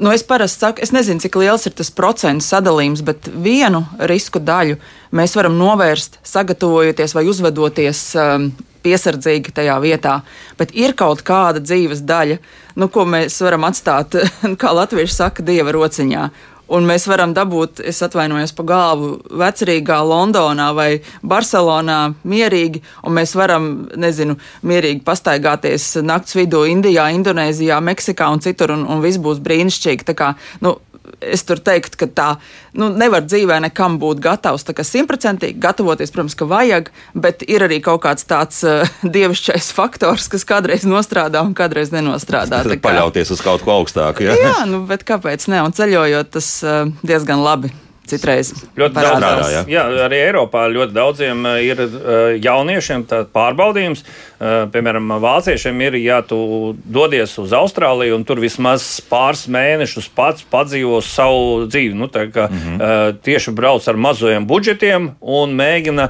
Nu, 0.00 0.08
es 0.16 0.22
parasti 0.24 0.64
saku, 0.64 0.80
es 0.80 0.94
nezinu, 0.96 1.20
cik 1.20 1.34
liels 1.36 1.66
ir 1.68 1.74
tas 1.76 1.90
procentu 1.92 2.46
sadalījums, 2.46 3.02
bet 3.04 3.26
vienu 3.44 3.82
risku 4.08 4.40
daļu 4.40 4.78
mēs 5.12 5.34
varam 5.36 5.58
novērst, 5.60 6.16
sagatavojoties 6.24 7.12
vai 7.12 7.26
uzvedoties 7.28 8.00
um, 8.16 8.46
piesardzīgi 8.80 9.52
tajā 9.58 9.74
vietā. 9.84 10.14
Bet 10.56 10.72
ir 10.72 10.96
kaut 10.96 11.20
kāda 11.26 11.60
dzīves 11.60 12.00
daļa, 12.08 12.38
nu, 12.80 12.88
ko 12.88 13.04
mēs 13.04 13.36
varam 13.44 13.68
atstāt, 13.68 14.16
kā 14.62 14.72
latvieši 14.78 15.18
saka, 15.18 15.44
dieva 15.44 15.76
rociņā. 15.76 16.30
Un 16.70 16.86
mēs 16.86 17.08
varam 17.10 17.32
dabūt, 17.34 17.80
es 17.90 17.98
atvainojos 18.06 18.52
pa 18.54 18.64
galvu, 18.68 19.08
vecerīgā 19.40 19.96
Londonā 20.06 20.68
vai 20.76 20.88
Barcelonā 21.26 21.98
mierīgi, 22.30 22.82
un 23.06 23.16
mēs 23.18 23.34
varam, 23.38 23.66
nezinu, 23.98 24.36
mierīgi 24.70 25.02
pastaigāties 25.06 25.96
nakts 26.06 26.38
vidū 26.38 26.62
Indijā, 26.70 27.08
Indonēzijā, 27.16 27.80
Meksikā 27.82 28.30
un 28.30 28.44
citur, 28.44 28.76
un, 28.76 28.86
un 28.86 29.02
viss 29.02 29.18
būs 29.18 29.42
brīnišķīgi. 29.42 30.06
Tā 30.12 30.14
kā, 30.14 30.30
nu, 30.62 30.76
es 31.20 31.44
tur 31.48 31.60
teiktu, 31.64 31.98
ka 32.00 32.08
tā 32.08 32.28
nu, 32.76 32.88
nevar 32.94 33.24
dzīvē 33.26 33.60
nekam 33.66 33.98
būt 34.02 34.22
gatavs. 34.24 34.64
Tā 34.68 34.74
kā 34.76 34.86
simtprocentīgi 34.86 35.58
gatavoties, 35.62 36.12
protams, 36.14 36.36
ka 36.38 36.48
vajag, 36.50 36.90
bet 37.14 37.44
ir 37.48 37.66
arī 37.66 37.80
kaut 37.84 38.02
kāds 38.06 38.26
tāds 38.30 38.62
uh, 38.66 38.86
dievišķais 39.16 39.72
faktors, 39.76 40.30
kas 40.32 40.46
kādreiz 40.48 40.86
nostrādā 40.88 41.42
un 41.46 41.54
kādreiz 41.58 41.92
nenostrādā. 41.94 42.62
Tad 42.64 42.76
kā- 42.78 42.82
paļauties 42.88 43.34
uz 43.36 43.44
kaut 43.44 43.66
ko 43.66 43.80
augstāku. 43.80 44.28
Jā, 44.28 44.38
Jā, 44.40 44.56
nu, 44.70 44.84
bet 44.88 45.04
kāpēc 45.08 45.50
ne? 45.52 45.62
Un 45.66 45.76
ceļojot, 45.76 46.34
tas 46.38 46.50
uh, 46.64 46.84
diezgan 47.06 47.42
labi 47.44 47.72
citreiz 48.08 48.52
Ļoti 48.78 48.94
parādās. 48.96 49.22
daudz, 49.22 49.52
jā. 49.54 49.62
jā, 49.70 49.84
arī 50.06 50.20
Eiropā 50.24 50.66
ļoti 50.72 50.96
daudziem 50.96 51.46
eh, 51.52 51.60
ir 51.68 51.82
eh, 51.84 52.34
jauniešiem 52.42 53.06
pārbaudījums. 53.34 54.04
Eh, 54.40 54.56
Piemēram, 54.72 55.12
vāciešiem 55.22 55.82
ir, 55.86 55.98
ja 56.00 56.20
tu 56.26 56.38
dodies 56.84 57.36
uz 57.42 57.52
Austrāliju 57.56 58.16
un 58.18 58.24
tur 58.28 58.40
vismaz 58.42 58.86
pāris 59.10 59.46
mēnešus 59.52 60.10
pats 60.16 60.46
padzīvo 60.50 61.00
savu 61.04 61.66
dzīvi. 61.68 61.94
Nu, 62.00 62.08
tā 62.08 62.26
kā, 62.32 62.48
mm 62.50 62.58
-hmm. 62.58 63.18
Tieši 63.22 63.50
brauc 63.50 63.88
ar 63.88 63.96
mazajiem 63.96 64.46
budžetiem 64.46 65.10
un 65.20 65.52
mēģina 65.56 66.08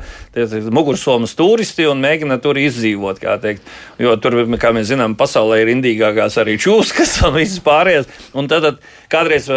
mugursomas 0.70 1.34
turisti 1.34 1.86
un 1.86 2.00
mēģina 2.00 2.40
tur 2.40 2.56
izdzīvot. 2.58 3.18
kā 3.20 3.40
teikt. 3.40 3.62
Jo 3.98 4.16
tur, 4.16 4.32
kā 4.32 4.72
mēs 4.72 4.92
zinām, 4.92 5.16
pasaulē 5.16 5.62
ir 5.62 5.68
indīgākās 5.68 6.38
arī 6.38 6.56
čūskas 6.58 7.20
un 7.26 7.34
viss 7.34 7.60
pārējais. 7.60 8.06
Un 8.34 8.48
tad, 8.48 8.62
tad 8.62 8.76
kādreiz 9.10 9.50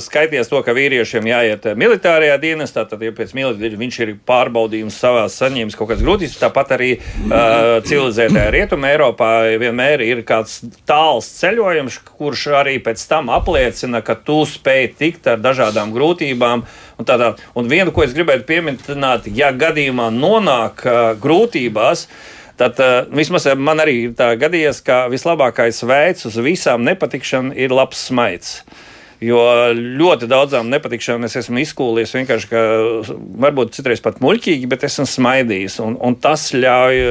skaities 0.00 0.48
to, 0.48 0.62
ka 0.62 0.72
vīriešiem 0.72 1.26
jāiet 1.26 1.49
eh, 1.56 1.76
militārajā 1.78 2.36
dienestā, 2.42 2.84
tad, 2.88 3.02
ja 3.04 3.12
pēc 3.16 3.34
militārā 3.36 3.78
viņš 3.80 3.98
ir 4.04 4.12
pārbaudījums 4.28 4.98
savā 5.00 5.26
saņēmis 5.32 5.76
kaut 5.78 5.90
kādas 5.90 6.04
grūtības, 6.06 6.38
tāpat 6.40 6.74
arī 6.76 6.90
uh, 6.96 7.78
civilizētajā 7.86 8.48
rietumē 8.54 8.92
Eiropā 8.94 9.30
vienmēr 9.60 10.04
ir 10.06 10.24
kāds 10.28 10.60
tāls 10.88 11.28
ceļojums, 11.38 12.00
kurš 12.18 12.46
arī 12.60 12.76
pēc 12.84 13.04
tam 13.10 13.32
apliecina, 13.34 14.02
ka 14.04 14.18
tu 14.18 14.42
spēj 14.48 14.90
tikt 14.98 15.30
ar 15.30 15.40
dažādām 15.42 15.94
grūtībām. 15.96 16.66
Un, 17.00 17.08
tādā, 17.08 17.32
un 17.56 17.70
vienu, 17.70 17.94
ko 17.96 18.04
es 18.04 18.12
gribētu 18.16 18.44
pieminēt, 18.48 19.30
ja 19.32 19.54
gadījumā 19.56 20.10
nonāk 20.12 20.84
uh, 20.84 21.00
grūtībās, 21.20 22.06
Tad 22.60 22.76
uh, 22.76 23.06
vismaz 23.16 23.46
man 23.56 23.80
arī 23.80 24.10
tā 24.12 24.34
gadījies, 24.36 24.82
ka 24.84 25.06
vislabākais 25.08 25.78
veids 25.88 26.26
uz 26.28 26.34
visām 26.44 26.84
nepatikšanām 26.84 27.54
ir 27.56 27.72
labs 27.72 28.02
smaids. 28.10 28.58
Jo 29.20 29.40
ļoti 29.76 30.24
daudzām 30.30 30.70
nepatikšanām 30.72 31.26
es 31.28 31.34
esmu 31.36 31.60
izkūlies 31.60 32.14
vienkārši, 32.16 32.46
ka 32.48 32.60
varbūt 33.44 33.74
citreiz 33.76 34.00
pat 34.00 34.16
muļķīgi, 34.24 34.68
bet 34.70 34.86
esmu 34.88 35.04
smaidījis. 35.04 35.76
Un, 35.84 35.98
un 36.00 36.16
tas 36.16 36.46
ļauj 36.56 37.02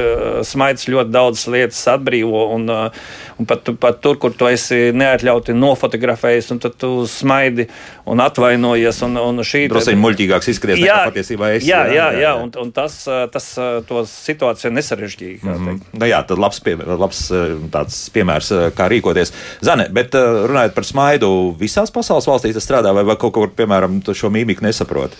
smaids 0.46 0.88
ļoti 0.90 1.14
daudzas 1.14 1.46
lietas 1.54 1.82
atbrīvo. 1.92 2.40
Un, 2.56 2.66
un 2.66 3.46
pat, 3.46 3.70
pat 3.78 4.00
tur, 4.02 4.18
kur 4.18 4.34
tu 4.34 4.48
esi 4.50 4.90
neatļauti 4.90 5.54
nofotografējis, 5.54 6.50
un 6.56 6.62
tad 6.64 6.74
tu 6.82 6.90
smaidi 7.06 7.68
un 8.10 8.24
atvainojies. 8.24 8.98
Un, 9.06 9.14
un 9.22 9.44
šī 9.46 9.68
drusku 9.70 9.94
muļķīgāks 10.02 10.50
izskaties 10.50 10.82
jā, 10.82 10.98
nekā 10.98 11.14
patiesībā 11.14 11.52
es. 11.60 11.68
Jā, 11.68 11.84
jā, 11.94 12.10
jā, 12.10 12.24
jā. 12.24 12.34
un, 12.42 12.50
un 12.58 12.74
tas, 12.74 12.98
tas 13.06 13.48
to 13.86 14.02
situāciju 14.10 14.74
nesarežģīja. 14.74 15.44
Mm 15.46 15.54
-hmm. 15.54 15.80
nu, 15.94 16.10
jā, 16.10 16.20
tad 16.26 16.42
labs, 16.42 16.58
pie, 16.58 16.74
labs 16.74 17.22
tāds 17.70 18.02
piemērs, 18.10 18.50
kā 18.74 18.90
rīkoties. 18.90 19.30
Zane, 19.62 19.86
bet 19.94 20.18
runājot 20.18 20.74
par 20.74 20.90
smaidu 20.90 21.54
visās 21.54 21.94
pasaules 22.00 22.28
valstīs 22.30 22.56
tas 22.58 22.66
strādā, 22.66 22.94
vai, 22.96 23.04
vai 23.06 23.18
kaut 23.20 23.36
kur, 23.36 23.52
piemēram, 23.54 24.00
šo 24.16 24.32
mīmiku 24.32 24.66
nesaprot? 24.66 25.14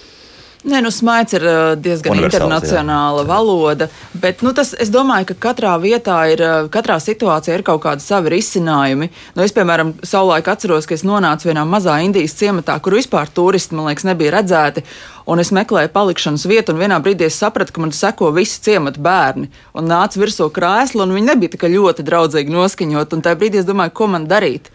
Nē, 0.60 0.82
nu, 0.84 0.90
smaids 0.92 1.32
ir 1.32 1.44
uh, 1.48 1.58
diezgan 1.80 2.18
internacionāla 2.20 3.22
jā. 3.22 3.28
valoda, 3.30 3.86
bet 4.20 4.42
nu, 4.44 4.50
tas, 4.52 4.74
es 4.76 4.90
domāju, 4.92 5.30
ka 5.30 5.36
katrā 5.48 5.70
vietā 5.80 6.18
ir, 6.28 6.42
uh, 6.44 6.66
katrā 6.72 6.98
situācijā 7.00 7.56
ir 7.56 7.64
kaut 7.64 7.80
kādi 7.86 8.04
savi 8.04 8.34
risinājumi. 8.34 9.08
Nu, 9.38 9.44
es, 9.46 9.54
piemēram, 9.56 9.94
savulaik 10.04 10.50
atceros, 10.52 10.84
ka 10.84 10.98
es 10.98 11.06
nonācu 11.08 11.48
vienā 11.48 11.64
mazā 11.64 11.96
Indijas 12.04 12.36
ciematā, 12.36 12.76
kur 12.84 12.98
vispār 12.98 13.32
turisti, 13.32 13.78
man 13.78 13.88
liekas, 13.88 14.04
nebija 14.10 14.36
redzēti. 14.36 14.84
Un 15.32 15.40
es 15.40 15.48
meklēju 15.56 15.94
palikšanas 15.96 16.44
vietu, 16.50 16.76
un 16.76 16.84
vienā 16.84 17.00
brīdī 17.00 17.30
es 17.30 17.40
sapratu, 17.40 17.72
ka 17.72 17.80
man 17.80 17.96
seko 17.96 18.28
visi 18.36 18.60
ciemata 18.68 19.00
bērni. 19.00 19.48
Un 19.72 19.88
nāca 19.88 20.20
virsū 20.20 20.50
krēslu, 20.52 21.06
un 21.06 21.16
viņi 21.16 21.32
nebija 21.32 21.56
tik 21.56 21.70
ļoti 21.72 22.04
draudzīgi 22.04 22.52
noskaņot. 22.52 23.16
Un 23.16 23.24
tajā 23.24 23.40
brīdī 23.40 23.62
es 23.62 23.68
domāju, 23.68 23.96
ko 23.96 24.12
man 24.12 24.28
darīt. 24.28 24.68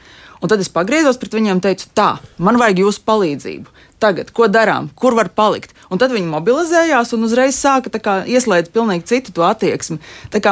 Un 0.45 0.49
tad 0.51 0.61
es 0.61 0.69
pagriezos 0.69 1.17
pret 1.17 1.33
viņiem 1.33 1.57
un 1.57 1.61
teicu, 1.63 1.87
tā, 1.97 2.19
man 2.37 2.59
vajag 2.61 2.83
jūsu 2.83 3.01
palīdzību. 3.07 3.71
Tagad, 4.03 4.29
ko 4.35 4.45
darām, 4.51 4.91
kur 4.93 5.15
var 5.17 5.31
palikt? 5.33 5.71
Un 5.89 5.97
tad 5.97 6.11
viņi 6.13 6.29
mobilizējās 6.29 7.15
un 7.17 7.25
uzreiz 7.25 7.57
sāka 7.57 7.89
kā, 7.97 8.19
ieslēgt 8.29 8.69
pilnīgi 8.75 9.07
citu 9.09 9.41
attieksmi. 9.47 9.97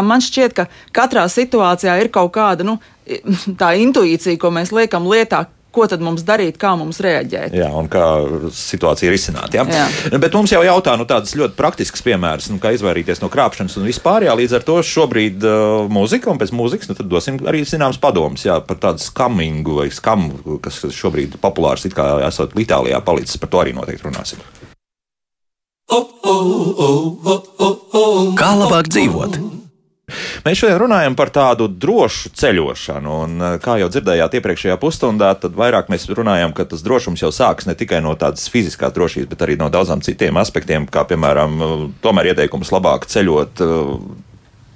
Man 0.01 0.23
šķiet, 0.25 0.55
ka 0.57 0.65
katrā 0.95 1.27
situācijā 1.29 1.99
ir 2.01 2.09
kaut 2.09 2.33
kāda 2.33 2.65
nu, 2.65 2.79
tā 3.61 3.75
intuīcija, 3.83 4.39
ko 4.41 4.49
mēs 4.55 4.73
liekam 4.73 5.05
lietā, 5.11 5.43
ko 5.73 5.87
tad 5.89 6.03
mums 6.05 6.23
darīt, 6.27 6.57
kā 6.61 6.73
mums 6.79 6.99
reaģēt. 7.03 7.55
Jā, 7.57 7.69
un 7.75 7.89
kā 7.91 8.05
situācija 8.53 9.09
ir 9.09 9.17
izsināta. 9.17 9.59
Ja? 9.59 9.65
Jā. 9.67 10.19
Bet 10.21 10.35
mums 10.37 10.53
jau 10.53 10.61
jautā 10.65 10.95
nu, 10.99 11.07
tādas 11.09 11.35
ļoti 11.37 11.57
praktiskas 11.57 12.05
piemēras, 12.05 12.49
nu, 12.53 12.59
kā 12.63 12.73
izvairīties 12.75 13.23
no 13.23 13.29
krāpšanas 13.33 13.77
un 13.79 13.87
vispār. 13.89 14.27
Jā, 14.27 14.35
līdz 14.37 14.57
ar 14.59 14.67
to 14.67 14.77
šobrīd 14.85 15.47
uh, 15.47 15.87
mūzika 15.93 16.31
un 16.33 16.41
pēc 16.41 16.53
mūzikas 16.55 16.91
nu, 16.91 16.97
dosim 17.15 17.41
arī 17.49 17.63
zināmas 17.67 18.01
padomas 18.01 18.45
jā, 18.45 18.59
par 18.67 18.79
tādu 18.83 19.03
skamingu 19.03 19.79
vai 19.81 19.89
skamu, 19.93 20.59
kas 20.63 20.83
šobrīd 20.93 21.39
populārs 21.43 21.87
it 21.89 21.97
kā 21.97 22.15
esot 22.27 22.53
Itālijā 22.63 23.01
palicis. 23.03 23.39
Par 23.41 23.51
to 23.51 23.63
arī 23.63 23.73
noteikti 23.75 24.07
runāsim. 24.07 24.45
Kā 28.39 28.53
labāk 28.57 28.87
dzīvot? 28.93 29.62
Mēs 30.43 30.59
šodien 30.59 30.81
runājam 30.81 31.13
par 31.15 31.29
tādu 31.31 31.69
drošu 31.71 32.33
ceļošanu, 32.35 33.13
un 33.25 33.37
eh, 33.39 33.53
kā 33.63 33.77
jau 33.79 33.87
dzirdējāt 33.91 34.35
iepriekšējā 34.39 34.75
pusstundā, 34.81 35.29
tad 35.39 35.55
vairāk 35.55 35.87
mēs 35.93 36.09
runājam, 36.11 36.51
ka 36.55 36.65
tas 36.67 36.83
drošums 36.83 37.23
jau 37.23 37.31
sākas 37.31 37.69
ne 37.69 37.77
tikai 37.79 38.01
no 38.03 38.11
tādas 38.19 38.49
fiziskās 38.51 38.91
drošības, 38.95 39.29
bet 39.31 39.45
arī 39.45 39.55
no 39.61 39.69
daudzām 39.71 40.03
citiem 40.03 40.35
aspektiem, 40.41 40.89
kā 40.91 41.05
piemēram, 41.07 41.55
tomēr 42.03 42.33
ieteikums 42.33 42.73
labāk 42.75 43.07
ceļot 43.13 43.63
eh, 43.63 43.95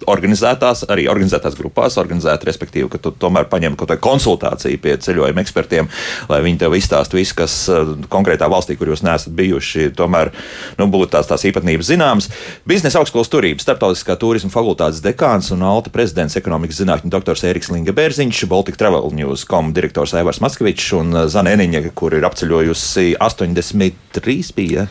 organizētās, 0.08 0.86
arī 0.92 1.08
organizētās 1.12 1.58
grupās, 1.60 1.98
organizēt, 2.00 2.46
respektīvi, 2.48 2.90
ka 2.94 3.02
tu 3.02 3.12
tomēr 3.12 3.48
paņem 3.52 3.76
kaut 3.78 3.92
kādu 3.92 4.04
konsultāciju 4.06 4.80
pie 4.84 4.96
ceļojuma 5.04 5.44
ekspertiem, 5.44 5.90
lai 6.32 6.40
viņi 6.46 6.62
tev 6.64 6.78
izstāsta 6.78 7.18
visu, 7.18 7.36
kas 7.38 7.58
eh, 7.72 7.94
konkrētā 8.12 8.50
valstī, 8.52 8.78
kur 8.80 8.92
jūs 8.92 9.04
neesat 9.06 9.36
bijuši, 9.38 9.90
tomēr 9.98 10.32
nu, 10.80 10.88
būtu 10.94 11.12
tās, 11.16 11.30
tās 11.30 11.46
īpatnības 11.50 11.92
zināmas. 11.92 12.30
Biznesa 12.70 13.02
augstskolas 13.02 13.32
turības, 13.34 13.66
starptautiskā 13.68 14.18
turisma 14.20 14.54
fakultātes 14.54 15.04
dekāns 15.06 15.52
un 15.56 15.66
Alta 15.68 15.92
prezidents 15.94 16.38
ekonomikas 16.40 16.80
zinātņu 16.82 17.12
doktors 17.12 17.44
Eriks 17.48 17.72
Linga 17.74 17.96
Bērziņš, 17.98 18.46
Baltic 18.52 18.80
Travel 18.80 19.12
News 19.18 19.44
kom 19.48 19.74
direktors 19.76 20.16
Aivars 20.18 20.42
Maskavičs 20.44 20.94
un 20.98 21.22
Zana 21.32 21.54
Eniņa, 21.58 21.84
kur 21.98 22.16
ir 22.16 22.26
apceļojusi 22.28 23.14
83 23.20 24.56
bija. 24.58 24.88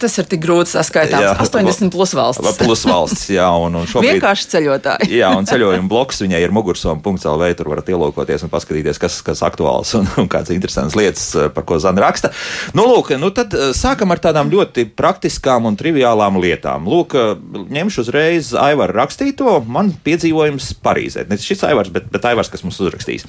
Tas 0.00 0.16
ir 0.18 0.26
tik 0.26 0.40
grūti 0.42 0.72
saskaitāms. 0.72 1.22
Jā, 1.22 1.34
80 1.38 1.92
plus 1.94 2.14
valsts. 2.16 2.56
Plus 2.58 2.82
valsts, 2.88 3.28
jā, 3.30 3.46
un, 3.62 3.76
un 3.78 3.86
šobrīd. 3.88 4.16
Vienkārši 4.16 4.48
ceļotāji. 4.50 5.10
jā, 5.20 5.30
un 5.38 5.46
ceļojuma 5.48 5.90
bloks 5.90 6.22
viņai 6.24 6.40
ir 6.42 6.54
mugursoma.lv. 6.54 7.50
Tur 7.58 7.70
varat 7.70 7.92
ielūkoties 7.94 8.46
un 8.46 8.52
paskatīties, 8.52 8.98
kas, 9.02 9.20
kas 9.26 9.44
aktuāls 9.46 9.94
un, 9.98 10.08
un 10.20 10.30
kādas 10.32 10.50
interesantas 10.54 10.98
lietas, 10.98 11.28
eh, 11.38 11.48
par 11.54 11.66
ko 11.68 11.78
Zana 11.82 12.02
raksta. 12.06 12.32
Nu, 12.74 12.88
lūk, 12.90 13.14
nu 13.20 13.30
tad 13.36 13.54
eh, 13.54 13.70
sākam 13.76 14.14
ar 14.14 14.22
tādām 14.24 14.50
ļoti 14.52 14.88
praktiskām 14.98 15.70
un 15.70 15.78
triviālām 15.78 16.40
lietām. 16.42 16.90
Lūk, 16.90 17.14
eh, 17.14 17.34
ņemšu 17.78 18.06
uzreiz 18.06 18.52
Aivaru 18.58 18.98
rakstīto. 18.98 19.60
Man 19.70 19.94
piedzīvojums 20.04 20.74
Parīzē. 20.84 21.28
Ne 21.30 21.38
šis 21.38 21.62
Aivars, 21.68 21.94
bet, 21.94 22.10
bet 22.10 22.26
Aivars, 22.32 22.50
kas 22.50 22.66
mums 22.66 22.80
uzrakstīs. 22.82 23.28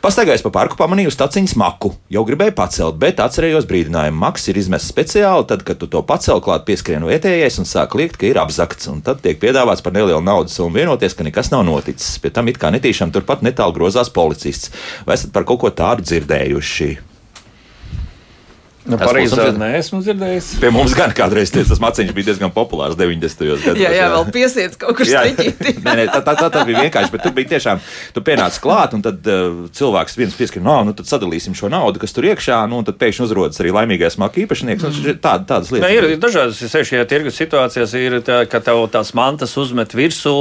Pastaigājis 0.00 0.40
pa 0.40 0.48
parku, 0.48 0.78
pamanīju 0.80 1.10
staciņas 1.12 1.52
maku. 1.60 1.90
Jau 2.08 2.22
gribēju 2.24 2.54
pacelt, 2.56 2.96
bet 3.02 3.18
atcerējos 3.20 3.66
brīdinājumu. 3.68 4.16
Maks 4.22 4.48
ir 4.48 4.56
izmests 4.56 4.88
speciāli, 4.88 5.44
tad, 5.50 5.60
kad 5.68 5.76
tu 5.76 5.90
to 5.92 6.00
pacēl 6.08 6.40
klāt, 6.40 6.64
pieskrien 6.64 7.04
vietējais 7.04 7.60
un 7.60 7.68
sāk 7.68 7.98
liekt, 8.00 8.16
ka 8.16 8.24
ir 8.30 8.40
apzakts. 8.40 8.88
Un 8.88 9.04
tad 9.04 9.20
tiek 9.20 9.36
piedāvāts 9.42 9.84
par 9.84 9.92
nelielu 9.92 10.24
naudas 10.24 10.56
summu 10.56 10.80
vienoties, 10.80 11.12
ka 11.18 11.28
nekas 11.28 11.52
nav 11.52 11.66
noticis. 11.68 12.16
Pie 12.16 12.32
tam 12.32 12.48
it 12.48 12.56
kā 12.56 12.72
netīšām 12.72 13.12
turpat 13.12 13.44
netālu 13.44 13.76
grozās 13.76 14.08
policists. 14.08 14.72
Vai 15.04 15.20
esat 15.20 15.36
par 15.36 15.44
kaut 15.44 15.60
ko 15.66 15.74
tādu 15.82 16.08
dzirdējuši? 16.08 17.09
Nu, 18.88 18.96
Parīzē 18.96 19.50
neesmu 19.60 19.98
dzirdējis. 20.00 20.46
Pie 20.62 20.70
mums 20.72 20.94
gan 20.96 21.12
kādreiz 21.12 21.50
tas 21.52 21.80
maciņš 21.82 22.14
bija 22.16 22.30
diezgan 22.30 22.52
populārs 22.54 22.96
90. 22.96 23.42
gados. 23.50 23.76
Jā, 23.76 23.90
jā, 23.92 24.06
vēl 24.14 24.30
piesiet 24.32 24.78
kaut 24.80 24.96
kur 24.96 25.08
steķīti. 25.08 25.74
nē, 25.84 25.96
nē, 25.98 26.06
tā, 26.08 26.22
tā, 26.24 26.34
tā, 26.38 26.48
tā 26.54 26.62
bija 26.68 26.86
vienkārši, 26.86 27.12
bet 27.12 27.24
tur 27.26 27.34
bija 27.36 27.50
tiešām, 27.52 27.82
tu 28.16 28.24
pienāc 28.24 28.56
klāt, 28.64 28.96
un 28.96 29.04
tad 29.04 29.28
uh, 29.28 29.66
cilvēks 29.76 30.16
viens 30.16 30.38
pieskrien, 30.38 30.64
no, 30.64 30.78
nu 30.88 30.96
tad 30.96 31.10
sadalīsim 31.10 31.56
šo 31.58 31.68
naudu, 31.72 32.00
kas 32.00 32.16
tur 32.16 32.30
iekšā, 32.30 32.62
nu, 32.72 32.80
un 32.80 32.88
tad 32.88 32.96
pēkšņi 33.02 33.26
uzrodas 33.28 33.60
arī 33.60 33.76
laimīgais 33.76 34.16
maka 34.22 34.40
īpašnieks. 34.46 34.88
Nu, 34.88 34.94
mm. 34.96 35.20
Tā, 35.20 35.36
tādas 35.44 35.74
lietas. 35.74 35.84
Ne, 35.84 35.94
ir, 35.98 36.08
ir 36.16 36.22
dažādas, 36.22 36.64
ja 36.64 36.84
šajā 36.94 37.04
tirgus 37.10 37.36
situācijās 37.36 37.96
ir, 38.00 38.22
tā, 38.24 38.46
ka 38.48 38.64
tev 38.64 38.86
tās 38.96 39.12
mantas 39.18 39.58
uzmet 39.60 39.92
virsū. 39.92 40.38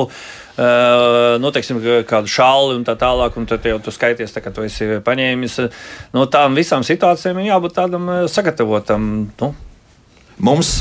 Nu, 1.39 1.51
teiksim, 1.55 1.79
kādu 2.09 2.27
šāli 2.31 2.75
un 2.75 2.85
tā 2.87 2.97
tālāk, 2.99 3.37
un 3.39 3.45
tad 3.47 3.63
jau 3.67 3.77
tu 3.83 3.93
skaities, 3.95 4.33
tā, 4.35 4.43
ka 4.43 4.51
tu 4.51 4.65
esi 4.67 4.99
paņēmis. 5.05 5.59
No 6.15 6.25
tām 6.31 6.57
visām 6.57 6.83
situācijām 6.83 7.39
jābūt 7.45 7.77
tādam 7.77 8.09
sagatavotam. 8.27 9.05
Nu. 9.39 9.53
Mums 10.39 10.73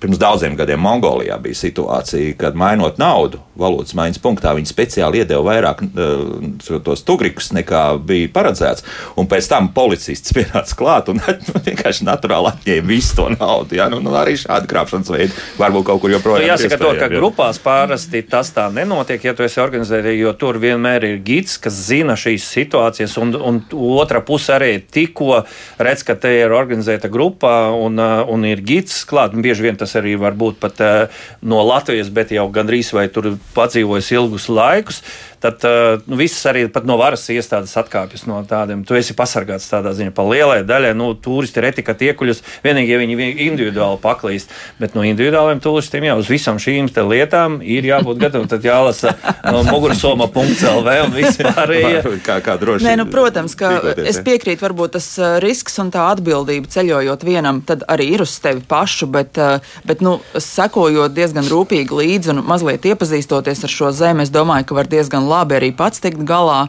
Pirms 0.00 0.18
daudziem 0.20 0.56
gadiem 0.58 0.80
Mongolijā 0.84 1.38
bija 1.40 1.56
situācija, 1.56 2.34
kad 2.36 2.56
mainot 2.58 2.98
naudu 3.00 3.40
valūtas 3.56 3.94
maiņas 3.96 4.20
punktā, 4.20 4.52
viņi 4.56 4.68
speciāli 4.68 5.22
iedeva 5.22 5.40
vairāk 5.46 5.82
uh, 5.86 6.80
tos 6.84 7.02
tugrikus 7.06 7.48
nekā 7.56 7.82
bija 8.04 8.28
paredzēts. 8.34 8.84
Un 9.16 9.28
pēc 9.30 9.48
tam 9.48 9.70
policists 9.76 10.34
pienāca 10.36 10.76
klāt 10.78 11.08
un 11.12 11.20
nu, 11.48 11.62
vienkārši 11.64 12.06
naturāli 12.06 12.52
atņēma 12.52 12.90
visu 12.90 13.16
to 13.16 13.28
naudu. 13.32 13.78
Ja? 13.78 13.88
Nu, 13.92 14.02
nu, 14.04 14.12
arī 14.18 14.36
šādi 14.40 14.68
krāpšanas 14.70 15.12
veidi 15.14 15.32
varbūt 15.60 15.86
kaut 15.88 16.02
kur 16.04 16.12
joprojām. 16.12 16.44
Nu, 16.44 16.50
jāsaka, 16.52 16.80
to, 16.82 16.92
ka 17.00 17.08
grupās 17.12 17.60
parasti 17.62 18.22
tas 18.28 18.52
tā 18.52 18.68
nenotiek, 18.74 19.24
ja 19.24 19.34
tu 19.36 19.46
esi 19.46 19.62
organizēts, 19.62 20.12
jo 20.16 20.34
tur 20.36 20.60
vienmēr 20.62 21.08
ir 21.08 21.22
gids, 21.24 21.56
kas 21.62 21.78
zina 21.88 22.18
šīs 22.20 22.44
situācijas, 22.52 23.16
un, 23.22 23.32
un 23.40 23.62
otra 23.96 24.20
puse 24.24 24.52
arī 24.56 24.74
tikko 24.80 25.42
redz, 25.80 26.04
ka 26.06 26.18
te 26.20 26.34
ir 26.42 26.52
organizēta 26.52 27.08
grupa 27.12 27.70
un, 27.72 27.96
un 27.96 28.46
ir 28.48 28.60
gids 28.66 29.00
klāt. 29.08 29.32
Bieži 29.46 29.68
vien 29.68 29.76
tas 29.78 29.85
tas 29.86 29.96
arī 30.02 30.16
var 30.20 30.36
būt 30.38 30.58
pat 30.62 30.82
uh, 30.84 31.22
no 31.46 31.62
Latvijas, 31.66 32.10
bet 32.10 32.34
jau 32.34 32.48
gandrīz 32.52 32.92
vai 32.96 33.06
tur 33.12 33.36
padzīvojis 33.56 34.12
ilgus 34.18 34.50
laikus 34.50 35.02
tad 35.46 35.64
uh, 35.66 36.02
nu, 36.06 36.18
viss 36.18 36.44
arī 36.48 36.66
no 36.86 36.98
varas 37.00 37.24
iestādes 37.32 37.74
atkāpjas 37.78 38.26
no 38.30 38.40
tādiem. 38.48 38.84
Tu 38.86 38.98
esi 38.98 39.16
pasargāts 39.16 39.68
tādā 39.70 39.92
ziņā 39.96 40.14
par 40.16 40.28
lielai 40.30 40.60
daļai. 40.66 40.92
Nu, 40.98 41.12
turisti 41.14 41.60
ir 41.62 41.68
etika 41.70 41.94
tiekuļus, 41.98 42.42
vienīgi, 42.64 42.92
ja 42.94 43.00
viņi 43.00 43.30
individuāli 43.48 44.00
paklīst. 44.02 44.52
Bet 44.80 44.96
no 44.98 45.04
individuāliem 45.06 45.62
turistiem 45.62 46.08
jau 46.08 46.18
uz 46.22 46.30
visām 46.32 46.60
šīm 46.62 46.90
lietām 47.06 47.60
ir 47.62 47.86
jābūt 47.86 48.20
gatavam. 48.22 48.48
Tad 48.50 48.64
jālasa 48.66 49.14
no 49.52 49.62
mugursoma.lv 49.66 50.96
un 51.06 51.14
vispārējie. 51.16 52.02
kā, 52.26 52.38
kā 52.44 52.56
droši. 52.60 52.86
Nē, 52.86 52.96
nu, 53.00 53.06
protams, 53.10 53.56
ka 53.58 53.72
es 53.96 54.20
piekrītu, 54.24 54.62
varbūt 54.64 54.96
tas 54.96 55.08
uh, 55.20 55.36
risks 55.42 55.78
un 55.82 55.92
tā 55.94 56.08
atbildība 56.12 56.70
ceļojot 56.72 57.24
vienam, 57.26 57.62
tad 57.66 57.84
arī 57.90 58.08
ir 58.16 58.24
uz 58.24 58.34
tevi 58.42 58.62
pašu, 58.66 59.08
bet, 59.12 59.38
uh, 59.40 59.62
bet 59.86 60.02
nu, 60.04 60.16
sekojot 60.34 61.14
diezgan 61.16 61.48
rūpīgi 61.50 61.96
līdzi 62.00 62.34
un 62.34 62.42
mazliet 62.46 62.86
iepazīstoties 62.88 63.64
ar 63.66 63.72
šo 63.72 63.92
zemi, 63.96 64.26
es 64.26 64.32
domāju, 64.34 64.68
ka 64.68 64.78
var 64.78 64.90
diezgan 64.90 65.28
labi 65.28 65.35
arī 65.44 65.72
pats 65.76 66.00
tikt 66.00 66.24
galā. 66.28 66.68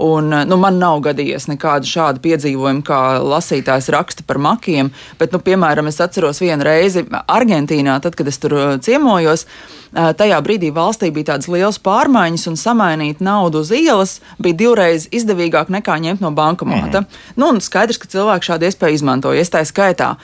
Un, 0.00 0.30
nu, 0.48 0.56
man 0.56 0.78
nav 0.80 1.02
gadījies 1.04 1.44
nekādu 1.50 1.84
šādu 1.84 2.22
piedzīvojumu, 2.24 2.80
kā 2.86 3.18
lasītājs 3.20 3.90
raksta 3.92 4.24
par 4.24 4.38
makiem, 4.40 4.88
bet, 5.20 5.34
nu, 5.34 5.40
piemēram, 5.44 5.90
es 5.90 6.00
atceros 6.00 6.40
vienu 6.40 6.64
reizi 6.64 7.02
Argentīnā, 7.20 7.98
tad, 8.00 8.16
kad 8.16 8.30
es 8.30 8.40
tur 8.40 8.54
ciemojos. 8.80 9.44
Tajā 9.92 10.38
brīdī 10.46 10.70
valstī 10.72 11.10
bija 11.12 11.34
tādas 11.34 11.50
lielas 11.52 11.80
pārmaiņas, 11.84 12.46
un 12.48 12.56
samainīt 12.56 13.20
naudu 13.20 13.60
uz 13.60 13.74
ielas 13.76 14.20
bija 14.40 14.56
divreiz 14.62 15.08
izdevīgāk 15.12 15.68
nekā 15.74 15.98
ņemt 16.06 16.24
no 16.24 16.30
bankomāta. 16.32 17.02
Mm 17.02 17.06
-hmm. 17.06 17.36
nu, 17.36 17.60
skaidrs, 17.60 17.98
ka 17.98 18.08
cilvēki 18.08 18.52
šādu 18.52 18.70
iespēju 18.70 18.94
izmantoja, 18.94 19.44
tā 19.44 19.66
skaitā. 19.66 20.14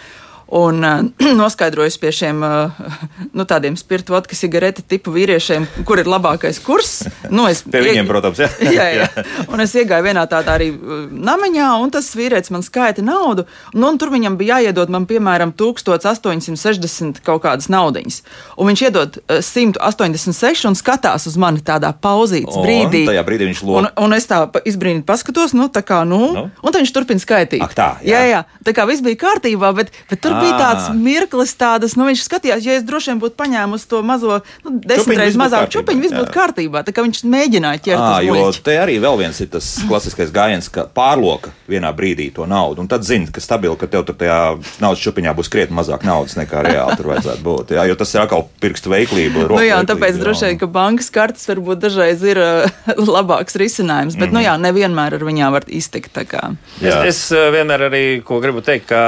Un 0.47 0.85
uh, 0.85 1.03
noskaidrojusi 1.41 1.99
pie 1.99 2.13
šiem 2.15 2.43
uh, 2.47 2.71
nu, 3.35 3.45
tādiem 3.49 3.75
spirtu 3.79 4.15
vodka 4.15 4.37
cigareti 4.39 4.85
tipu 4.87 5.11
vīriešiem, 5.15 5.67
kur 5.89 5.99
ir 5.99 6.07
labākais 6.07 6.61
kurs. 6.63 7.01
Nu, 7.35 7.49
pie 7.51 7.83
viņiem, 7.83 8.05
ieg... 8.05 8.11
protams, 8.11 8.39
jā. 8.45 8.51
jā, 8.63 8.87
jā. 8.95 9.09
Un 9.51 9.65
es 9.65 9.75
iegāju 9.75 10.07
vienā 10.07 10.23
tādā 10.31 10.55
arī 10.55 10.71
namiņā, 10.71 11.71
un 11.83 11.91
tas 11.95 12.13
vīrietis 12.15 12.53
man 12.55 12.63
skaita 12.63 13.03
naudu. 13.03 13.47
Nu, 13.75 13.91
tur 13.99 14.13
viņam 14.15 14.39
bija 14.39 14.61
jāiedod 14.61 14.93
man, 14.95 15.09
piemēram, 15.11 15.51
1860 15.59 17.19
kaut 17.27 17.43
kādas 17.43 17.67
naudiņas. 17.73 18.21
Un 18.55 18.71
viņš 18.71 18.85
iedod 18.87 19.19
186 19.27 20.71
un 20.71 20.79
skatās 20.79 21.27
uz 21.27 21.35
mani 21.43 21.65
tādā 21.67 21.91
pauzītes 21.91 22.55
un, 22.55 22.63
brīdī. 22.63 23.03
Tajā 23.11 23.27
brīdī 23.27 23.51
viņš 23.51 23.65
lūdz. 23.67 23.81
Un, 23.83 23.91
un 24.07 24.15
es 24.15 24.31
tā 24.31 24.45
izbrīnīt 24.63 25.03
paskatos, 25.09 25.57
nu, 25.59 25.67
tā 25.75 25.83
kā, 25.87 26.05
nu, 26.07 26.23
nu? 26.39 26.47
un 26.63 26.71
tad 26.71 26.85
viņš 26.85 26.95
turpina 26.95 27.23
skaitīt. 27.23 27.67
Ak, 27.67 27.75
tā, 27.75 27.91
jā. 28.07 28.23
jā, 28.23 28.37
jā. 28.37 28.63
Tā 28.67 28.77
kā 28.77 28.87
viss 28.87 29.03
bija 29.03 29.19
kārtībā, 29.27 29.75
bet, 29.77 29.91
bet 30.11 30.23
tur 30.23 30.36
bija 30.43 30.57
tāds 30.61 30.89
mirklis, 30.97 31.55
tādas, 31.59 31.97
nu, 31.99 32.07
viņš 32.09 32.25
skatījās, 32.27 32.67
ja 32.67 32.77
es 32.79 32.87
droši 32.87 33.13
vien 33.13 33.23
būtu 33.23 33.37
paņēmusi 33.39 33.89
to 33.91 34.03
mazo, 34.07 34.41
nu, 34.67 34.75
desmit 34.85 35.21
reizes 35.21 35.39
mazāku 35.41 35.73
čupiņu, 35.77 36.05
viss 36.05 36.17
būtu 36.17 36.35
kārtībā. 36.35 36.83
Tā 36.87 36.95
kā 36.97 37.05
viņš 37.07 37.23
mēģināja 37.31 37.83
ķert 37.87 38.03
à, 38.03 38.19
jo 38.27 38.37
muļķi. 38.37 38.65
te 38.67 38.77
arī 38.81 38.99
vēl 39.03 39.21
viens 39.21 39.41
ir 39.43 39.51
tas 39.53 39.71
klasiskais 39.87 40.33
gājiens, 40.35 40.71
ka 40.73 40.87
pārloka 40.97 41.53
vienā 41.71 41.93
brīdī 41.97 42.29
to 42.35 42.47
naudu, 42.49 42.83
un 42.85 42.91
tad 42.91 43.07
zini, 43.07 43.31
ka 43.33 43.43
stabili, 43.45 43.77
ka 43.79 43.89
tev 43.91 44.07
tur 44.09 44.19
tajā 44.19 44.41
naudas 44.83 45.05
čupiņā 45.05 45.35
būs 45.37 45.53
krietni 45.53 45.77
mazāk 45.79 46.07
naudas 46.07 46.37
nekā 46.39 46.65
reāli 46.67 46.99
tur 46.99 47.11
vajadzētu 47.13 47.45
būt. 47.47 47.75
Jā, 47.77 47.87
jo 47.91 47.99
tas 47.99 48.15
ir 48.15 48.23
atkal 48.25 48.47
pirkstu 48.63 48.93
veiklība. 48.93 49.47
Nu, 49.53 49.63
jā, 49.65 49.79
tāpēc 49.89 50.19
droši 50.21 50.51
vien, 50.51 50.61
ka 50.61 50.71
bankas 50.71 51.11
kartes 51.15 51.47
varbūt 51.49 51.83
dažreiz 51.85 52.25
ir 52.27 52.41
labāks 53.17 53.59
risinājums, 53.61 54.19
bet, 54.19 54.31
mm 54.31 54.37
-hmm. 54.37 54.37
nu 54.37 54.41
mhm. 54.41 54.47
jā, 54.47 54.55
nevienmēr 54.67 55.19
ar 55.19 55.27
viņām 55.31 55.53
var 55.53 55.65
iztikt. 55.67 56.17
Es, 56.81 56.95
es 57.05 57.21
vienmēr 57.53 57.89
arī, 57.91 58.05
ko 58.25 58.41
gribu 58.41 58.63
teikt, 58.65 58.87
ka, 58.89 59.01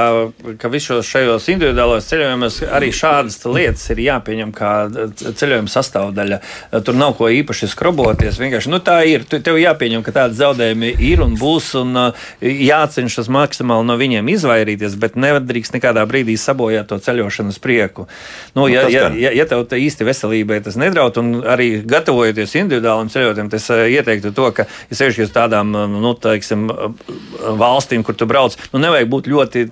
ka 0.59 0.69
visos 0.69 1.07
šajos 1.07 1.18
individuālajos 1.53 2.09
ceļojumos 2.11 2.59
arī 2.79 2.89
šādas 2.95 3.41
lietas 3.49 3.85
ir 3.93 4.03
jāpieņem 4.05 4.53
kā 4.57 4.73
ceļojuma 5.19 5.73
sastāvdaļa. 5.73 6.39
Tur 6.85 6.99
nav 6.99 7.15
ko 7.19 7.29
īpaši 7.33 7.69
skroboties. 7.73 8.39
Vienkārši 8.41 8.73
nu, 8.73 8.81
tā 8.85 9.01
ir. 9.09 9.25
Tev 9.29 9.59
jāpieņem, 9.61 10.03
ka 10.07 10.15
tādi 10.15 10.39
zaudējumi 10.39 10.93
ir 11.09 11.23
un 11.25 11.37
būs, 11.39 11.71
un 11.81 11.97
uh, 11.99 12.29
jācenšas 12.43 13.31
maksimāli 13.33 13.87
no 13.89 13.99
viņiem 14.01 14.31
izvairīties, 14.35 14.97
bet 15.01 15.19
nedrīkst 15.21 15.77
nekādā 15.77 16.05
brīdī 16.09 16.39
sabojāt 16.41 16.91
to 16.91 17.01
ceļošanas 17.03 17.61
prieku. 17.63 18.09
Nu, 18.55 18.65
nu 18.65 18.69
ja, 18.73 18.87
ja, 18.93 19.09
ja, 19.15 19.35
ja 19.37 19.49
tev 19.49 19.67
īsti 19.79 20.07
veselībai 20.09 20.61
tas 20.65 20.79
nedraud, 20.81 21.21
un 21.21 21.43
arī 21.47 21.71
gatavojoties 21.89 22.57
individuālam 22.63 23.13
ceļotājiem, 23.13 23.53
tas 23.53 23.69
uh, 23.75 23.85
ieteiktu 23.91 24.35
to, 24.37 24.51
ka, 24.57 24.69
ja 24.91 25.01
sevišķi 25.03 25.27
uz 25.29 25.35
tādām 25.35 25.75
nu, 25.75 26.15
teiksim, 26.19 26.69
valstīm, 27.59 28.05
kur 28.07 28.17
tu 28.19 28.29
brauc, 28.31 28.57
nu, 28.73 28.83
nevajag 28.83 29.11
būt 29.13 29.31
ļoti 29.33 29.65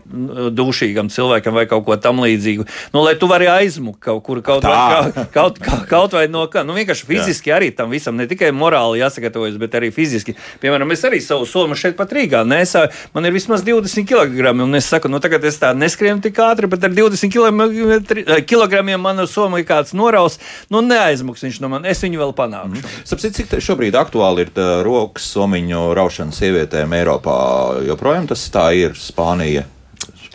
dušīgam 0.57 1.11
cilvēkam 1.13 1.36
vai 1.45 1.67
kaut 1.71 1.85
ko 1.87 1.97
tam 2.01 2.21
līdzīgu. 2.25 2.67
Nu, 2.95 3.03
lai 3.05 3.17
tu 3.21 3.29
vari 3.31 3.49
aizmukt 3.51 4.01
kaut 4.05 4.23
kur, 4.27 4.41
kaut, 4.45 4.65
vai, 4.65 5.11
kaut, 5.13 5.33
kaut, 5.35 5.61
kaut, 5.63 5.85
kaut 5.91 6.17
vai 6.17 6.27
no 6.33 6.47
kā. 6.51 6.65
Nu, 6.67 6.77
vienkārši 6.77 7.07
fiziski 7.09 7.53
Jā. 7.53 7.59
arī 7.59 7.71
tam 7.77 7.93
visam, 7.95 8.17
ne 8.17 8.29
tikai 8.31 8.53
morāli 8.57 9.03
jāsagatavojas, 9.03 9.59
bet 9.61 9.77
arī 9.79 9.93
fiziski. 9.95 10.37
Piemēram, 10.63 10.93
es 10.95 11.05
arī 11.07 11.21
savu 11.25 11.47
somu 11.49 11.77
šeit 11.79 11.97
pat 11.99 12.13
Rīgā 12.17 12.43
nesāju. 12.49 12.93
Man 13.15 13.29
ir 13.29 13.37
vismaz 13.37 13.65
20 13.67 14.07
kg, 14.09 14.55
un 14.65 14.79
es 14.79 14.89
saku, 14.91 15.11
nu, 15.13 15.21
tagad 15.23 15.45
es 15.49 15.61
tā 15.61 15.73
neskrienu 15.77 16.23
tik 16.25 16.41
ātri, 16.43 16.71
bet 16.71 16.85
ar 16.87 16.95
20 16.97 17.33
kg 18.47 18.97
mana 18.97 19.27
soma 19.31 19.61
ir 19.61 19.69
kāds 19.69 19.95
noraus. 19.97 20.41
Nu, 20.73 20.83
neaizmuks 20.85 21.45
viņš 21.47 21.61
no 21.63 21.71
manis, 21.73 21.97
es 21.97 22.05
viņu 22.05 22.23
vēl 22.23 22.35
panākšu. 22.37 22.83
Mm. 22.83 22.99
Sapsit, 23.09 23.37
cik 23.39 23.55
šobrīd 23.63 23.97
aktuāli 23.99 24.47
ir 24.47 24.53
rokas 24.87 25.29
somiņu 25.35 25.89
raušana 25.97 26.35
sievietēm 26.37 26.97
Eiropā? 27.01 27.39
Joprojām 27.87 28.29
tas 28.31 28.47
tā 28.53 28.71
ir 28.77 28.97
Spānija. 28.99 29.67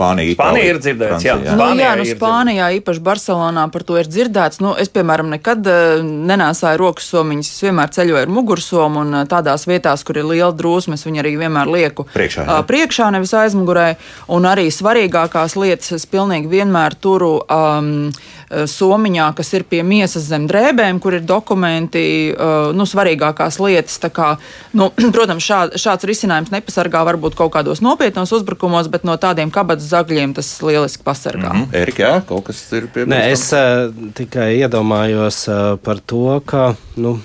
Spānija, 0.02 0.36
Spānija 0.36 0.72
ir 0.74 0.80
dzirdēts. 0.82 1.26
Jā, 1.26 1.36
jā. 1.46 1.56
Nu, 1.58 1.68
jā 1.78 1.92
nu, 2.00 2.06
Spānijā, 2.10 2.70
īpaši 2.80 3.04
Barcelonā, 3.06 3.66
par 3.74 3.86
to 3.86 4.00
ir 4.02 4.10
dzirdēts. 4.10 4.62
Nu, 4.64 4.74
es, 4.80 4.90
piemēram, 4.94 5.30
nekad 5.36 5.70
uh, 5.70 6.02
nenēsāju 6.02 6.82
rokas 6.82 7.10
somiņas. 7.14 7.52
Es 7.54 7.66
vienmēr 7.66 7.94
ceļoju 7.94 8.22
ar 8.24 8.34
mugursomu, 8.34 9.06
un 9.06 9.22
uh, 9.22 9.28
tādās 9.30 9.68
vietās, 9.70 10.06
kur 10.08 10.22
ir 10.22 10.28
liela 10.32 10.52
drūzme, 10.58 10.98
es 10.98 11.06
viņu 11.08 11.24
arī 11.24 11.36
vienmēr 11.44 11.72
lieku 11.72 12.08
priekšā, 12.16 12.46
jā. 12.48 12.58
uh, 12.58 12.66
priekšā 12.68 13.12
nevis 13.16 13.36
aizmugurē. 13.38 13.88
Un 14.34 14.50
arī 14.50 14.70
svarīgākās 14.74 15.58
lietas 15.60 15.98
es 16.00 16.08
pilnīgi 16.10 16.52
vienmēr 16.52 16.98
turu. 17.02 17.38
Um, 17.52 18.10
Eh, 18.52 18.66
somiņā, 18.68 19.30
kas 19.36 19.54
ir 19.56 19.64
pie 19.64 19.80
miesas 19.88 20.26
zem 20.28 20.44
drēbēm, 20.50 21.00
kur 21.00 21.16
ir 21.16 21.24
dokumenti, 21.24 22.04
eh, 22.32 22.72
nu, 22.76 22.84
svarīgākās 22.84 23.62
lietas. 23.64 23.96
Kā, 24.12 24.34
nu, 24.76 24.90
protams, 25.16 25.46
šā, 25.46 25.62
šāds 25.80 26.08
risinājums 26.10 26.52
nepasargā 26.52 27.06
varbūt 27.08 27.38
kaut 27.40 27.54
kādos 27.56 27.80
nopietnos 27.86 28.34
uzbrukumos, 28.36 28.92
bet 28.92 29.08
no 29.08 29.16
tādiem 29.16 29.54
kabatas 29.56 29.88
zagļiem 29.94 30.36
tas 30.36 30.52
lieliski 30.60 31.04
pasargā. 31.08 31.54
Mm 31.54 31.64
-hmm. 31.64 31.82
Erika, 31.82 32.04
jā, 32.04 32.22
kaut 32.28 32.50
kas 32.50 32.62
ir 32.74 32.92
piebilstams? 32.92 33.16
Nē, 33.16 33.32
es 33.32 33.54
uh, 33.54 34.12
tikai 34.14 34.50
iedomājos 34.60 35.48
uh, 35.48 35.78
par 35.80 36.00
to, 36.00 36.42
ka. 36.46 36.76
Nu, 36.96 37.22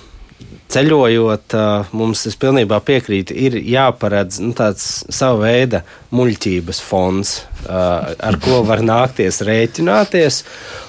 ceļojot, 0.71 1.53
mums 1.91 2.25
es 2.27 2.35
pilnībā 2.35 2.79
piekrītu, 2.79 3.33
ir 3.35 3.55
jāparedz 3.55 4.39
nu, 4.39 4.53
tāds 4.53 5.03
sava 5.09 5.47
veida 5.47 5.83
muļķības 6.11 6.81
fonds, 6.81 7.45
ar 7.67 8.37
ko 8.43 8.63
var 8.67 8.83
nākties 8.83 9.41
rēķināties. 9.47 10.43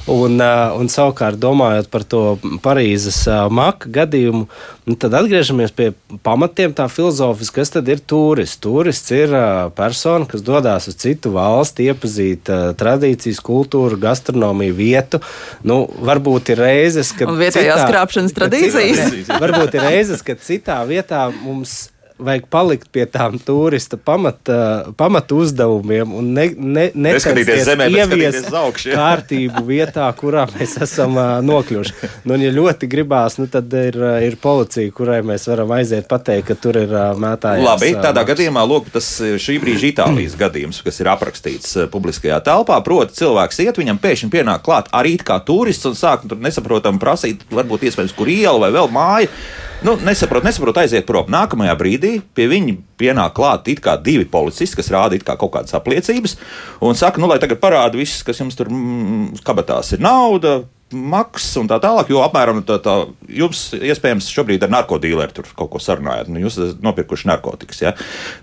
Un, 0.09 0.41
un 0.41 0.89
savukārt, 0.89 1.37
domājot 1.41 1.91
par 1.93 2.05
to 2.09 2.23
Parīzes 2.65 3.21
maka 3.53 3.91
gadījumu, 3.93 4.47
nu, 4.89 4.97
tad 5.01 5.17
atgriežamies 5.19 5.75
pie 5.77 5.91
pamatiem 6.25 6.73
tā 6.77 6.87
filozofiski, 6.89 7.59
kas 7.61 7.75
tad 7.75 7.91
ir 7.93 8.01
turists. 8.01 8.61
Turists 8.65 9.13
ir 9.13 9.35
persona, 9.77 10.29
kas 10.29 10.45
dodas 10.47 10.89
uz 10.89 10.97
citu 11.03 11.35
valsti, 11.37 11.91
iepazīt 11.93 12.49
tradīcijas, 12.81 13.43
kultūru, 13.45 14.01
gastronomiju, 14.01 14.79
vietu. 14.79 15.21
Nu, 15.67 15.83
varbūt 16.09 16.55
ir 16.55 16.65
reizes, 16.65 17.13
kad. 17.13 17.29
Un 17.29 17.41
vietējās 17.43 17.85
krāpšanas 17.91 18.37
tradīcijas. 18.39 19.05
varbūt 19.45 19.77
ir 19.77 19.87
reizes, 19.91 20.25
kad 20.25 20.41
citā 20.45 20.81
vietā 20.89 21.27
mums 21.43 21.89
vajag 22.19 22.47
palikt 22.51 22.89
pie 22.93 23.05
tām 23.11 23.39
turista 23.43 23.97
pamata, 23.97 24.59
pamata 24.99 25.37
uzdevumiem 25.39 26.13
un 26.19 26.33
ne, 26.37 26.49
ne, 26.57 26.89
neskatīties 26.95 27.65
zemē, 27.69 27.89
ieviest 27.95 28.51
kārtību 28.85 29.63
vietā, 29.69 30.09
kurā 30.19 30.47
mēs 30.55 30.77
esam 30.85 31.17
nokļuvuši. 31.47 31.95
Nu, 32.25 32.37
un, 32.37 32.45
ja 32.45 32.53
ļoti 32.55 32.89
gribās, 32.91 33.39
nu, 33.41 33.49
tad 33.51 33.73
ir, 33.79 33.99
ir 34.25 34.39
policija, 34.43 34.93
kurai 34.95 35.21
mēs 35.27 35.49
varam 35.51 35.73
aiziet 35.79 36.09
pateikt, 36.11 36.49
ka 36.51 36.59
tur 36.59 36.81
ir 36.81 36.95
mētājums. 37.21 37.67
Labi, 37.67 37.93
tādā 37.99 38.25
uh, 38.25 38.31
gadījumā, 38.33 38.65
lūk, 38.69 38.91
tas 38.95 39.11
šī 39.19 39.59
brīža 39.63 39.91
Itālijas 39.93 40.37
gadījums, 40.39 40.83
kas 40.87 41.01
ir 41.03 41.13
aprakstīts 41.13 41.77
publiskajā 41.93 42.41
telpā, 42.47 42.81
proti 42.87 43.21
cilvēks 43.21 43.63
iet, 43.65 43.81
viņam 43.81 44.03
pēkšņi 44.03 44.33
pienāk 44.35 44.67
klāt 44.67 44.91
arī 44.97 45.17
kā 45.23 45.39
turists 45.45 45.89
un 45.89 45.97
sāk 45.99 46.27
tur 46.29 46.41
nesaprotam 46.43 47.01
prasīt, 47.03 47.47
varbūt 47.55 47.89
iespējams, 47.89 48.15
kur 48.19 48.31
iela 48.33 48.67
vai 48.67 48.75
vēl 48.75 48.93
māja. 48.93 49.33
Nu, 49.79 49.95
nesaprot, 50.03 50.43
nesaprot, 50.43 50.81
aiziet 50.83 51.07
prom. 51.07 51.29
Nākamajā 51.31 51.75
brīdī 51.79 52.17
pie 52.35 52.49
viņa 52.51 52.73
pienāk 52.99 53.37
klāt 53.37 53.69
divi 54.03 54.25
policisti, 54.27 54.75
kas 54.81 54.91
rāda 54.91 55.21
kā 55.23 55.37
kaut 55.39 55.53
kādas 55.55 55.77
apliecības, 55.79 56.35
un 56.83 56.99
saka, 56.99 57.23
nu, 57.23 57.29
lai 57.31 57.39
tagad 57.39 57.61
parāda 57.63 57.99
viss, 57.99 58.25
kas 58.27 58.41
jums 58.43 58.59
tur 58.59 58.73
mm, 58.73 59.39
kabatās 59.47 59.95
ir 59.95 60.03
nauda. 60.03 60.65
Maks 60.89 61.45
un 61.61 61.69
tā 61.69 61.77
tālāk, 61.85 62.09
jo 62.09 62.23
apmēram 62.25 62.63
tā, 62.65 62.79
tā 62.81 62.95
jums 63.29 63.75
iespējams 63.77 64.31
šobrīd 64.33 64.65
ar 64.65 64.73
narkotīleru 64.73 65.37
tur 65.37 65.51
kaut 65.53 65.69
ko 65.75 65.83
sarunājat. 65.85 66.31
Nu, 66.33 66.41
jūs 66.41 66.57
esat 66.57 66.81
nopirkuši 66.83 67.29
narkotikas. 67.29 67.83
Ja? 67.85 67.93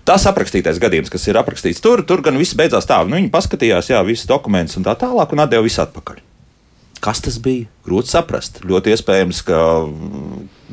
Tas 0.06 0.28
aprakstītais 0.30 0.78
gadījums, 0.80 1.10
kas 1.10 1.26
ir 1.26 1.40
aprakstīts 1.42 1.82
tur, 1.82 2.04
tur 2.06 2.22
gan 2.22 2.38
viss 2.38 2.56
beidzās 2.56 2.86
tā. 2.86 3.02
Nu, 3.02 3.18
viņi 3.18 3.34
paskatījās, 3.34 3.90
jā, 3.90 4.00
visus 4.06 4.30
dokumentus 4.30 4.78
un 4.78 4.86
tā 4.86 4.94
tālāk, 5.02 5.34
un 5.34 5.42
atdeva 5.42 5.66
visu 5.66 5.82
atpakaļ. 5.82 6.22
Kas 7.02 7.20
tas 7.24 7.36
bija? 7.42 7.66
Grūti 7.86 8.10
saprast. 8.10 8.62
Ļoti 8.66 8.94
iespējams, 8.94 9.42
ka, 9.46 9.58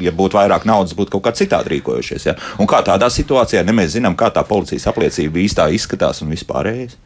ja 0.02 0.14
būtu 0.16 0.40
vairāk 0.40 0.68
naudas, 0.70 0.96
būtu 0.98 1.16
kaut 1.16 1.26
kā 1.28 1.34
citādi 1.38 1.76
rīkojušies. 1.76 2.28
Ja? 2.30 2.36
Un 2.62 2.70
kā 2.70 2.82
tādā 2.86 3.10
situācijā, 3.14 3.64
ne 3.68 3.76
mēs 3.76 3.96
zinām, 3.98 4.16
kā 4.20 4.32
tā 4.34 4.46
policijas 4.48 4.88
apliecība 4.92 5.44
īstā 5.44 5.68
izskatās 5.76 6.24
un 6.24 6.32
vispārējais. 6.34 6.98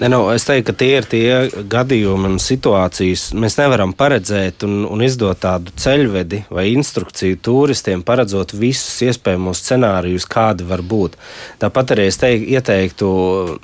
Ne, 0.00 0.08
nu, 0.08 0.22
es 0.32 0.46
teiktu, 0.48 0.70
ka 0.70 0.78
tie 0.80 0.90
ir 0.96 1.06
tie 1.08 1.24
gadījumi 1.68 2.30
un 2.30 2.38
situācijas, 2.40 3.26
mēs 3.36 3.58
nevaram 3.58 3.92
paredzēt 3.92 4.64
un, 4.64 4.86
un 4.88 5.02
izdot 5.04 5.42
tādu 5.42 5.74
ceļvedi 5.76 6.46
vai 6.48 6.70
instrukciju 6.70 7.36
turistiem, 7.44 8.00
paredzot 8.06 8.54
visus 8.56 9.02
iespējamos 9.04 9.60
scenārijus, 9.60 10.24
kādi 10.32 10.64
var 10.70 10.80
būt. 10.80 11.18
Tāpat 11.60 11.92
arī 11.92 12.06
es 12.08 12.16
teik, 12.22 12.46
ieteiktu, 12.54 13.10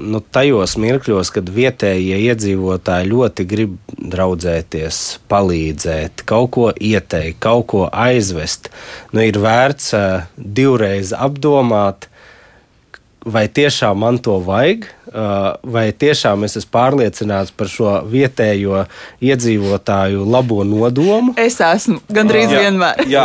nu, 0.05 0.21
tajos 0.21 0.77
mirkļos, 0.83 1.33
kad 1.33 1.49
vietējie 1.55 2.21
iedzīvotāji 2.29 3.09
ļoti 3.15 3.49
grib 3.49 3.81
draudzēties, 3.97 5.01
palīdzēt, 5.33 6.27
kaut 6.29 6.53
ko 6.59 6.69
ieteikt, 6.77 7.41
kaut 7.41 7.71
ko 7.73 7.87
aizvest, 7.89 8.69
nu, 9.15 9.25
ir 9.25 9.41
vērts 9.41 9.91
uh, 9.97 10.29
divreiz 10.37 11.17
apdomāt, 11.17 12.11
vai 13.33 13.45
tiešām 13.49 13.99
man 14.03 14.19
to 14.23 14.39
vajag, 14.45 14.87
vai 15.63 15.85
tiešām 15.93 16.45
es 16.47 16.59
esmu 16.61 16.73
pārliecināts 16.75 17.55
par 17.57 17.71
šo 17.73 17.95
vietējo 18.09 18.85
iedzīvotāju 19.25 20.27
labo 20.29 20.65
nodomu. 20.69 21.37
Es 21.41 21.61
esmu 21.65 22.01
gandrīz 22.13 22.53
jā, 22.53 22.65
vienmēr. 22.67 23.05
Jā, 23.15 23.25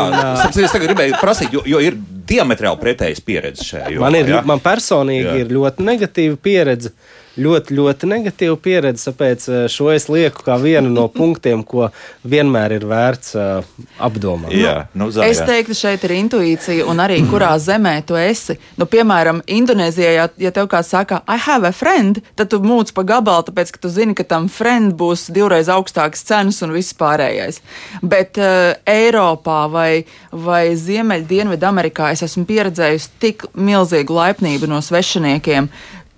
es 0.50 0.72
tagad 0.72 0.88
gribēju 0.92 1.20
prasīt, 1.22 1.56
jo, 1.56 1.64
jo 1.68 1.82
ir 1.84 1.98
diametrāli 2.30 2.80
pretējas 2.80 3.24
pieredze 3.26 3.66
šajā 3.68 3.92
jomā. 3.96 4.08
Man, 4.08 4.20
ir, 4.22 4.32
jā? 4.36 4.46
man 4.48 4.64
personīgi 4.64 5.28
jā. 5.28 5.42
ir 5.44 5.52
ļoti 5.58 5.90
negatīva 5.90 6.40
pieredze. 6.40 6.94
Uh, 6.94 7.23
ļoti, 7.40 7.76
ļoti 7.78 8.10
negatīva 8.10 8.58
pieredze. 8.62 9.10
Tāpēc 9.10 9.46
eh, 9.50 9.64
šo 9.72 9.90
es 9.94 10.08
lieku 10.12 10.44
kā 10.46 10.58
vienu 10.62 10.92
no 10.94 11.08
punktiem, 11.12 11.64
ko 11.66 11.90
vienmēr 12.28 12.78
ir 12.78 12.86
vērts 12.88 13.34
uh, 13.36 13.66
apdomāt. 14.04 14.54
Jā, 14.56 14.88
nu, 14.98 15.10
zā, 15.14 15.26
es 15.28 15.42
teiktu, 15.44 15.76
šeit 15.78 16.04
ir 16.08 16.16
intuīcija, 16.18 16.86
un 16.90 17.02
arī 17.04 17.20
kurā 17.30 17.52
zemē 17.62 17.96
tu 18.08 18.18
esi. 18.20 18.56
Nu, 18.80 18.88
piemēram, 18.90 19.42
Indonēzijā, 19.52 20.12
ja, 20.16 20.28
ja 20.40 20.52
tev 20.56 20.70
kāds 20.72 20.92
saka, 20.94 21.22
I 21.28 21.40
have 21.42 21.68
a 21.68 21.74
friend, 21.76 22.22
tad 22.40 22.52
tu 22.54 22.62
mūc 22.64 22.94
pa 22.96 23.06
gabalu, 23.08 23.48
tāpēc, 23.50 23.74
ka 23.76 23.84
tu 23.84 23.92
zini, 23.94 24.16
ka 24.18 24.26
tam 24.28 24.48
friend 24.52 24.96
būs 25.00 25.28
divreiz 25.34 25.72
augstākas 25.74 26.24
cenas 26.28 26.62
un 26.66 26.76
viss 26.76 26.96
pārējais. 27.00 27.60
Bet 28.02 28.40
uh, 28.42 28.76
Eiropā 28.90 29.64
vai, 29.74 29.90
vai 30.32 30.64
Ziemeļdienvidamerikā 30.80 32.14
es 32.14 32.24
esmu 32.28 32.46
pieredzējusi 32.50 33.12
tik 33.24 33.50
milzīgu 33.58 34.16
laipnību 34.16 34.70
no 34.72 34.80
svešiniekiem, 34.84 35.70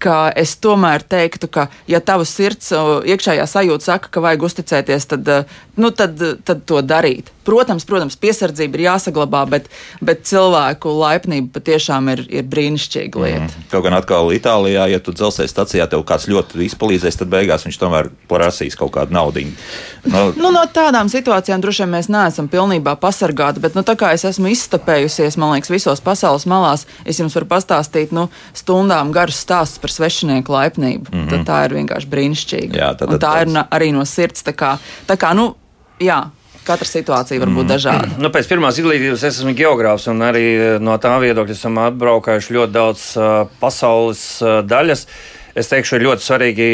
ka 0.02 0.30
es 0.36 0.56
tomēr 0.62 1.04
teiktu, 1.08 1.50
ka, 1.52 1.68
ja 1.90 2.02
tavs 2.04 2.34
sirds 2.36 2.72
iekšējā 3.08 3.46
sajūta 3.50 3.92
saka, 3.92 4.12
ka 4.12 4.24
vajag 4.24 4.46
uzticēties, 4.50 5.08
tad, 5.14 5.32
nu, 5.80 5.92
tad, 5.96 6.22
tad 6.46 6.66
to 6.68 6.82
darīt. 6.86 7.32
Protams, 7.46 7.86
protams, 7.86 8.18
piesardzība 8.18 8.80
ir 8.80 8.84
jāsaglabā, 8.88 9.44
bet, 9.50 9.68
bet 10.02 10.24
cilvēku 10.26 10.90
laipnība 10.98 11.54
patiešām 11.60 12.10
ir, 12.16 12.24
ir 12.42 12.48
brīnišķīga 12.50 13.22
lieta. 13.22 13.46
Mm. 13.46 13.68
Kaut 13.70 13.86
gan 13.86 13.98
atkal 14.00 14.32
Itālijā, 14.34 14.88
ja 14.90 15.02
tu 15.04 15.14
dzelzceļa 15.14 15.52
stacijā 15.52 15.86
tev 15.92 16.02
kāds 16.10 16.26
ļoti 16.32 16.66
izpalīdzēs, 16.66 17.20
tad 17.22 17.30
beigās 17.30 17.68
viņš 17.68 17.78
tomēr 17.82 18.10
prasīs 18.32 18.78
kaut 18.80 18.96
kādu 18.98 19.16
naudu. 19.16 19.46
No... 20.10 20.26
Nu, 20.46 20.52
no 20.54 20.62
tādām 20.70 21.08
situācijām 21.10 21.62
droši 21.64 21.84
vien 21.84 21.94
mēs 21.96 22.08
neesam 22.12 22.48
pilnībā 22.52 22.96
pasargāti, 23.02 23.62
bet 23.64 23.78
nu, 23.78 23.82
tā 23.88 23.96
kā 23.98 24.12
es 24.14 24.26
esmu 24.28 24.52
izstapējusies, 24.52 25.38
man 25.42 25.56
liekas, 25.56 25.72
visos 25.74 26.02
pasaules 26.06 26.46
malās, 26.50 26.86
es 27.08 27.18
jums 27.22 27.34
varu 27.38 27.48
pastāstīt 27.50 28.14
nu, 28.16 28.28
stundām 28.58 29.14
garus 29.16 29.40
stāstus 29.42 29.82
par 29.86 29.94
svešinieku 29.94 30.56
laipnību. 30.56 31.12
Mm 31.12 31.20
-hmm. 31.20 31.30
Tad 31.30 31.46
tā 31.50 31.60
ir 31.66 31.78
vienkārši 31.78 32.10
brīnišķīga. 32.16 32.82
Jā, 32.82 32.90
tad, 32.98 33.06
tad, 33.08 33.14
Un 33.14 33.20
tā 33.20 33.36
tāds... 33.36 33.52
ir 33.52 33.68
arī 33.78 33.92
no 33.94 34.06
sirds. 34.06 34.44
Tā 34.44 34.54
kā, 34.58 34.78
tā 35.08 35.18
kā 35.22 35.36
nu, 35.38 35.54
jā, 36.00 36.24
katra 36.66 36.88
situācija 36.88 37.40
var 37.40 37.50
būt 37.50 37.64
mm. 37.64 37.70
dažāda. 37.70 38.10
Nu, 38.18 38.30
pēc 38.34 38.50
pirmās 38.50 38.80
izglītības 38.82 39.24
es 39.24 39.40
esmu 39.40 39.54
geogrāfs, 39.54 40.08
un 40.10 40.22
arī 40.26 40.80
no 40.82 40.98
tā 40.98 41.14
viedokļa 41.22 41.52
esam 41.54 41.78
atbraukājuši 41.78 42.54
ļoti 42.58 42.74
daudz 42.74 43.18
uh, 43.18 43.48
pasaules 43.60 44.42
uh, 44.42 44.62
daļas. 44.66 45.06
Uh, 45.06 45.35
es 45.56 45.70
teikšu, 45.72 46.02
ļoti 46.04 46.24
svarīgi 46.26 46.66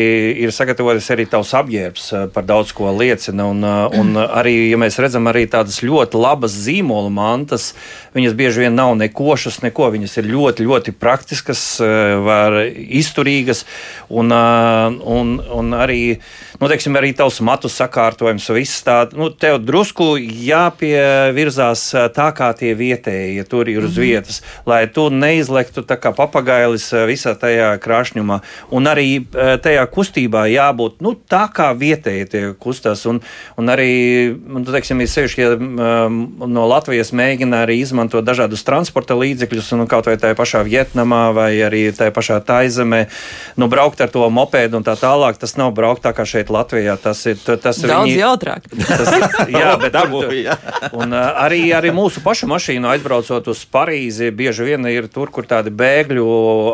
ir 0.42 0.54
sagatavoties 0.54 1.10
arī 1.14 1.28
tavs 1.30 1.54
apģērbs, 1.60 2.06
eh, 2.18 2.24
par 2.34 2.46
daudz 2.50 2.74
ko 2.74 2.90
liecina. 2.98 3.46
Un, 3.52 3.64
eh, 3.64 4.00
un 4.00 4.16
arī, 4.42 4.56
ja 4.72 4.80
mēs 4.82 4.98
redzam, 5.02 5.30
arī 5.30 5.46
tādas 5.50 5.82
ļoti 5.86 6.18
labas 6.18 6.56
zīmola 6.66 7.12
mantas, 7.14 7.72
viņas 8.18 8.38
bieži 8.38 8.66
vien 8.66 8.76
nav 8.76 8.96
nekošas, 8.98 9.62
neko. 9.62 9.92
Viņas 9.94 10.18
ir 10.18 10.32
ļoti, 10.34 10.66
ļoti 10.66 10.96
praktiskas, 10.98 11.62
eh, 11.82 12.16
var 12.26 12.58
izturīgas 12.74 13.66
un, 14.10 14.32
un, 14.32 15.38
un 15.40 15.78
arī, 15.78 16.18
nu, 16.62 16.70
teiksim, 16.70 16.96
arī 17.00 17.12
tavs 17.18 17.42
matu 17.42 17.70
sakārtojums, 17.72 18.46
viss 18.54 18.84
tā, 18.86 19.00
nu, 19.18 19.32
tev 19.34 19.58
drusku 19.66 20.14
jāpievirzās 20.22 21.88
tā, 22.14 22.28
kā 22.38 22.52
tie 22.58 22.76
vietējie 22.78 23.46
tur 23.50 23.70
ir 23.72 23.82
uz 23.88 23.98
mhm. 23.98 24.06
vietas, 24.06 24.42
lai 24.70 24.86
tu 24.94 25.08
neizlektu 25.10 25.84
tā 25.88 25.98
kā 25.98 26.14
papagailis 26.16 26.92
visā 27.10 27.34
tajā 27.40 27.74
krāšņumā 27.82 28.42
un 28.78 28.90
arī 28.92 29.08
eh, 29.24 29.56
tajā 29.62 29.88
kustībā 29.92 30.46
jābūt 30.52 31.02
nu, 31.02 31.16
tā, 31.16 31.48
kā 31.54 31.72
vietēji 31.78 32.30
tie 32.30 32.44
kustās. 32.62 33.04
Un, 33.10 33.22
un 33.60 33.72
arī, 33.74 33.90
nu, 34.36 34.62
teiksim, 34.68 35.02
ir 35.02 35.10
sevišķi, 35.10 35.42
ja 35.42 35.56
um, 35.58 36.22
no 36.52 36.68
Latvijas 36.70 37.14
mēģina 37.16 37.64
arī 37.66 37.80
izmantot 37.82 38.26
dažādus 38.28 38.66
transporta 38.68 39.18
līdzekļus, 39.18 39.74
nu, 39.80 39.88
kaut 39.90 40.10
vai 40.10 40.18
tajā 40.22 40.38
pašā 40.38 40.64
Vietnamā 40.68 41.24
vai 41.36 41.52
arī 41.66 41.88
tajā 41.96 42.14
pašā 42.16 42.40
Taizemē, 42.46 43.04
nu, 43.58 43.70
braukt 43.72 44.04
ar 44.04 44.14
to 44.14 44.28
mopēdu 44.30 44.80
un 44.80 44.86
tā 44.88 44.96
tālāk, 45.00 45.42
tas 45.42 45.58
nav 45.60 45.74
braukt 45.78 46.06
tā 46.06 46.14
kā 46.16 46.28
šeit 46.28 46.51
Latvijā. 46.54 46.98
Tas 47.02 47.24
ir, 47.30 47.40
tas 47.42 47.82
Daudz 47.82 48.10
viņi, 48.10 48.20
jautrāk. 48.20 48.70
Tas 48.92 49.12
ir, 49.16 49.28
jā, 49.56 49.74
bet 49.82 49.96
Dabu, 49.96 50.24
jā. 50.36 50.58
Un, 50.94 51.16
arī, 51.16 51.64
arī 51.76 51.94
mūsu 51.96 52.24
pašu 52.24 52.50
mašīnu 52.52 52.90
aizbraucot 52.92 53.52
uz 53.52 53.64
Parīzi, 53.72 54.32
bieži 54.36 54.68
vien 54.72 54.86
ir 54.92 55.08
tur, 55.12 55.32
kur 55.34 55.48
tādi 55.50 55.74
bēgļu 55.74 56.28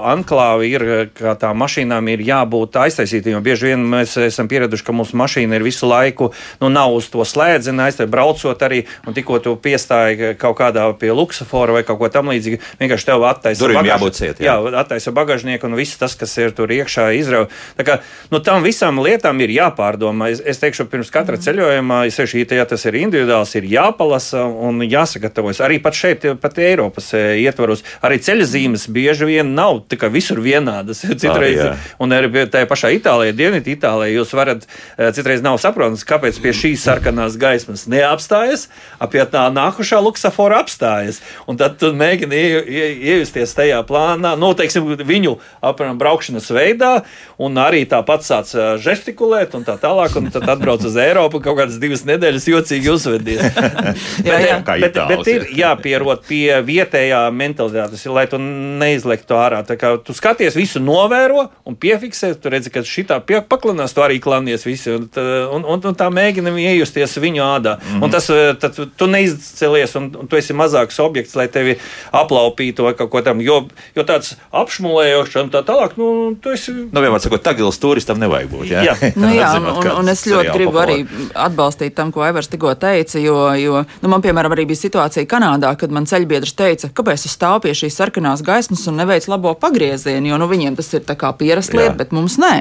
anklāvi 0.08 0.74
ir, 0.74 0.88
kā 1.16 1.38
tā 1.40 1.54
mašīna 1.56 1.78
mašīnām 1.78 2.08
ir 2.12 2.24
jābūt 2.26 2.78
aiztaisītām. 2.82 3.44
Bieži 3.44 3.72
vien 3.72 3.84
mēs 3.86 4.18
esam 4.18 4.48
pieraduši, 4.48 4.84
ka 4.84 4.96
mūsu 4.96 5.18
mašīna 5.18 5.58
ir 5.58 5.64
visu 5.66 5.88
laiku, 5.88 6.32
nu, 6.62 6.70
nav 6.70 6.96
uz 6.96 7.10
to 7.10 7.24
slēdzienu, 7.24 7.84
aiztaisīt, 7.84 8.12
braucot 8.12 8.62
arī, 8.64 8.86
un 9.06 9.14
tikko 9.14 9.40
tu 9.44 9.56
piestāji 9.56 10.36
kaut 10.40 10.58
kādā 10.58 10.88
pie 10.98 11.12
luksafora 11.12 11.76
vai 11.76 11.84
kaut 11.84 12.00
ko 12.00 12.10
tamlīdzīgu, 12.10 12.60
vienkārši 12.80 13.10
tev 13.10 13.26
attaisa 13.28 13.64
bagāžnieku. 13.64 13.92
jābūt 13.92 14.18
ciet, 14.18 14.42
jā. 14.42 14.56
jā, 14.58 14.74
attaisa 14.82 15.14
bagāžnieku 15.16 15.68
un 15.68 15.78
viss 15.78 16.00
tas, 16.00 16.16
kas 16.18 16.34
ir 16.38 16.56
tur 16.58 16.72
iekšā 16.72 17.10
izrauj. 17.18 17.50
Tā 17.78 17.88
kā, 17.88 18.00
nu, 18.32 18.42
tam 18.44 18.66
visām 18.66 19.02
lietām 19.04 19.40
ir 19.44 19.54
jāpārdomā. 19.68 20.32
Es, 20.34 20.42
es 20.42 20.62
teikšu, 20.62 20.88
pirms 20.92 21.12
katra 21.14 21.38
ceļojuma, 21.42 22.04
ja 22.08 22.28
šī, 22.28 22.46
ja 22.58 22.66
tas 22.68 22.86
ir 22.88 22.98
individuāls, 23.00 23.54
ir 23.60 23.68
jāpalasa 23.70 24.46
un 24.48 24.82
jāsagatavojas. 24.86 25.62
Arī 25.66 25.80
pat 25.84 25.98
šeit, 25.98 26.26
pat 26.42 26.58
Eiropas 26.62 27.12
e, 27.18 27.24
ietvaros, 27.44 27.84
arī 28.06 28.20
ceļzīmes 28.24 28.88
bieži 28.94 29.28
vien 29.28 29.54
nav 29.58 29.84
visur 30.14 30.42
vienādas. 30.44 31.04
Citreiz 31.22 31.62
ah, 31.64 31.78
Un 32.00 32.14
arī 32.16 32.46
tajā 32.52 32.68
pašā 32.70 32.92
Itālijā, 32.96 33.36
Dienvidu 33.36 33.74
Itālijā, 33.74 34.16
jūs 34.18 34.34
varat, 34.38 34.68
eh, 34.98 35.12
citreiz 35.16 35.44
nav 35.46 35.58
saprotams, 35.62 36.06
kāpēc 36.08 36.40
pie 36.42 36.54
šīs 36.56 36.86
sarkanās 36.86 37.38
gaismas 37.40 37.88
neapstājas, 37.90 38.68
ap 39.00 39.12
pie 39.14 39.24
tā 39.30 39.48
nākušā 39.54 40.00
luksafora 40.04 40.62
apstājas. 40.64 41.22
Un 41.48 41.60
tad 41.60 41.78
tu 41.82 41.92
mēģini 41.98 42.38
ie, 42.38 42.62
ie, 42.62 42.88
iejusties 43.14 43.56
tajā 43.58 43.82
plānā, 43.88 44.36
nu, 44.40 44.54
teiksim, 44.58 44.90
viņu 45.08 45.38
apmēram 45.66 46.00
braukšanas 46.00 46.50
veidā, 46.54 46.94
un 47.42 47.58
arī 47.62 47.84
tāpat 47.90 48.26
sāc 48.28 48.54
žestikulēt 48.84 49.57
un 49.58 49.66
tā 49.68 49.78
tālāk, 49.82 50.16
un 50.20 50.30
tad 50.34 50.48
atbrauc 50.56 50.86
uz 50.88 50.98
Eiropu 51.02 51.42
kaut 51.44 51.58
kādas 51.60 51.80
divas 51.82 52.06
nedēļas 52.08 52.48
jocīgi 52.52 52.92
uzvedies. 52.94 53.42
jā, 54.28 54.40
jā. 54.42 54.58
Bet, 54.66 54.94
bet, 54.94 55.00
bet 55.12 55.32
ir 55.32 55.48
jāpierot 55.58 56.26
pie 56.28 56.60
vietējā 56.66 57.22
mentalitātes, 57.34 58.06
lai 58.12 58.26
tu 58.30 58.40
neizlektu 58.42 59.38
ārā. 59.38 59.64
Tā 59.68 59.78
kā 59.80 59.94
tu 60.04 60.16
skaties, 60.18 60.58
visu 60.58 60.82
novēro 60.84 61.48
un 61.68 61.78
piefiksē, 61.80 62.34
tu 62.42 62.52
redzi, 62.54 62.72
ka 62.74 62.84
šitā 62.88 63.20
paklanās, 63.50 63.96
tu 63.96 64.04
arī 64.06 64.20
klanies 64.24 64.66
visi, 64.68 64.94
un, 64.94 65.08
un, 65.18 65.66
un, 65.66 65.86
un 65.92 65.98
tā 65.98 66.10
mēģinam 66.14 66.58
iejusties 66.62 67.18
viņu 67.22 67.44
ādā. 67.44 67.78
Mm 67.78 67.88
-hmm. 67.88 68.04
Un 68.04 68.14
tas, 68.14 68.30
eh, 68.30 68.54
tad 68.60 68.78
tu 68.98 69.08
neizcelies, 69.08 69.96
un, 69.96 70.12
un 70.20 70.28
tu 70.28 70.38
esi 70.38 70.54
mazāks 70.54 71.00
objekts, 71.04 71.36
lai 71.36 71.48
tevi 71.48 71.78
aplaupītu 72.12 72.84
vai 72.84 72.94
kaut 72.94 73.10
ko 73.10 73.22
tam, 73.22 73.42
jo, 73.42 73.68
jo 73.96 74.04
tāds 74.04 74.36
apšmulējošs 74.52 75.44
un 75.44 75.50
tā 75.50 75.64
tālāk, 75.64 75.98
nu, 75.98 76.36
tu 76.42 76.50
esi. 76.50 76.72
Nu, 76.72 77.02
vienmēr 77.02 77.20
sakot, 77.24 77.44
Tagils 77.44 77.80
turistam 77.80 78.20
nevajag 78.20 78.50
būt, 78.52 78.68
jā? 78.72 78.84
Jā, 78.84 78.96
nu, 79.22 79.32
jā 79.34 79.47
un, 79.56 79.68
un, 79.72 79.90
un 80.02 80.12
es 80.12 80.26
ļoti 80.28 80.54
gribu 80.54 80.74
populāri. 80.76 81.00
arī 81.08 81.32
atbalstīt 81.48 81.96
tam, 81.98 82.12
ko 82.16 82.26
Evers 82.28 82.52
tikko 82.52 82.74
teica, 82.80 83.20
jo, 83.24 83.38
jo 83.58 83.82
nu, 84.04 84.12
man, 84.12 84.24
piemēram, 84.26 84.56
arī 84.56 84.68
bija 84.70 84.84
situācija 84.84 85.30
Kanādā, 85.30 85.74
kad 85.80 85.94
man 85.96 86.10
ceļbiedrs 86.10 86.56
teica, 86.58 86.92
kāpēc 86.94 87.28
es 87.30 87.36
stāvu 87.38 87.66
pie 87.68 87.76
šīs 87.78 88.00
sarkanās 88.02 88.44
gaismas 88.46 88.86
un 88.92 89.00
neveicu 89.02 89.32
labo 89.34 89.54
pagriezienu, 89.60 90.34
jo 90.34 90.42
nu, 90.42 90.50
viņiem 90.52 90.78
tas 90.80 90.92
ir 90.94 91.06
tā 91.08 91.18
kā 91.20 91.32
pierasta 91.38 91.80
lieta, 91.80 91.96
bet 92.00 92.16
mums 92.16 92.40
nē. 92.42 92.56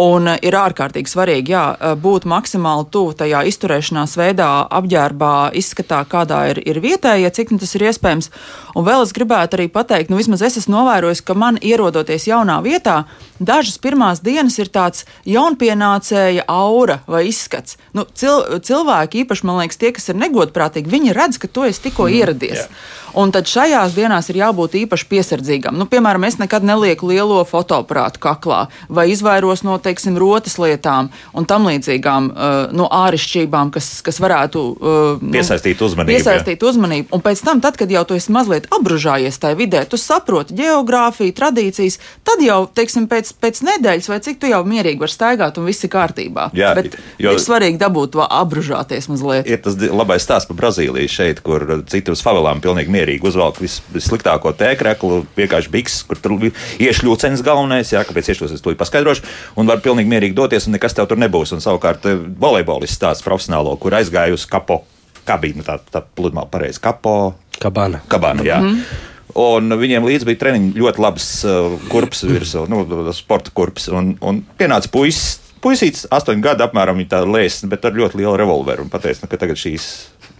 Un 0.00 0.30
eh, 0.30 0.38
ir 0.48 0.56
ārkārtīgi 0.56 1.10
svarīgi 1.10 1.52
jā, 1.52 1.64
eh, 1.74 1.94
būt 2.00 2.26
maksimāli 2.30 2.86
tuvu 2.94 3.12
tajā 3.20 3.42
izturēšanās 3.50 4.16
veidā, 4.16 4.48
apģērbā, 4.80 5.32
izskatā, 5.60 6.00
kādā 6.08 6.40
ir, 6.54 6.62
ir 6.64 6.80
vietējie, 6.80 7.28
cik 7.36 7.52
nu 7.52 7.60
tas 7.60 7.74
ir 7.76 7.84
iespējams. 7.90 8.30
Un 8.78 8.86
vēl 8.86 9.04
es 9.04 9.12
gribētu 9.16 9.58
arī 9.58 9.66
pateikt, 9.72 10.12
nu 10.12 10.20
vismaz 10.20 10.44
es 10.46 10.56
esmu 10.62 10.78
novērojis, 10.78 11.24
ka 11.26 11.36
man 11.36 11.58
ierodoties 11.60 12.28
jaunā 12.30 12.60
vietā, 12.64 13.02
dažas 13.40 13.76
pirmās 13.82 14.22
dienas 14.24 14.56
ir 14.62 14.70
tāds 14.72 15.04
jaunpienācēja 15.28 16.46
aura 16.48 17.00
vai 17.10 17.26
izskats. 17.28 17.76
Nu, 17.96 18.06
cil, 18.14 18.60
cilvēki, 18.64 19.24
īpaši 19.24 19.48
man 19.48 19.60
liekas, 19.60 19.80
tie, 19.80 19.92
kas 19.96 20.08
ir 20.12 20.20
negodprātīgi, 20.22 20.92
viņi 20.92 21.16
redz, 21.16 21.40
ka 21.42 21.50
tu 21.50 21.66
esi 21.68 21.88
tikko 21.88 22.06
mm, 22.06 22.16
ieradies. 22.20 22.64
Yeah. 22.64 23.09
Un 23.18 23.32
tad 23.34 23.48
šajās 23.50 23.94
dienās 23.96 24.28
ir 24.30 24.40
jābūt 24.40 24.76
īpaši 24.84 25.06
piesardzīgam. 25.10 25.76
Nu, 25.78 25.86
piemēram, 25.90 26.24
es 26.28 26.38
nekad 26.40 26.64
nelieku 26.66 27.08
lielo 27.10 27.40
fotoaparātu 27.48 28.22
kaklā 28.22 28.60
vai 28.88 29.08
izvairos 29.10 29.64
no, 29.66 29.76
teiksim, 29.82 30.18
rotas 30.20 30.56
lietām 30.60 31.10
un 31.34 31.46
tam 31.48 31.66
līdzīgām 31.70 32.30
uh, 32.30 32.58
no 32.76 32.86
āršķirībām, 32.86 33.72
kas, 33.74 33.90
kas 34.06 34.20
varētu 34.22 34.62
uh, 34.62 35.22
nu, 35.22 35.32
piesaistīt 35.34 35.82
uzmanību. 35.82 36.16
Piesaistīt 36.16 36.64
uzmanību. 36.66 37.10
Un 37.16 37.24
pēc 37.24 37.42
tam, 37.46 37.62
tad, 37.64 37.78
kad 37.80 37.90
jau 37.90 38.04
tu 38.08 38.18
esi 38.18 38.32
mazliet 38.34 38.68
apbružājies 38.72 39.40
tajā 39.42 39.58
vidē, 39.58 39.82
tu 39.90 39.98
saproti 40.00 40.56
geogrāfiju, 40.60 41.34
tradīcijas, 41.36 41.98
tad 42.26 42.44
jau, 42.44 42.62
teiksim, 42.74 43.08
pēc, 43.10 43.34
pēc 43.42 43.62
nedēļas 43.66 44.10
vai 44.12 44.20
cik 44.24 44.40
tu 44.42 44.50
jau 44.50 44.62
mierīgi 44.66 45.02
vari 45.02 45.16
staigāt 45.16 45.58
un 45.60 45.68
viss 45.68 45.86
ir 45.86 45.92
kārtībā. 45.92 46.50
Jā, 46.56 46.72
Bet 46.78 46.94
jo, 47.18 47.34
ir 47.34 47.42
svarīgi 47.42 47.80
dabūt 47.80 48.14
to 48.16 48.24
apbružāties 48.24 49.10
mazliet. 49.10 49.48
Ir 49.50 49.60
tas 49.64 49.76
labais 49.90 50.24
stāsts 50.24 50.48
par 50.50 50.58
Brazīliju 50.60 51.10
šeit, 51.10 51.42
kur 51.44 51.64
citi 51.90 52.12
uz 52.12 52.22
favelām 52.24 52.62
pilnīgi 52.62 52.92
mierīgi 52.92 52.99
uzvelk 53.26 53.60
vis, 53.62 53.80
vissliktāko 53.94 54.52
tēkreklu, 54.58 55.24
vienkārši 55.36 55.72
biks, 55.72 56.00
kur 56.08 56.20
tur 56.20 56.36
iešļūcenis 56.80 57.44
galvenais, 57.46 57.92
jā, 57.92 58.04
kāpēc 58.06 58.32
iešļūcenis 58.32 58.64
to 58.64 58.74
paskaidrošu, 58.80 59.26
un 59.60 59.70
var 59.70 59.82
pilnīgi 59.84 60.10
mierīgi 60.10 60.36
doties, 60.36 60.66
un 60.66 60.76
nekas 60.76 60.96
tev 60.96 61.10
tur 61.10 61.20
nebūs. 61.20 61.54
Un 61.56 61.64
savukārt 61.64 62.08
eh, 62.10 62.18
volejbolists 62.40 63.00
tāds 63.02 63.24
profesionālo, 63.26 63.76
kur 63.80 63.96
aizgāja 63.98 64.36
uz 64.36 64.46
kapo 64.50 64.82
kabīnu, 65.28 65.64
tā, 65.66 65.78
tā 65.92 66.02
pludmale 66.02 66.50
pareizi, 66.50 66.80
kapo. 66.82 67.34
Kabana. 67.60 68.00
Kabana, 68.08 68.42
jā. 68.46 68.60
Mm 68.60 68.74
-hmm. 68.74 69.06
Un 69.40 69.70
viņiem 69.78 70.06
līdzi 70.06 70.26
bija 70.26 70.40
treniņš 70.40 70.78
ļoti 70.80 70.98
labs 70.98 71.28
uh, 71.46 71.76
kurps 71.90 72.24
virsū, 72.26 72.64
nu, 72.70 73.12
sporta 73.14 73.50
kurps. 73.54 73.88
Un, 73.88 74.16
un 74.20 74.42
pienāca 74.58 74.90
puisis, 74.90 75.38
puisīts, 75.62 76.06
astoņu 76.10 76.42
gadu 76.42 76.64
apmēram, 76.64 76.98
viņa 76.98 77.12
tā 77.12 77.20
lēsas, 77.28 77.68
bet 77.70 77.84
ar 77.84 77.92
ļoti 77.92 78.16
lielu 78.16 78.36
revolveru. 78.36 78.82
Un 78.86 78.92
pateica, 78.92 79.22
nu, 79.22 79.30
ka 79.30 79.36
tagad 79.36 79.60
šīs 79.60 79.86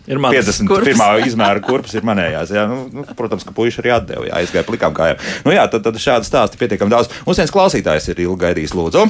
Ir 0.09 0.21
51. 0.23 1.27
izmēra 1.29 1.61
kurpes 1.65 1.93
ir 1.99 2.07
manējās. 2.09 2.55
Jā. 2.57 2.65
Nu, 2.71 2.87
nu, 2.95 3.05
protams, 3.19 3.45
ka 3.47 3.53
puiši 3.57 3.83
arī 3.83 3.93
atdeva, 3.99 4.29
jā, 4.31 4.39
aizgāja 4.41 4.67
plikām 4.69 4.97
kājām. 4.97 5.21
Nu, 5.45 5.53
jā, 5.55 5.67
tad, 5.73 5.85
tad 5.87 6.01
šādi 6.01 6.29
stāsti 6.29 6.61
pietiekami 6.61 6.93
daudz. 6.93 7.13
Mums 7.27 7.43
viens 7.43 7.53
klausītājs 7.55 8.09
ir 8.13 8.25
ilgi 8.25 8.47
gaidījis, 8.47 8.77
lūdzu. 8.79 9.05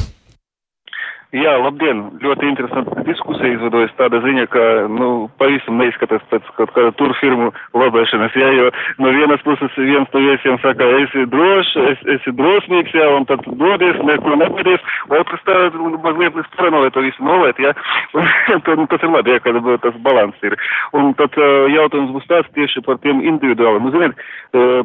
Jā, 1.31 1.53
labdien! 1.63 2.01
Ļoti 2.19 2.49
interesanta 2.49 3.05
diskusija 3.07 3.53
izveidojas 3.55 3.93
tāda 3.95 4.19
ziņa, 4.25 4.49
ka, 4.51 4.63
nu, 4.91 5.29
pavisam 5.39 5.77
neizskatās 5.79 6.25
pēc 6.27 6.49
kaut 6.57 6.73
kāda 6.75 6.91
turfirmu 6.99 7.53
lobēšanas, 7.79 8.35
jā, 8.35 8.49
jo 8.57 8.73
no 8.99 9.13
vienas 9.15 9.45
puses 9.47 9.77
viens 9.79 10.11
no 10.11 10.23
viesiem 10.25 10.59
saka, 10.59 10.89
esi 11.05 11.23
drošs, 11.31 11.71
es, 11.93 12.03
esi 12.17 12.35
drosmīgs, 12.35 12.97
jā, 12.99 13.07
un 13.15 13.29
tad 13.31 13.47
dodies, 13.61 14.01
neko 14.09 14.41
nebadies, 14.41 14.83
otrs 15.21 15.47
tā 15.47 15.61
mazliet 15.77 16.35
līdz 16.41 16.51
paranoja 16.57 16.95
to 16.97 17.07
visu 17.07 17.29
novēt, 17.29 17.63
jā, 17.63 17.71
un 18.19 18.27
tad, 18.67 18.83
tas 18.91 19.07
ir 19.07 19.15
labi, 19.15 19.37
jā, 19.37 19.45
kad 19.47 19.63
tas 19.87 20.03
balans 20.03 20.43
ir. 20.51 20.59
Un 20.99 21.15
tad 21.15 21.39
jautājums 21.71 22.11
būs 22.17 22.27
tāds 22.27 22.51
tieši 22.59 22.83
par 22.89 22.99
tiem 23.07 23.23
individuāliem. 23.23 23.87
Nu, 23.87 23.95
ziniet, 23.95 24.19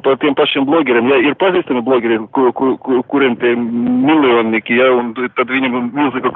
par 0.05 0.21
tiem 0.21 0.37
pašiem 0.37 0.69
blogeriem, 0.69 1.09
jā, 1.09 1.19
ir 1.25 1.39
pazīstami 1.41 1.81
blogeri, 1.89 2.21
kur, 2.37 2.53
kur, 2.53 2.77
kur, 2.85 3.01
kuriem 3.09 3.33
tie 3.41 3.55
miljonīgi, 3.57 4.77
jā, 4.77 4.93
un 4.93 5.15
tad 5.17 5.49
viņam 5.49 5.89
milzīga 5.89 6.34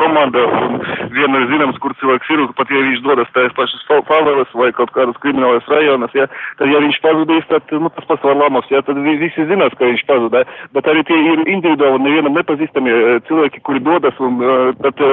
viena 1.14 1.42
ir 1.42 1.48
zināms, 1.52 1.80
kur 1.84 1.94
cilvēks 2.00 2.32
ir, 2.34 2.44
un 2.44 2.54
pat 2.58 2.72
ja 2.72 2.82
viņš 2.86 3.02
dodas 3.06 3.32
tās 3.36 3.54
pašas 3.58 3.84
favelas 4.08 4.52
vai 4.58 4.70
kaut 4.76 4.92
kādas 4.96 5.18
kriminālas 5.24 5.68
rajonas, 5.72 6.14
ja, 6.18 6.28
tad 6.60 6.72
ja 6.72 6.82
viņš 6.84 7.00
pazudīs, 7.04 7.48
tad, 7.50 7.74
nu, 7.74 7.92
tas 7.96 8.08
pats 8.10 8.26
var 8.28 8.38
lamos, 8.40 8.68
ja, 8.74 8.82
tad 8.86 9.00
visi 9.06 9.46
zinās, 9.50 9.76
ka 9.80 9.90
viņš 9.90 10.06
pazudē, 10.10 10.44
bet 10.76 10.90
arī 10.92 11.04
tie 11.10 11.20
ir 11.34 11.44
individuāli 11.46 12.04
nevienam 12.06 12.38
nepazīstami 12.38 12.96
cilvēki, 13.30 13.64
kuri 13.68 13.84
dodas, 13.86 14.20
un 14.24 14.40
tad 14.84 15.04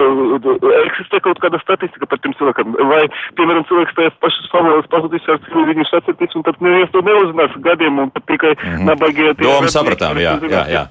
eksistē 0.83 1.23
kaut 1.25 1.41
kāda 1.43 1.61
statistika 1.63 2.09
par 2.11 2.23
tiem 2.23 2.37
cilvēkiem, 2.39 2.77
vai, 2.93 3.03
piemēram, 3.41 3.67
cilvēks 3.71 3.97
tās 3.99 4.19
pašas 4.25 4.51
favelas 4.53 4.91
pazudīs, 4.93 5.27
ar 5.33 5.41
cik 5.45 5.59
viņu 5.73 5.89
sacirtīs, 5.91 6.37
un 6.39 6.47
tad 6.47 6.61
neviens 6.65 6.93
to 6.95 7.03
neuzzinās 7.07 7.57
gadiem, 7.67 8.03
un 8.05 8.13
tad 8.15 8.27
tikai 8.31 8.55
mm 8.55 8.69
-hmm. 8.69 8.87
nabagie. 8.91 9.35
Domu 9.41 9.73
sapratām, 9.73 10.21
jā, 10.23 10.37
jā, 10.51 10.65
jā. 10.71 10.85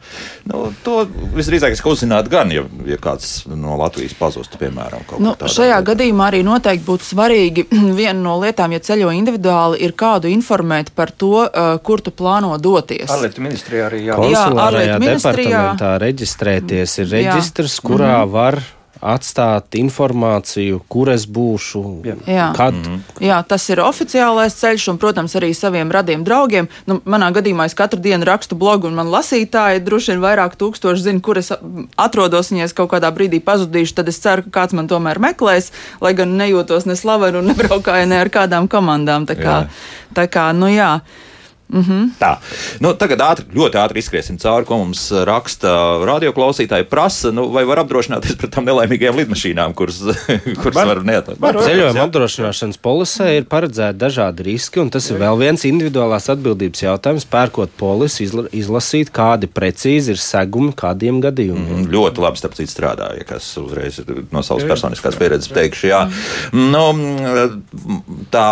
Nu, 0.50 0.68
to 0.84 1.06
visdrīzāk 1.38 1.76
es 1.78 1.84
uzzināt 1.86 2.30
gan, 2.30 2.52
ja, 2.52 2.64
ja 2.86 2.98
kāds 3.02 3.46
no 3.50 3.78
Latvijas 3.86 4.15
pazustu, 4.19 4.59
piemēram. 4.61 5.05
Nu, 5.21 5.36
šajā 5.39 5.77
lietā. 5.77 5.81
gadījumā 5.91 6.29
arī 6.31 6.41
noteikti 6.45 6.86
būtu 6.88 7.07
svarīgi 7.07 7.67
viena 7.99 8.17
no 8.19 8.38
lietām, 8.41 8.75
ja 8.75 8.81
ceļo 8.83 9.11
individuāli, 9.15 9.81
ir 9.86 9.95
kādu 9.97 10.31
informēt 10.31 10.91
par 10.97 11.13
to, 11.13 11.45
uh, 11.45 11.75
kur 11.86 12.03
tu 12.03 12.13
plāno 12.15 12.55
doties. 12.61 13.09
Ārlietu 13.11 13.45
ministrijā 13.45 13.89
arī 13.89 14.05
jā. 14.07 14.19
Jā, 14.31 14.47
ārlietu 14.67 15.01
ministrijā. 15.05 15.67
reģistrēties 16.01 16.97
ir 17.03 17.13
reģistrs, 17.13 17.79
kurā 17.83 18.17
mm 18.17 18.23
-hmm. 18.23 18.33
var 18.33 18.61
atstāt 19.06 19.76
informāciju, 19.78 20.82
kur 20.89 21.12
es 21.14 21.26
būšu, 21.30 21.82
jā. 22.26 22.47
kad. 22.58 22.74
Mm 22.74 22.84
-hmm. 22.84 23.26
Jā, 23.28 23.43
tas 23.47 23.70
ir 23.70 23.80
oficiālais 23.80 24.56
ceļš, 24.62 24.89
un, 24.91 24.97
protams, 24.97 25.36
arī 25.36 25.53
saviem 25.53 25.91
radiem 25.91 26.24
draugiem. 26.24 26.68
Nu, 26.86 27.01
manā 27.06 27.32
gadījumā 27.34 27.66
es 27.66 27.74
katru 27.74 27.99
dienu 27.99 28.26
rakstu 28.26 28.56
blogu, 28.56 28.88
un 28.88 28.93
man 28.93 29.08
lasītāji 29.08 29.84
droši 29.84 30.12
vien 30.12 30.22
vairāk 30.22 30.56
tūkstoši 30.58 31.01
zina, 31.01 31.22
kur 31.22 31.38
es 31.38 31.51
atrodos. 31.95 32.51
Ja 32.51 32.64
es 32.64 32.74
kaut 32.74 32.89
kādā 32.89 33.12
brīdī 33.12 33.39
pazudīšu, 33.39 33.93
tad 33.93 34.08
es 34.08 34.20
ceru, 34.20 34.43
ka 34.43 34.62
kāds 34.62 34.74
man 34.74 34.88
tomēr 34.88 35.20
meklēs, 35.20 35.72
lai 36.01 36.14
gan 36.14 36.38
nejūtos 36.38 36.86
ne 36.86 36.95
slavenu 36.95 37.38
un 37.39 37.47
nebraukāju 37.51 38.06
ne 38.06 38.20
ar 38.20 38.30
kādām 38.30 38.68
komandām. 38.68 39.26
Tā 39.26 39.36
kā, 39.36 39.56
jā. 39.66 39.70
tā 40.14 40.28
kā 40.28 40.53
nu 40.53 40.68
jā. 40.68 41.01
Mm 41.74 41.82
-hmm. 41.82 42.09
Tā, 42.20 42.36
nu, 42.80 42.93
tagad 42.93 43.20
ātri, 43.20 43.45
ļoti 43.55 43.80
ātri 43.82 43.97
izskriesim 43.97 44.38
cauri, 44.38 44.66
ko 44.66 44.78
mums 44.78 45.11
raksta 45.11 45.70
radioklausītāji. 46.05 46.86
Prasa, 46.89 47.32
nu, 47.32 47.47
vai 47.49 47.66
var 47.66 47.80
apdrošināties 47.82 48.38
par 48.41 48.49
tām 48.49 48.68
nelaimīgajām 48.70 49.18
lidmašīnām, 49.18 49.74
kuras, 49.74 49.97
kuras 50.61 50.76
var, 50.76 50.88
var 50.88 51.03
neatlikt. 51.03 51.41
Ceļojuma 51.41 52.03
apdrošināšanas 52.05 52.78
polisē 52.78 53.32
ir 53.38 53.49
paredzēti 53.49 53.97
dažādi 53.97 54.43
riski, 54.43 54.80
un 54.80 54.89
tas 54.89 55.09
ir 55.09 55.18
vēl 55.18 55.39
viens 55.41 55.66
individuālās 55.66 56.30
atbildības 56.30 56.84
jautājums. 56.86 57.26
Pērkot 57.26 57.74
polisi, 57.78 58.24
izla, 58.24 58.45
izlasīt, 58.51 59.09
kādi 59.09 59.47
precīzi 59.47 60.13
ir 60.13 60.22
segumi 60.22 60.72
kādiem 60.78 61.20
gadījumiem. 61.22 61.82
Mm, 61.82 61.91
ļoti 61.91 62.22
labi, 62.22 62.38
starp 62.38 62.53
citu, 62.53 62.72
strādāja, 62.72 63.26
kas 63.26 63.57
uzreiz 63.57 63.99
no 64.32 64.45
savas 64.45 64.63
personiskās 64.63 65.18
pieredzes 65.18 65.49
teikšu. 65.49 65.88
Jā. 65.88 66.05
Nu, 66.53 66.86
tā 68.32 68.47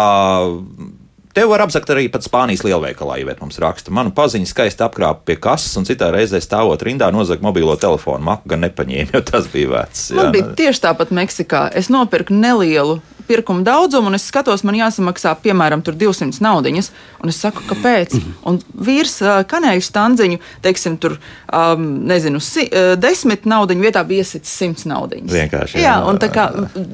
Tev 1.33 1.49
var 1.49 1.63
apzakt 1.65 1.89
arī 1.89 2.05
pat 2.13 2.21
Spānijas 2.21 2.61
lielveikalā, 2.61 3.15
ja 3.17 3.33
mums 3.39 3.57
raksta. 3.61 3.89
Manu 3.89 4.11
paziņu 4.13 4.45
skaisti 4.45 4.83
apkrāpa 4.85 5.25
pie 5.25 5.35
kases, 5.41 5.71
un 5.79 5.87
citā 5.87 6.11
reizē 6.13 6.37
stāvot 6.37 6.83
rindā 6.85 7.07
nozag 7.09 7.41
mobilo 7.41 7.73
telefonu. 7.73 8.21
Maku 8.27 8.51
gan 8.53 8.61
nepaņēma, 8.67 9.15
jo 9.17 9.21
tas 9.25 9.47
bija 9.49 9.71
vecs. 9.71 10.11
Man 10.13 10.29
jā. 10.29 10.33
bija 10.35 10.51
tieši 10.61 10.83
tāpat 10.85 11.15
Meksikā. 11.17 11.63
Es 11.73 11.89
nopirku 11.89 12.37
nelielu 12.37 12.99
pirkuma 13.27 13.65
daudzumu, 13.65 14.11
un 14.11 14.17
es 14.17 14.27
skatos, 14.29 14.65
man 14.67 14.77
jāsamaksā 14.77 15.35
piemēram 15.43 15.83
200 15.85 16.41
naudiņas. 16.43 16.91
Un 17.23 17.31
es 17.31 17.39
saku, 17.39 17.63
kāpēc? 17.69 18.17
Un 18.49 18.59
vīrs 18.73 19.21
kanēļu 19.49 19.83
standziņu, 19.85 20.39
teiksim, 20.65 20.97
tur, 20.99 21.15
um, 21.47 21.85
nezinu, 22.09 22.41
si, 22.43 22.65
desmit 22.99 23.47
naudiņu 23.47 23.85
vietā 23.85 24.03
bija 24.07 24.25
iesicis 24.25 24.51
simts 24.59 24.87
naudiņas. 24.89 25.31
Vienkārši. 25.31 25.79
Jā, 25.79 25.85
jā 25.87 25.95
un 26.09 26.19
tā 26.19 26.27
kā 26.33 26.49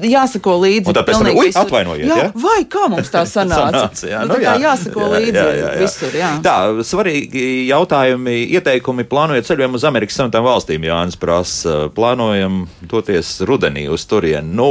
jāsako 0.06 0.56
līdzi. 0.62 0.92
Un 0.92 0.98
tāpēc 1.00 1.18
tam 1.18 1.30
ir 1.32 1.58
atvainojiet. 1.64 2.06
Jā, 2.06 2.18
jā? 2.22 2.28
Vai 2.44 2.60
kā 2.70 2.86
mums 2.92 3.10
tā 3.10 3.24
sanāca? 3.34 3.80
sanāca 3.90 4.10
jā, 4.10 4.22
nu, 4.24 4.34
tā 4.34 4.38
kā 4.40 4.54
jā. 4.54 4.56
jāsako 4.64 5.02
jā, 5.02 5.10
līdzi 5.16 5.38
jā, 5.38 5.46
jā, 5.50 5.64
jā. 5.64 5.80
visur. 5.82 6.16
Jā. 6.20 6.30
Tā, 6.44 6.56
svarīgi 6.86 7.46
jautājumi, 7.70 8.36
ieteikumi 8.58 9.06
plānojot 9.10 9.48
ceļojumu 9.48 9.80
uz 9.80 9.86
Amerikas 9.88 10.20
Savienotām 10.20 10.46
valstīm. 10.46 10.86
Jānis 10.90 11.18
prasa, 11.20 11.76
plānojam 11.96 12.62
doties 12.90 13.38
rudenī 13.48 13.86
uz 13.92 14.06
turieni. 14.10 14.54
Nu, 14.56 14.70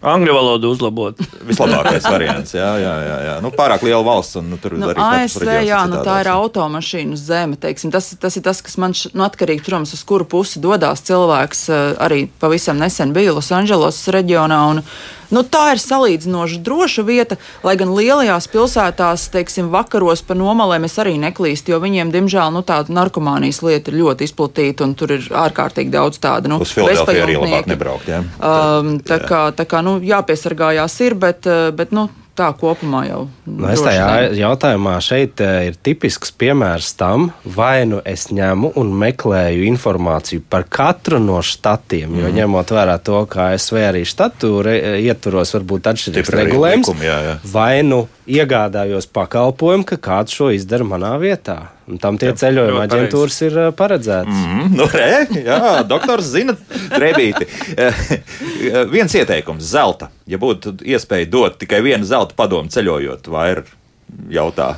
Angļu 0.00 0.32
valodu 0.32 0.70
uzlabot. 0.72 1.18
Vislabākais 1.44 2.06
variants. 2.08 2.54
Jā, 2.56 2.70
jā, 2.80 2.92
jā, 3.04 3.16
jā. 3.26 3.34
Nu, 3.44 3.50
pārāk 3.52 3.84
liela 3.84 4.00
valsts. 4.04 4.38
Un, 4.40 4.48
nu, 4.52 4.56
tur 4.60 4.78
nu, 4.80 4.88
arī 4.88 5.04
ASV, 5.24 5.44
jā, 5.68 5.80
nu, 5.90 6.00
tā 6.06 6.18
ir 6.22 6.30
automašīnu 6.32 7.18
zeme. 7.20 7.58
Teiksim. 7.60 7.92
Tas, 7.92 8.08
tas 8.20 8.38
ir 8.40 8.44
tas, 8.46 8.62
kas 8.64 8.78
man 8.80 8.96
nu, 9.12 9.24
atkarīgi, 9.26 9.64
protams, 9.66 9.92
uz 9.96 10.04
kuru 10.08 10.24
pusi 10.28 10.62
dodas 10.64 11.04
cilvēks. 11.08 11.62
Eh, 11.68 11.86
arī 12.00 12.20
pavisam 12.40 12.80
nesen 12.80 13.12
bija 13.16 13.36
Losandželosas 13.36 14.12
reģionā. 14.16 14.60
Un, 14.72 14.84
Nu, 15.30 15.42
tā 15.46 15.74
ir 15.74 15.80
salīdzinoši 15.82 16.60
droša 16.66 17.04
vieta, 17.06 17.38
lai 17.66 17.76
gan 17.80 17.92
lielajās 17.94 18.48
pilsētās, 18.50 19.28
teiksim, 19.34 19.70
vakaros 19.72 20.24
pa 20.26 20.36
nomalēm 20.38 20.88
es 20.88 20.98
arī 21.02 21.16
neklīstu, 21.22 21.74
jo 21.74 21.80
viņiem, 21.82 22.10
diemžēl, 22.14 22.50
nu, 22.54 22.64
tāda 22.66 22.92
narkomānijas 22.96 23.62
lieta 23.66 23.92
ir 23.92 24.00
ļoti 24.02 24.26
izplatīta 24.26 24.86
un 24.86 24.96
tur 24.98 25.14
ir 25.16 25.28
ārkārtīgi 25.30 25.94
daudz 25.94 26.18
tādu 26.22 26.50
nu, 26.50 26.60
bezpajumtnieku. 26.62 27.70
Nebraukt, 27.70 28.10
jā. 28.10 28.24
Um, 28.38 28.96
tā 29.06 29.20
kā, 29.22 29.44
tā 29.54 29.68
kā 29.70 29.84
nu, 29.86 29.98
jāpiesargājās 30.02 30.98
ir, 31.06 31.18
bet, 31.20 31.46
eh, 31.46 31.70
bet 31.76 31.94
nu, 31.96 32.08
tā 32.40 32.48
kopumā 32.56 33.04
jau. 33.08 33.20
Nu, 33.46 33.68
es 33.70 33.82
tajā 33.84 34.30
jautājumā 34.38 34.96
šeit 35.04 35.40
eh, 35.44 35.70
ir 35.70 35.78
tipisks 35.84 36.32
piemērs 36.40 36.94
tam, 37.00 37.30
vai 37.44 37.84
nu 37.88 38.00
es 38.08 38.28
ņemu 38.32 38.72
un 38.80 38.92
meklēju 39.02 39.66
informāciju 39.68 40.44
par 40.50 40.66
katru 40.70 41.20
no 41.22 41.40
štatiem, 41.44 42.08
mm. 42.08 42.22
jo 42.22 42.28
mhm. 42.28 42.38
ņemot 42.40 42.74
vērā 42.76 42.96
to, 43.04 43.24
ka 43.30 43.50
ASV 43.54 43.82
arī 43.90 44.04
štatu 44.08 44.54
ietvaros 44.70 45.54
var 45.56 45.68
būt 45.74 45.92
atšķirīgs 45.92 46.34
regulējums, 46.40 46.94
vai 47.52 47.82
nu 47.86 48.06
iegādājos 48.30 49.10
pakalpojumu, 49.10 49.86
ka 49.88 50.00
kāds 50.00 50.36
šo 50.36 50.50
izdara 50.54 50.86
manā 50.86 51.16
vietā. 51.20 51.60
Un 51.90 51.98
tam 51.98 52.18
tie 52.20 52.30
jā, 52.30 52.36
ceļojuma 52.44 52.84
aģentūras 52.86 53.40
ir 53.48 53.56
uh, 53.58 53.70
paredzētas. 53.74 54.30
Mm, 54.30 54.60
-hmm. 54.60 54.76
nu, 54.78 54.86
re, 54.94 55.42
jā, 55.50 55.58
doktors 55.90 56.30
zina, 56.30 56.54
drebīti. 56.94 57.48
Viens 58.94 59.14
ieteikums- 59.18 59.66
zelta. 59.74 60.10
Ja 60.30 60.38
būtu 60.38 60.76
iespēja 60.86 61.30
dot 61.30 61.58
tikai 61.58 61.82
vienu 61.82 62.06
zelta 62.06 62.36
padomu 62.38 62.70
ceļojot, 62.70 63.28
vai 63.32 63.50
ir 63.56 63.64
jautā? 64.30 64.74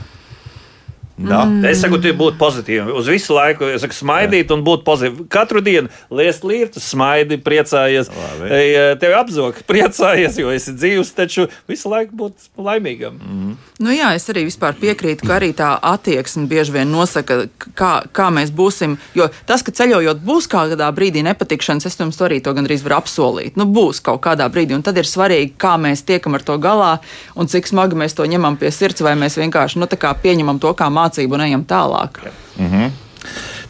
Da. 1.29 1.43
Mm. 1.47 1.65
Es 1.69 1.83
saku, 1.83 1.99
būt 1.99 2.39
pozitīvi. 2.41 2.93
Uz 2.99 3.09
visu 3.11 3.37
laiku 3.37 3.69
es 3.71 3.83
saku, 3.85 3.97
smaidīt 3.97 4.53
un 4.55 4.65
būt 4.67 4.85
pozitīvi. 4.87 5.27
Katru 5.33 5.63
dienu 5.65 5.91
liest 6.11 6.47
līrtu, 6.47 6.83
smaidi, 6.83 7.39
priecājies. 7.43 8.11
Labi. 8.13 8.51
Ej, 8.59 8.77
Tevi 9.03 9.17
apzog, 9.19 9.61
priecājies, 9.71 10.39
jo 10.43 10.53
esi 10.55 10.75
dzīvs, 10.77 11.13
taču 11.17 11.49
visu 11.71 11.93
laiku 11.93 12.17
būt 12.25 12.49
laimīgam. 12.59 13.19
Mm. 13.19 13.55
Nu, 13.83 13.95
jā, 13.95 14.13
es 14.17 14.29
arī 14.33 14.47
vispār 14.49 14.77
piekrītu, 14.79 15.27
ka 15.29 15.39
arī 15.39 15.53
tā 15.57 15.73
attieksme 15.93 16.47
bieži 16.51 16.77
vien 16.77 16.91
nosaka, 16.93 17.45
kā, 17.79 17.93
kā 18.15 18.29
mēs 18.35 18.53
būsim. 18.55 18.99
Jo 19.19 19.29
tas, 19.49 19.65
ka 19.67 19.75
ceļojot 19.75 20.23
būs 20.27 20.49
kādā 20.51 20.91
brīdī 20.95 21.25
nepatikšanas, 21.27 21.87
es 21.89 21.99
jums 21.99 22.19
to 22.19 22.29
arī 22.29 22.41
to 22.45 22.55
gandrīz 22.57 22.85
varu 22.87 23.01
apsolīt. 23.01 23.59
Nu, 23.61 23.69
būs 23.71 24.03
kaut 24.05 24.23
kādā 24.25 24.49
brīdī, 24.53 24.77
un 24.77 24.85
tad 24.87 24.99
ir 25.01 25.09
svarīgi, 25.09 25.55
kā 25.61 25.77
mēs 25.81 26.05
tiekam 26.09 26.39
ar 26.39 26.47
to 26.47 26.59
galā 26.63 26.93
un 27.35 27.49
cik 27.51 27.69
smagi 27.69 27.99
mēs 27.99 28.17
to 28.17 28.27
ņemam 28.29 28.59
pie 28.61 28.71
sirds, 28.75 29.03
vai 29.05 29.15
mēs 29.19 29.39
vienkārši 29.41 29.81
nu, 29.81 29.89
tā 29.91 29.99
kā 30.01 30.13
pieņemam 30.23 30.61
to 30.63 30.73
kā 30.79 30.89
mācību 30.93 31.12
un 31.39 31.47
ejam 31.47 31.65
tālāk. 31.69 32.23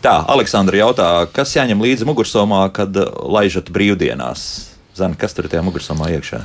Tā, 0.02 0.16
Aleksandra 0.26 0.80
jautā, 0.80 1.08
kas 1.30 1.52
jāņem 1.54 1.82
līdzi 1.84 2.06
mugursomā, 2.08 2.64
kad 2.74 2.96
uh, 2.98 3.12
laižat 3.30 3.70
brīvdienās? 3.70 4.72
Zani, 4.98 5.16
kas 5.16 5.32
tur 5.32 5.46
ir 5.46 5.52
tajā 5.54 5.62
mugursomā 5.64 6.10
iekšā? 6.18 6.40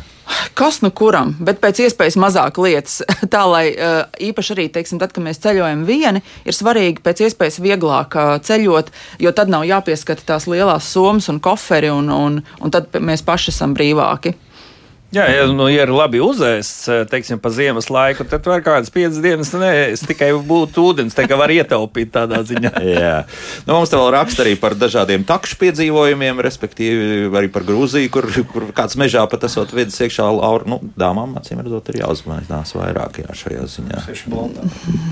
Kas 0.58 0.78
nu 0.84 0.92
kuram, 0.96 1.34
bet 1.44 1.60
pēc 1.64 1.82
iespējas 1.88 2.16
mazāk 2.22 2.60
lietas. 2.62 3.02
Tā 3.34 3.42
lai 3.50 3.66
uh, 3.74 4.06
īpaši 4.30 4.54
arī, 4.54 4.68
teiksim, 4.76 5.02
tad, 5.02 5.12
kad 5.16 5.26
mēs 5.26 5.42
ceļojam 5.44 5.84
vieni, 5.90 6.22
ir 6.46 6.56
svarīgi 6.56 7.02
pēc 7.04 7.26
iespējas 7.28 7.58
vieglāk 7.64 8.16
uh, 8.16 8.36
ceļot, 8.46 8.94
jo 9.26 9.34
tad 9.36 9.50
nav 9.50 9.66
jāpieskata 9.68 10.26
tās 10.34 10.46
lielās 10.52 10.88
somas 10.94 11.28
un 11.34 11.42
koferi, 11.44 11.90
un, 11.92 12.14
un, 12.14 12.42
un 12.62 12.74
tad 12.74 12.94
mēs 13.02 13.26
paši 13.26 13.56
esam 13.56 13.74
brīvāki. 13.78 14.38
Jā, 15.08 15.24
ja, 15.32 15.46
nu, 15.48 15.70
ja 15.72 15.86
ir 15.86 15.92
labi 15.96 16.20
uzēsts, 16.20 16.90
teiksim, 17.08 17.40
pa 17.40 17.48
ziemas 17.56 17.86
laiku, 17.88 18.26
tad 18.28 18.44
var 18.50 18.60
kādas 18.66 18.92
piecas 18.92 19.22
dienas 19.24 19.54
neēst, 19.56 20.04
tikai 20.10 20.34
būtu 20.36 20.84
ūdens, 20.84 21.16
tā 21.16 21.24
kā 21.32 21.38
var 21.40 21.54
ietaupīt 21.54 22.12
tādā 22.12 22.42
ziņā. 22.44 22.74
Jā, 22.98 23.14
nu, 23.64 23.78
mums 23.78 23.94
te 23.94 23.96
vēl 23.96 24.10
raksta 24.18 24.44
arī 24.44 24.58
par 24.60 24.76
dažādiem 24.76 25.24
takšu 25.28 25.56
piedzīvojumiem, 25.62 26.42
respektīvi 26.44 27.32
arī 27.32 27.48
par 27.54 27.64
Grūziju, 27.68 28.12
kur, 28.12 28.28
kur 28.52 28.66
kāds 28.76 28.98
mežā 29.00 29.24
pat 29.32 29.46
esot 29.48 29.72
vedis 29.78 29.96
iekšā 30.04 30.28
lauru. 30.28 30.68
Nu, 30.68 30.82
dāmām, 31.00 31.38
acīm 31.40 31.64
redzot, 31.64 31.88
ir 31.94 32.02
jāuzmanās 32.02 32.76
vairāk 32.76 33.22
jā, 33.24 33.38
šajā 33.46 33.64
ziņā. 33.78 34.04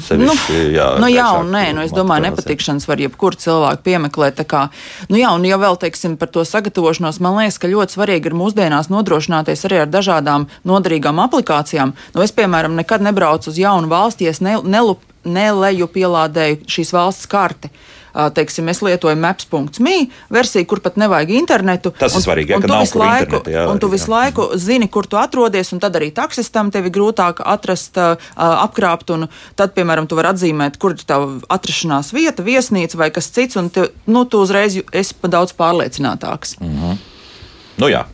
Sevišķi, 0.09 0.59
jā, 0.75 0.89
nu, 0.99 1.07
jā, 1.13 1.29
un 1.39 1.55
nē, 1.55 1.63
nu, 1.77 1.87
es 1.87 1.95
domāju, 1.95 2.27
nepatikšanas 2.27 2.89
var 2.91 2.99
jebkur 3.05 3.39
cilvēku 3.39 3.87
piemeklēt. 3.87 4.41
tā 4.41 4.47
Kā, 4.49 4.67
nu, 5.07 5.15
jā, 5.21 5.31
un 5.31 5.47
ja 5.47 5.55
vēl 5.61 5.79
teiksim 5.79 6.19
par 6.19 6.29
to 6.35 6.43
sagatavošanos, 6.45 7.23
man 7.23 7.39
liekas, 7.39 7.61
ka 7.63 7.71
ļoti 7.71 7.95
svarīgi 7.95 8.29
ir 8.29 8.37
mūsdienās 8.37 8.91
nodrošināties 8.91 9.65
arī 9.69 9.84
ar 9.84 9.84
dažādām 9.91 10.47
noderīgām 10.65 11.19
aplikācijām. 11.25 11.93
Nu, 12.15 12.21
es, 12.25 12.31
piemēram, 12.35 12.75
nekad 12.75 13.01
nebraucu 13.05 13.49
uz 13.49 13.57
jaunu 13.59 13.87
valsti, 13.91 14.25
ja 14.25 14.35
es 14.35 14.41
ne, 14.41 14.57
nelu, 14.63 14.97
neleju 15.25 15.87
pielādēju 15.87 16.63
šīs 16.69 16.93
valsts 16.95 17.25
karti. 17.31 17.69
Teiksim, 18.15 18.69
es 18.71 18.79
lietoju 18.79 19.17
maps.me 19.19 19.95
versiju, 20.31 20.63
kur 20.71 20.79
pat 20.79 20.95
nevajag 20.95 21.33
internetu. 21.35 21.91
Tas 21.99 22.13
ir 22.13 22.21
un- 22.21 22.23
svarīgi, 22.23 22.53
ja, 22.53 22.55
un 22.55 22.61
ka 22.63 22.67
nav 22.71 22.85
visu 22.85 22.99
laiku, 23.01 23.41
jā, 23.51 23.65
un 23.67 23.79
tu 23.83 23.89
visu 23.91 24.07
laiku 24.07 24.45
zini, 24.55 24.87
kur 24.87 25.03
tu 25.03 25.17
atrodies, 25.19 25.73
un 25.75 25.81
tad 25.83 25.97
arī 25.99 26.13
taksistam 26.15 26.71
tevi 26.71 26.93
grūtāk 26.95 27.41
atrast, 27.43 27.99
apkrāpt. 28.37 29.11
un 29.11 29.27
Tad, 29.59 29.73
piemēram, 29.75 30.07
tu 30.07 30.15
vari 30.15 30.31
atzīmēt, 30.31 30.77
kur 30.79 30.91
ir 30.95 31.03
tava 31.03 31.27
atrašanās 31.49 32.13
vieta, 32.15 32.41
viesnīca 32.43 32.95
vai 32.95 33.09
kas 33.11 33.27
cits, 33.35 33.57
un 33.59 33.67
te, 33.69 33.89
nu, 34.07 34.23
tu 34.23 34.39
uzreiz 34.39 34.79
esi 34.93 35.13
daudz 35.23 35.51
pārliecinātāks. 35.51 36.55
Mm. 36.61 36.97
Nu 37.83 37.87
jā, 37.91 38.05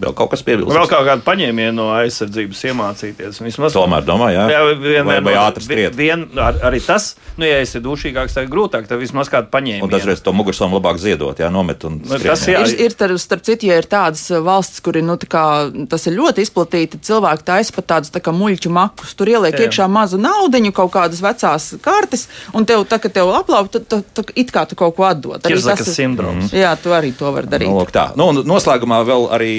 vēl 0.00 0.14
kaut 0.14 0.30
kas 0.30 0.42
piebilst. 0.46 0.70
Vēl 0.74 0.88
kaut 0.90 1.06
kādu 1.06 1.22
paņēmienu 1.26 1.74
no 1.78 1.86
aizsardzības 1.96 2.60
iemācīties. 2.70 3.40
Vismaz 3.42 3.74
Tomēr 3.74 4.04
domāju, 4.06 4.36
jā. 4.38 4.44
Jā, 4.52 4.60
vienmēr 4.78 5.04
vai, 5.04 5.20
vai 5.26 5.34
no- 5.34 5.42
ātri 5.46 5.64
skriet. 5.66 5.94
Vien, 5.98 6.26
ar, 6.38 6.54
arī 6.70 6.80
tas, 6.84 7.16
nu, 7.36 7.44
ja 7.48 7.58
esi 7.64 7.80
dušīgāks, 7.84 8.34
tad 8.38 8.48
grūtāk, 8.52 8.86
tad 8.90 8.98
vismaz 9.02 9.28
kādu 9.32 9.50
paņēmienu. 9.50 9.82
Un 9.86 9.90
dažreiz 9.92 10.22
to 10.22 10.32
mugursomu 10.32 10.78
labāk 10.80 10.98
ziedot, 11.02 11.38
jā, 11.38 11.50
nomet 11.50 11.84
un 11.84 11.98
Nu, 11.98 12.16
skrien, 12.18 12.30
tas 12.32 12.46
jā. 12.46 12.62
Ir, 12.66 12.80
ir 12.88 12.94
tar, 12.98 13.14
starp 13.18 13.42
citu, 13.46 13.66
ja 13.66 13.78
ir 13.82 13.88
tādas 13.90 14.22
uh, 14.30 14.40
valstis, 14.44 14.80
kur 14.84 14.96
ir, 14.96 15.02
nu, 15.06 15.16
tā 15.20 15.26
kā, 15.30 15.44
tas 15.90 16.06
ir 16.06 16.14
ļoti 16.18 16.44
izplatīti, 16.46 17.00
cilvēki 17.02 17.44
taisa 17.44 17.72
pat 17.74 17.86
tādus 17.94 18.10
tā 18.14 18.20
kā 18.22 18.32
muļķu 18.34 18.70
makus. 18.70 19.14
Tur 19.18 19.26
ieliek 19.34 19.54
Jā. 19.58 19.66
iekšā 19.68 19.88
mazu 19.90 20.18
naudiņu, 20.22 20.72
kaut 20.72 20.92
kādas 20.94 21.20
vecās 21.24 21.72
kartes, 21.82 22.28
un 22.54 22.64
tev, 22.68 22.84
tā, 22.88 23.00
kad 23.02 23.12
tev 23.12 23.30
aplaup, 23.34 23.70
tad, 23.74 23.88
tad, 23.88 24.04
tad 24.14 24.30
it 24.36 24.52
kā 24.54 24.66
tu 24.68 24.76
kaut 24.78 24.94
ko 24.96 25.04
atdod. 25.10 25.42
Arī 25.42 25.56
Kirzakas 25.58 25.84
tas 25.86 25.88
ir- 25.94 25.98
sindroms. 26.04 26.52
Jā, 26.54 26.76
tu 26.80 26.90
arī 26.94 27.12
to 27.16 27.32
vari 27.34 27.46
darīt. 27.50 27.68
Nu, 27.68 27.80
lūk, 27.82 27.90
tā. 27.94 28.10
Nu, 28.16 28.28
un 28.32 28.42
noslēgumā 28.44 29.02
vēl 29.08 29.28
arī 29.34 29.52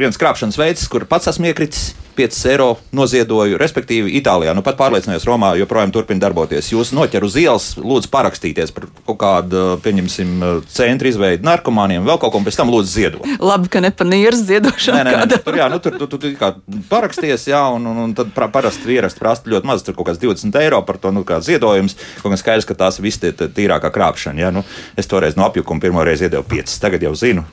viens 0.00 0.18
krāpšanas 0.20 0.58
veids, 0.60 0.86
kur 0.90 1.08
pats 1.08 1.32
esmu 1.32 1.52
iekritis. 1.52 1.92
5 2.12 2.38
eiro 2.50 2.66
noziedoju, 2.92 3.56
respektīvi, 3.60 4.10
Itālijā. 4.18 4.52
Nu, 4.52 4.60
pat 4.64 4.76
pārliecinājos, 4.76 5.24
Romā 5.24 5.54
joprojām 5.56 5.92
turpina 5.94 6.20
darboties. 6.20 6.68
Jūs 6.72 6.92
noķer 6.92 7.24
uz 7.24 7.38
ielas, 7.40 7.68
lūdzu, 7.80 8.10
parakstīties 8.12 8.74
par 8.76 8.88
kaut 9.06 9.18
kādu, 9.22 9.62
pieņemsim, 9.84 10.44
centra 10.72 11.08
izveidi 11.08 11.46
narkomāniem, 11.48 12.04
vēl 12.04 12.20
kaut 12.20 12.34
ko, 12.34 12.42
un 12.42 12.44
pēc 12.44 12.58
tam 12.60 12.72
lūdzu 12.72 12.92
ziedot. 12.92 13.30
Labi, 13.40 13.70
ka 13.72 13.80
ne 13.80 13.92
pa 13.96 14.04
nieras 14.08 14.44
ziedošanu. 14.48 14.98
Nē, 14.98 15.06
nē, 15.08 15.14
nē, 15.24 15.40
tur, 15.46 15.56
jā, 15.62 15.70
nu, 15.72 15.80
tur 15.80 15.96
tu, 15.96 16.10
tu, 16.12 16.20
tu 16.20 16.34
kā 16.36 16.52
paraksties, 16.92 17.48
jā, 17.48 17.62
un, 17.72 17.88
un, 17.88 18.04
un 18.04 18.14
tad 18.18 18.34
pra, 18.36 18.50
parasti 18.52 18.92
ierakst 18.92 19.20
prasa 19.22 19.48
ļoti 19.48 19.72
maz, 19.72 19.86
tur 19.86 19.96
kaut 19.96 20.10
kāds 20.10 20.20
20 20.20 20.60
eiro 20.60 20.82
par 20.84 21.00
to 21.00 21.14
nu, 21.16 21.24
kā 21.24 21.40
ziedojums. 21.44 21.96
Kaut 22.20 22.34
gan 22.34 22.44
skaidrs, 22.44 22.68
ka 22.68 22.76
tās 22.76 23.00
viss 23.00 23.24
ir 23.24 23.40
tīrākā 23.40 23.88
krāpšana. 23.94 24.44
Jā, 24.44 24.52
nu, 24.52 24.66
es 25.00 25.08
toreiz 25.08 25.38
no 25.40 25.48
apjukuma 25.48 25.80
pirmo 25.80 26.04
reizi 26.04 26.28
iedevu 26.28 26.44
5, 26.52 26.78
tagad 26.84 27.08
jau 27.08 27.16
zinu. 27.16 27.48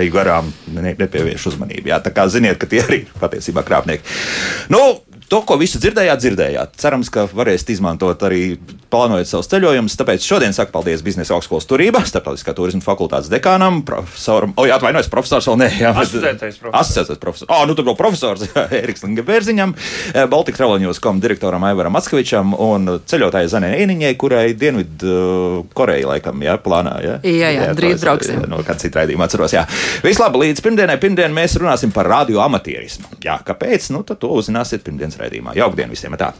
Eju 0.00 0.14
garām, 0.14 0.50
ne, 0.74 0.94
nepievēršu 0.98 1.54
uzmanību. 1.54 1.90
Jā, 1.92 2.00
tā 2.04 2.12
kā 2.14 2.26
ziniet, 2.30 2.58
ka 2.60 2.68
tie 2.70 2.82
arī 2.84 3.02
ir 3.04 3.14
patiesībā 3.20 3.64
krāpnieki. 3.66 4.04
Nu, 4.72 4.82
To, 5.30 5.44
ko 5.46 5.54
visu 5.60 5.78
dzirdējāt, 5.78 6.18
dzirdējāt. 6.24 6.72
Cerams, 6.82 7.06
ka 7.14 7.28
varēsiet 7.30 7.68
izmantot 7.76 8.18
arī 8.26 8.56
plānojot 8.90 9.28
savus 9.30 9.46
ceļojumus. 9.52 9.94
Tāpēc 10.00 10.24
šodien 10.26 10.50
saku 10.56 10.72
paldies 10.74 11.04
Biznesa 11.06 11.36
augstskolas 11.36 11.68
turībā, 11.70 12.00
Startautiskā 12.08 12.50
turisma 12.58 12.82
fakultātes 12.82 13.28
dekānam, 13.30 13.84
profesoram, 13.86 14.50
o, 14.58 14.64
jā, 14.66 14.74
atvainojos, 14.80 15.06
profesors 15.12 15.46
vēl 15.46 15.60
ne. 15.62 15.68
Jā, 15.78 15.92
Asociētais 15.94 16.58
profesors. 16.58 16.80
Asociētais 16.80 17.20
profesors. 17.22 17.50
Oh, 17.54 17.62
nu 17.70 17.76
tur 17.78 17.86
vēl 17.86 17.94
profesors 18.00 18.42
jā, 18.48 18.64
Eriks 18.80 19.04
Linga-Bērziņam, 19.06 19.76
Baltika 20.32 20.58
Travelnews.com 20.64 21.22
direktoram 21.22 21.68
Aivaram 21.68 22.00
Atskavičam 22.00 22.56
un 22.58 22.90
ceļotājai 23.06 23.52
Zanē 23.54 23.70
Einiņai, 23.84 24.10
kurai 24.18 24.42
Dienvidu 24.58 25.62
Koreja 25.78 26.10
laikam, 26.10 26.42
jā, 26.42 26.58
plānā. 26.66 26.96
Jā, 27.06 27.14
Jā, 27.22 27.52
jā, 27.54 27.70
drīz 27.78 27.94
to 27.94 28.00
es, 28.00 28.04
brauksim. 28.08 28.42
jā, 28.42 28.50
No 28.50 28.64
kāda 28.66 28.82
cita 28.82 29.04
raidījuma 29.04 29.30
atceros, 29.30 29.54
jā. 29.54 29.62
Vislabāk, 30.02 30.42
līdz 30.42 30.66
pirmdienai, 30.66 30.98
pirmdien 31.06 31.30
mēs 31.38 31.54
runāsim 31.62 31.94
par 31.94 32.10
radio 32.10 32.42
amatierismu. 32.48 33.14
Jā, 33.22 33.38
kāpēc? 33.46 33.92
Nu, 33.94 34.02
tad 34.08 34.18
to 34.26 34.32
uzzināsiet 34.34 34.82
pirmdienas 34.86 35.19
raidījumā. 35.24 35.56
Jauktdien 35.58 35.92
visiem! 35.92 36.16
Tā! 36.20 36.32